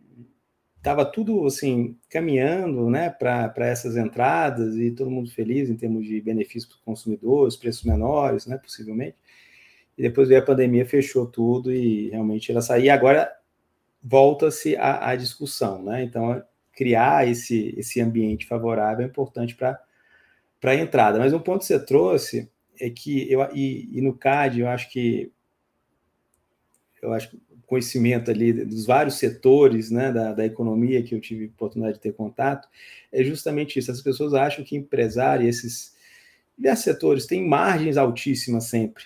estava 0.80 1.04
tudo 1.04 1.46
assim 1.46 1.96
caminhando 2.08 2.88
né, 2.88 3.10
para 3.10 3.66
essas 3.66 3.96
entradas 3.96 4.76
e 4.76 4.90
todo 4.90 5.10
mundo 5.10 5.30
feliz 5.30 5.68
em 5.68 5.76
termos 5.76 6.06
de 6.06 6.20
benefícios 6.22 6.64
para 6.64 6.76
os 6.78 6.84
consumidores, 6.84 7.54
preços 7.54 7.84
menores, 7.84 8.46
né, 8.46 8.56
possivelmente. 8.56 9.16
E 9.96 10.02
depois 10.02 10.28
veio 10.28 10.40
a 10.40 10.44
pandemia, 10.44 10.86
fechou 10.86 11.26
tudo 11.26 11.70
e 11.70 12.08
realmente 12.08 12.50
ela 12.50 12.62
saiu. 12.62 12.86
E 12.86 12.90
agora 12.90 13.30
volta-se 14.02 14.74
à, 14.76 15.14
discussão, 15.14 15.82
né? 15.82 16.02
Então, 16.02 16.42
criar 16.72 17.28
esse, 17.28 17.74
esse 17.76 18.00
ambiente 18.00 18.46
favorável 18.46 19.04
é 19.04 19.08
importante 19.08 19.54
para 19.54 19.78
a 20.62 20.74
entrada. 20.74 21.18
Mas 21.18 21.34
um 21.34 21.38
ponto 21.38 21.60
que 21.60 21.66
você 21.66 21.84
trouxe 21.84 22.50
é 22.80 22.88
que 22.88 23.30
eu 23.30 23.42
e, 23.54 23.90
e 23.92 24.00
no 24.00 24.16
CAD 24.16 24.60
eu 24.60 24.68
acho 24.68 24.90
que 24.90 25.30
eu 27.02 27.12
acho 27.12 27.30
que 27.30 27.49
conhecimento 27.70 28.32
ali 28.32 28.52
dos 28.52 28.84
vários 28.84 29.14
setores 29.14 29.92
né, 29.92 30.10
da, 30.10 30.32
da 30.32 30.44
economia 30.44 31.04
que 31.04 31.14
eu 31.14 31.20
tive 31.20 31.46
oportunidade 31.46 31.98
de 31.98 32.02
ter 32.02 32.12
contato, 32.12 32.68
é 33.12 33.22
justamente 33.22 33.78
isso. 33.78 33.92
As 33.92 34.02
pessoas 34.02 34.34
acham 34.34 34.64
que 34.64 34.76
empresário, 34.76 35.48
esses 35.48 35.94
diversos 36.58 36.84
setores, 36.84 37.26
têm 37.26 37.46
margens 37.46 37.96
altíssimas 37.96 38.64
sempre. 38.64 39.04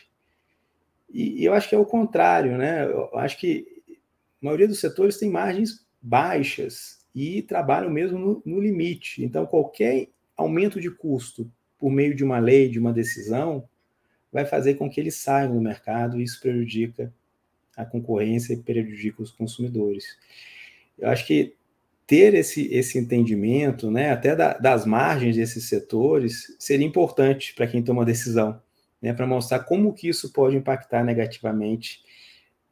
E, 1.12 1.42
e 1.42 1.44
eu 1.44 1.52
acho 1.52 1.68
que 1.68 1.74
é 1.74 1.78
o 1.78 1.84
contrário, 1.84 2.56
né? 2.56 2.86
Eu 2.86 3.18
acho 3.18 3.38
que 3.38 3.66
a 4.42 4.46
maioria 4.46 4.66
dos 4.66 4.80
setores 4.80 5.18
tem 5.18 5.28
margens 5.28 5.86
baixas 6.00 7.04
e 7.14 7.42
trabalham 7.42 7.90
mesmo 7.90 8.18
no, 8.18 8.42
no 8.46 8.60
limite. 8.60 9.22
Então, 9.22 9.44
qualquer 9.44 10.08
aumento 10.34 10.80
de 10.80 10.90
custo 10.90 11.52
por 11.78 11.90
meio 11.90 12.14
de 12.14 12.24
uma 12.24 12.38
lei, 12.38 12.70
de 12.70 12.78
uma 12.78 12.94
decisão, 12.94 13.68
vai 14.32 14.46
fazer 14.46 14.74
com 14.76 14.88
que 14.88 14.98
eles 14.98 15.16
saiam 15.16 15.52
do 15.52 15.60
mercado 15.60 16.18
e 16.18 16.24
isso 16.24 16.40
prejudica 16.40 17.12
a 17.76 17.84
concorrência 17.84 18.52
e 18.52 18.56
prejudica 18.56 19.22
os 19.22 19.30
consumidores. 19.30 20.18
Eu 20.98 21.08
acho 21.08 21.26
que 21.26 21.54
ter 22.06 22.34
esse, 22.34 22.72
esse 22.72 22.98
entendimento, 22.98 23.90
né, 23.90 24.10
até 24.10 24.36
da, 24.36 24.54
das 24.54 24.84
margens 24.84 25.36
desses 25.36 25.68
setores, 25.68 26.54
seria 26.58 26.86
importante 26.86 27.54
para 27.54 27.66
quem 27.66 27.82
toma 27.82 28.04
decisão, 28.04 28.60
né, 29.00 29.12
para 29.12 29.26
mostrar 29.26 29.60
como 29.60 29.92
que 29.92 30.08
isso 30.08 30.32
pode 30.32 30.56
impactar 30.56 31.02
negativamente 31.02 32.02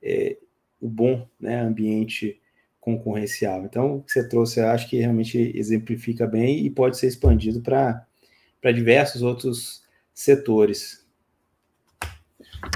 é, 0.02 0.36
o 0.80 0.88
bom 0.88 1.26
né, 1.40 1.60
ambiente 1.60 2.40
concorrencial. 2.80 3.64
Então, 3.64 3.96
o 3.96 4.02
que 4.02 4.12
você 4.12 4.28
trouxe, 4.28 4.60
eu 4.60 4.66
acho 4.66 4.90
que 4.90 4.98
realmente 4.98 5.38
exemplifica 5.54 6.26
bem 6.26 6.66
e 6.66 6.68
pode 6.68 6.98
ser 6.98 7.06
expandido 7.06 7.62
para 7.62 8.72
diversos 8.72 9.22
outros 9.22 9.84
setores. 10.12 11.06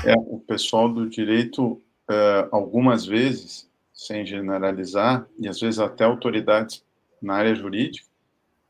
É, 0.05 0.15
o 0.17 0.39
pessoal 0.39 0.93
do 0.93 1.09
direito 1.09 1.83
uh, 2.11 2.49
algumas 2.51 3.07
vezes, 3.07 3.69
sem 3.93 4.25
generalizar, 4.25 5.27
e 5.39 5.49
às 5.49 5.61
vezes 5.61 5.79
até 5.79 6.05
autoridades 6.05 6.85
na 7.21 7.35
área 7.35 7.55
jurídica, 7.55 8.07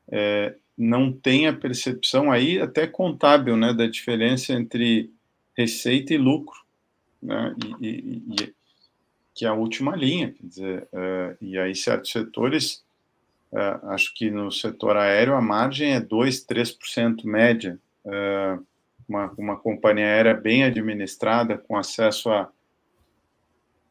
é, 0.08 0.54
não 0.78 1.12
tem 1.12 1.48
a 1.48 1.52
percepção 1.52 2.30
aí 2.30 2.60
até 2.60 2.86
contábil, 2.86 3.56
né, 3.56 3.72
da 3.72 3.86
diferença 3.86 4.52
entre 4.52 5.10
receita 5.56 6.14
e 6.14 6.18
lucro, 6.18 6.56
né, 7.20 7.56
e, 7.80 7.88
e, 7.88 8.34
e 8.40 8.54
que 9.34 9.44
é 9.44 9.48
a 9.48 9.54
última 9.54 9.96
linha, 9.96 10.32
quer 10.32 10.46
dizer, 10.46 10.88
uh, 10.92 11.36
e 11.40 11.58
aí 11.58 11.74
certos 11.74 12.12
setores, 12.12 12.84
acho 13.84 14.12
que 14.14 14.30
no 14.30 14.50
setor 14.50 14.96
aéreo 14.96 15.34
a 15.34 15.40
margem 15.40 15.94
é 15.94 16.00
2, 16.00 16.44
3% 16.44 17.24
média, 17.24 17.78
uma, 19.08 19.32
uma 19.38 19.56
companhia 19.56 20.06
aérea 20.06 20.34
bem 20.34 20.64
administrada, 20.64 21.56
com 21.56 21.76
acesso 21.76 22.28
a 22.30 22.50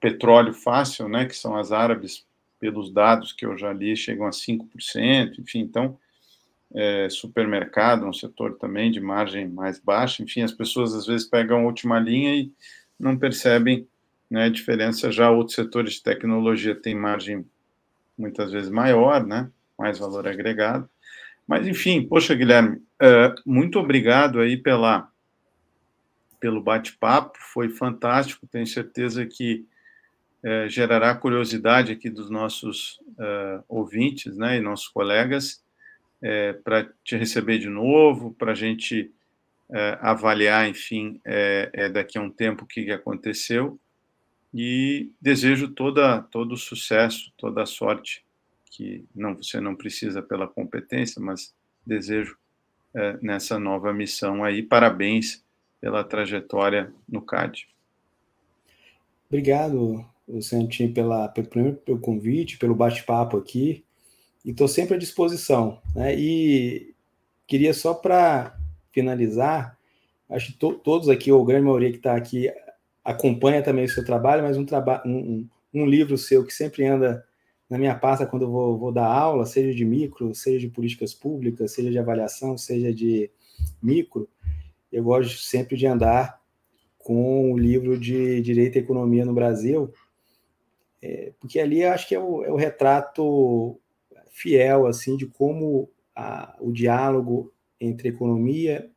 petróleo 0.06 0.54
fácil, 0.54 1.10
né, 1.10 1.26
que 1.26 1.36
são 1.36 1.56
as 1.56 1.72
árabes, 1.72 2.24
pelos 2.60 2.94
dados 2.94 3.34
que 3.34 3.44
eu 3.44 3.58
já 3.58 3.74
li, 3.74 3.98
chegam 3.98 4.28
a 4.28 4.30
5%, 4.30 5.40
enfim, 5.40 5.62
então, 5.62 5.98
é, 6.76 7.10
supermercado, 7.10 8.06
um 8.06 8.14
setor 8.14 8.56
também 8.60 8.92
de 8.92 9.00
margem 9.00 9.50
mais 9.50 9.80
baixa, 9.80 10.22
enfim, 10.22 10.44
as 10.44 10.52
pessoas 10.52 10.94
às 10.94 11.08
vezes 11.08 11.28
pegam 11.28 11.62
a 11.62 11.64
última 11.64 12.00
linha 12.00 12.36
e 12.36 12.52
não 13.00 13.18
percebem 13.18 13.88
né, 14.30 14.44
a 14.44 14.50
diferença, 14.50 15.12
já 15.12 15.32
outros 15.32 15.56
setores 15.56 15.94
de 15.94 16.04
tecnologia 16.04 16.76
têm 16.76 16.94
margem 16.94 17.44
muitas 18.16 18.52
vezes 18.52 18.70
maior, 18.70 19.26
né, 19.26 19.50
mais 19.76 19.98
valor 19.98 20.28
agregado, 20.28 20.88
mas 21.48 21.68
enfim, 21.68 22.06
poxa, 22.06 22.36
Guilherme, 22.36 22.80
é, 23.02 23.34
muito 23.44 23.80
obrigado 23.80 24.40
aí 24.40 24.56
pela, 24.56 25.10
pelo 26.40 26.62
bate-papo, 26.62 27.40
foi 27.40 27.70
fantástico, 27.70 28.46
tenho 28.46 28.68
certeza 28.68 29.26
que 29.26 29.66
é, 30.46 30.70
gerará 30.70 31.16
curiosidade 31.16 31.92
aqui 31.92 32.08
dos 32.08 32.30
nossos 32.30 33.00
uh, 33.18 33.64
ouvintes 33.68 34.38
né, 34.38 34.58
e 34.58 34.62
nossos 34.62 34.88
colegas 34.88 35.66
é, 36.22 36.54
para 36.54 36.88
te 37.04 37.18
receber 37.18 37.58
de 37.58 37.68
novo, 37.68 38.32
para 38.34 38.52
a 38.52 38.56
gente 38.56 39.12
é, 39.72 39.98
avaliar, 40.00 40.70
enfim, 40.70 41.20
é, 41.26 41.70
é, 41.74 41.90
daqui 41.90 42.20
a 42.20 42.22
um 42.22 42.30
tempo 42.30 42.64
o 42.64 42.68
que 42.68 42.92
aconteceu. 42.92 43.80
E 44.54 45.12
desejo 45.20 45.70
toda, 45.70 46.22
todo 46.22 46.56
sucesso, 46.56 47.34
toda 47.36 47.64
a 47.64 47.66
sorte, 47.66 48.24
que 48.72 49.04
não 49.16 49.36
você 49.36 49.60
não 49.60 49.76
precisa 49.76 50.22
pela 50.22 50.48
competência, 50.48 51.20
mas 51.20 51.54
desejo 51.86 52.38
é, 52.94 53.18
nessa 53.20 53.60
nova 53.60 53.92
missão 53.92 54.44
aí. 54.44 54.62
Parabéns 54.62 55.44
pela 55.82 56.04
trajetória 56.04 56.94
no 57.10 57.22
CAD. 57.22 57.68
Obrigado, 59.28 60.06
Santinho, 60.42 60.94
pela, 60.94 61.28
pelo, 61.30 61.74
pelo 61.76 62.00
convite, 62.00 62.58
pelo 62.58 62.76
bate-papo 62.76 63.38
aqui, 63.38 63.84
e 64.44 64.52
estou 64.52 64.68
sempre 64.68 64.96
à 64.96 64.98
disposição. 64.98 65.82
Né? 65.96 66.16
E 66.18 66.94
queria 67.48 67.74
só 67.74 67.94
para 67.94 68.58
finalizar, 68.92 69.78
acho 70.30 70.54
que 70.54 70.58
to, 70.58 70.74
todos 70.74 71.10
aqui, 71.10 71.32
ou 71.32 71.42
a 71.42 71.46
grande 71.46 71.66
maioria 71.66 71.92
que 71.92 71.98
está 71.98 72.16
aqui, 72.16 72.52
acompanha 73.04 73.62
também 73.62 73.86
o 73.86 73.90
seu 73.90 74.04
trabalho, 74.04 74.44
mas 74.44 74.58
um, 74.58 74.66
traba 74.66 75.04
um, 75.06 75.18
um, 75.74 75.82
um, 75.82 75.86
livro 75.86 76.18
seu 76.18 76.44
que 76.44 76.54
sempre 76.54 76.86
anda 76.86 77.24
na 77.70 77.78
minha 77.78 77.96
pasta 77.96 78.26
quando 78.26 78.44
eu 78.44 78.52
vou, 78.52 78.78
vou 78.78 78.92
dar 78.92 79.06
aula, 79.06 79.46
seja 79.46 79.76
de 79.76 79.86
micro, 79.86 80.34
seja 80.34 80.60
de 80.60 80.70
políticas 80.70 81.14
públicas, 81.14 81.72
seja 81.72 81.92
de 81.92 82.00
avaliação, 82.00 82.58
seja 82.58 82.94
de 82.94 83.30
micro, 83.82 84.28
eu 84.92 85.04
gosto 85.04 85.38
sempre 85.40 85.76
de 85.76 85.86
andar 85.86 86.40
com 86.98 87.52
o 87.52 87.58
livro 87.58 88.00
de 88.00 88.42
Direito 88.42 88.78
e 88.78 88.80
Economia 88.80 89.26
no 89.26 89.34
Brasil, 89.34 89.94
é, 91.06 91.32
porque 91.40 91.60
ali 91.60 91.84
acho 91.84 92.08
que 92.08 92.16
é 92.16 92.20
o, 92.20 92.44
é 92.44 92.52
o, 92.52 92.56
retrato 92.56 93.80
fiel 94.32 94.88
assim 94.88 95.16
de 95.16 95.28
como 95.28 95.88
a, 96.16 96.58
o 96.60 96.72
diálogo 96.72 97.54
entre 97.80 98.10
economia 98.10 98.90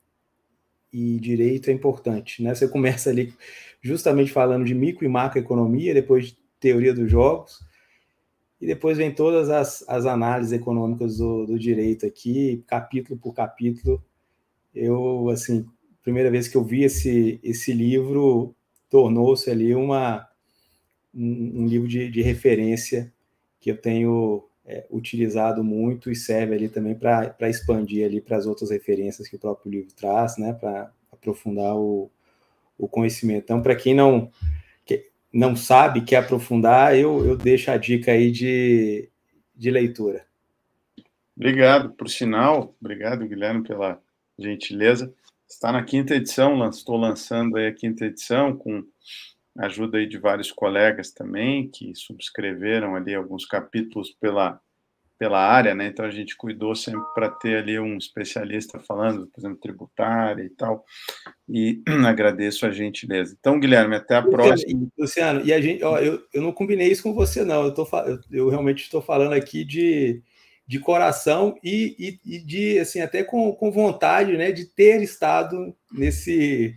e 0.90 1.20
direito 1.20 1.68
é 1.68 1.72
importante. 1.72 2.42
Né? 2.42 2.54
Você 2.54 2.66
começa 2.66 3.11
ali 3.11 3.34
justamente 3.82 4.32
falando 4.32 4.64
de 4.64 4.74
micro 4.74 5.04
e 5.04 5.09
macroeconomia, 5.09 5.92
depois 5.92 6.28
de 6.28 6.38
teoria 6.59 6.94
dos 6.94 7.11
jogos, 7.11 7.61
e 8.59 8.66
depois 8.66 8.96
vem 8.96 9.14
todas 9.14 9.50
as, 9.50 9.84
as 9.86 10.06
análises 10.06 10.52
econômicas 10.52 11.18
do, 11.18 11.44
do 11.44 11.59
direito 11.59 12.06
aqui, 12.06 12.64
capítulo 12.66 13.20
por 13.20 13.34
capítulo. 13.34 14.02
Eu, 14.74 15.28
assim, 15.28 15.66
primeira 16.02 16.30
vez 16.30 16.48
que 16.48 16.56
eu 16.56 16.64
vi 16.64 16.84
esse, 16.84 17.38
esse 17.42 17.72
livro, 17.72 18.56
tornou-se 18.88 19.48
ali 19.50 19.74
uma, 19.74 20.27
um, 21.18 21.62
um 21.62 21.66
livro 21.66 21.88
de, 21.88 22.08
de, 22.08 22.22
referência 22.22 23.12
que 23.60 23.70
eu 23.70 23.76
tenho 23.76 24.48
é, 24.64 24.86
utilizado 24.90 25.64
muito 25.64 26.10
e 26.10 26.16
serve 26.16 26.54
ali 26.54 26.68
também 26.68 26.94
para 26.94 27.50
expandir 27.50 28.06
ali 28.06 28.20
para 28.20 28.36
as 28.36 28.46
outras 28.46 28.70
referências 28.70 29.26
que 29.26 29.36
o 29.36 29.38
próprio 29.38 29.70
livro 29.72 29.92
traz, 29.94 30.38
né, 30.38 30.52
para 30.52 30.92
aprofundar 31.10 31.76
o, 31.76 32.10
o 32.78 32.86
conhecimento. 32.86 33.44
Então, 33.44 33.62
para 33.62 33.74
quem 33.74 33.94
não 33.94 34.30
que 34.84 35.10
não 35.32 35.56
sabe, 35.56 36.02
quer 36.02 36.16
aprofundar, 36.16 36.96
eu, 36.96 37.26
eu 37.26 37.36
deixo 37.36 37.70
a 37.70 37.76
dica 37.76 38.12
aí 38.12 38.30
de, 38.30 39.10
de 39.54 39.70
leitura. 39.70 40.24
Obrigado, 41.36 41.90
por 41.90 42.08
sinal, 42.08 42.74
obrigado, 42.80 43.26
Guilherme, 43.26 43.62
pela 43.62 44.00
gentileza. 44.38 45.12
Está 45.48 45.72
na 45.72 45.82
quinta 45.82 46.14
edição, 46.14 46.68
estou 46.68 46.96
lançando 46.96 47.56
aí 47.56 47.66
a 47.66 47.74
quinta 47.74 48.04
edição 48.04 48.56
com 48.56 48.84
ajuda 49.59 49.98
aí 49.98 50.06
de 50.06 50.18
vários 50.18 50.52
colegas 50.52 51.12
também 51.12 51.68
que 51.68 51.94
subscreveram 51.94 52.94
ali 52.94 53.14
alguns 53.14 53.44
capítulos 53.44 54.11
pela 54.20 54.61
pela 55.18 55.40
área, 55.40 55.74
né? 55.74 55.88
Então 55.88 56.04
a 56.04 56.11
gente 56.11 56.36
cuidou 56.36 56.76
sempre 56.76 57.02
para 57.12 57.28
ter 57.28 57.56
ali 57.56 57.78
um 57.78 57.98
especialista 57.98 58.78
falando, 58.78 59.26
por 59.26 59.40
exemplo, 59.40 59.59
tributária 59.59 60.44
e 60.44 60.50
tal. 60.50 60.84
E 61.48 61.82
agradeço 62.06 62.64
a 62.64 62.70
gentileza. 62.70 63.36
Então, 63.38 63.59
Guilherme, 63.59 63.96
até 63.96 64.14
a 64.14 64.20
Luciano, 64.20 64.44
próxima. 64.46 64.88
Luciano, 64.96 65.40
e 65.44 65.52
a 65.52 65.61
gente, 65.61 65.82
ó, 65.82 65.98
eu, 65.98 66.22
eu 66.32 66.40
não 66.40 66.52
combinei 66.52 66.88
isso 66.88 67.02
com 67.02 67.12
você, 67.12 67.44
não. 67.44 67.64
Eu, 67.64 67.74
tô, 67.74 67.84
eu, 68.06 68.20
eu 68.30 68.48
realmente 68.48 68.84
estou 68.84 69.02
falando 69.02 69.32
aqui 69.32 69.64
de, 69.64 70.22
de 70.64 70.78
coração 70.78 71.59
e, 71.64 71.96
e, 71.98 72.36
e, 72.36 72.38
de, 72.38 72.78
assim, 72.78 73.00
até 73.00 73.24
com, 73.24 73.52
com 73.52 73.72
vontade, 73.72 74.36
né, 74.36 74.52
de 74.52 74.66
ter 74.66 75.02
estado 75.02 75.74
nesse, 75.92 76.76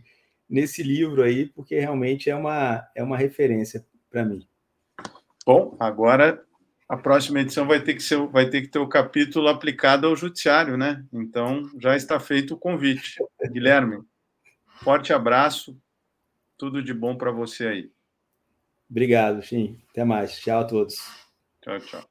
nesse 0.52 0.84
livro 0.84 1.24
aí, 1.24 1.48
porque 1.48 1.80
realmente 1.80 2.30
é 2.30 2.36
uma, 2.36 2.86
é 2.94 3.02
uma 3.02 3.18
referência 3.18 3.86
para 4.10 4.26
mim. 4.26 4.46
Bom, 5.46 5.78
agora 5.80 6.44
a 6.90 6.98
próxima 6.98 7.40
edição 7.40 7.66
vai 7.66 7.82
ter 7.82 7.96
que 7.96 8.04
ser, 8.04 8.28
vai 8.28 8.50
ter 8.50 8.62
que 8.62 8.68
ter 8.68 8.80
o 8.80 8.90
capítulo 8.90 9.48
aplicado 9.48 10.06
ao 10.06 10.16
judiciário, 10.16 10.76
né? 10.76 11.06
Então 11.14 11.72
já 11.80 11.96
está 11.96 12.20
feito 12.20 12.54
o 12.54 12.58
convite. 12.58 13.16
Guilherme, 13.50 14.04
forte 14.84 15.14
abraço, 15.14 15.80
tudo 16.58 16.84
de 16.84 16.94
bom 16.94 17.16
para 17.16 17.32
você 17.32 17.68
aí. 17.68 17.92
Obrigado, 18.90 19.42
Fim. 19.42 19.82
Até 19.90 20.04
mais. 20.04 20.38
Tchau 20.38 20.60
a 20.60 20.66
todos. 20.66 20.98
Tchau, 21.62 21.80
tchau. 21.80 22.11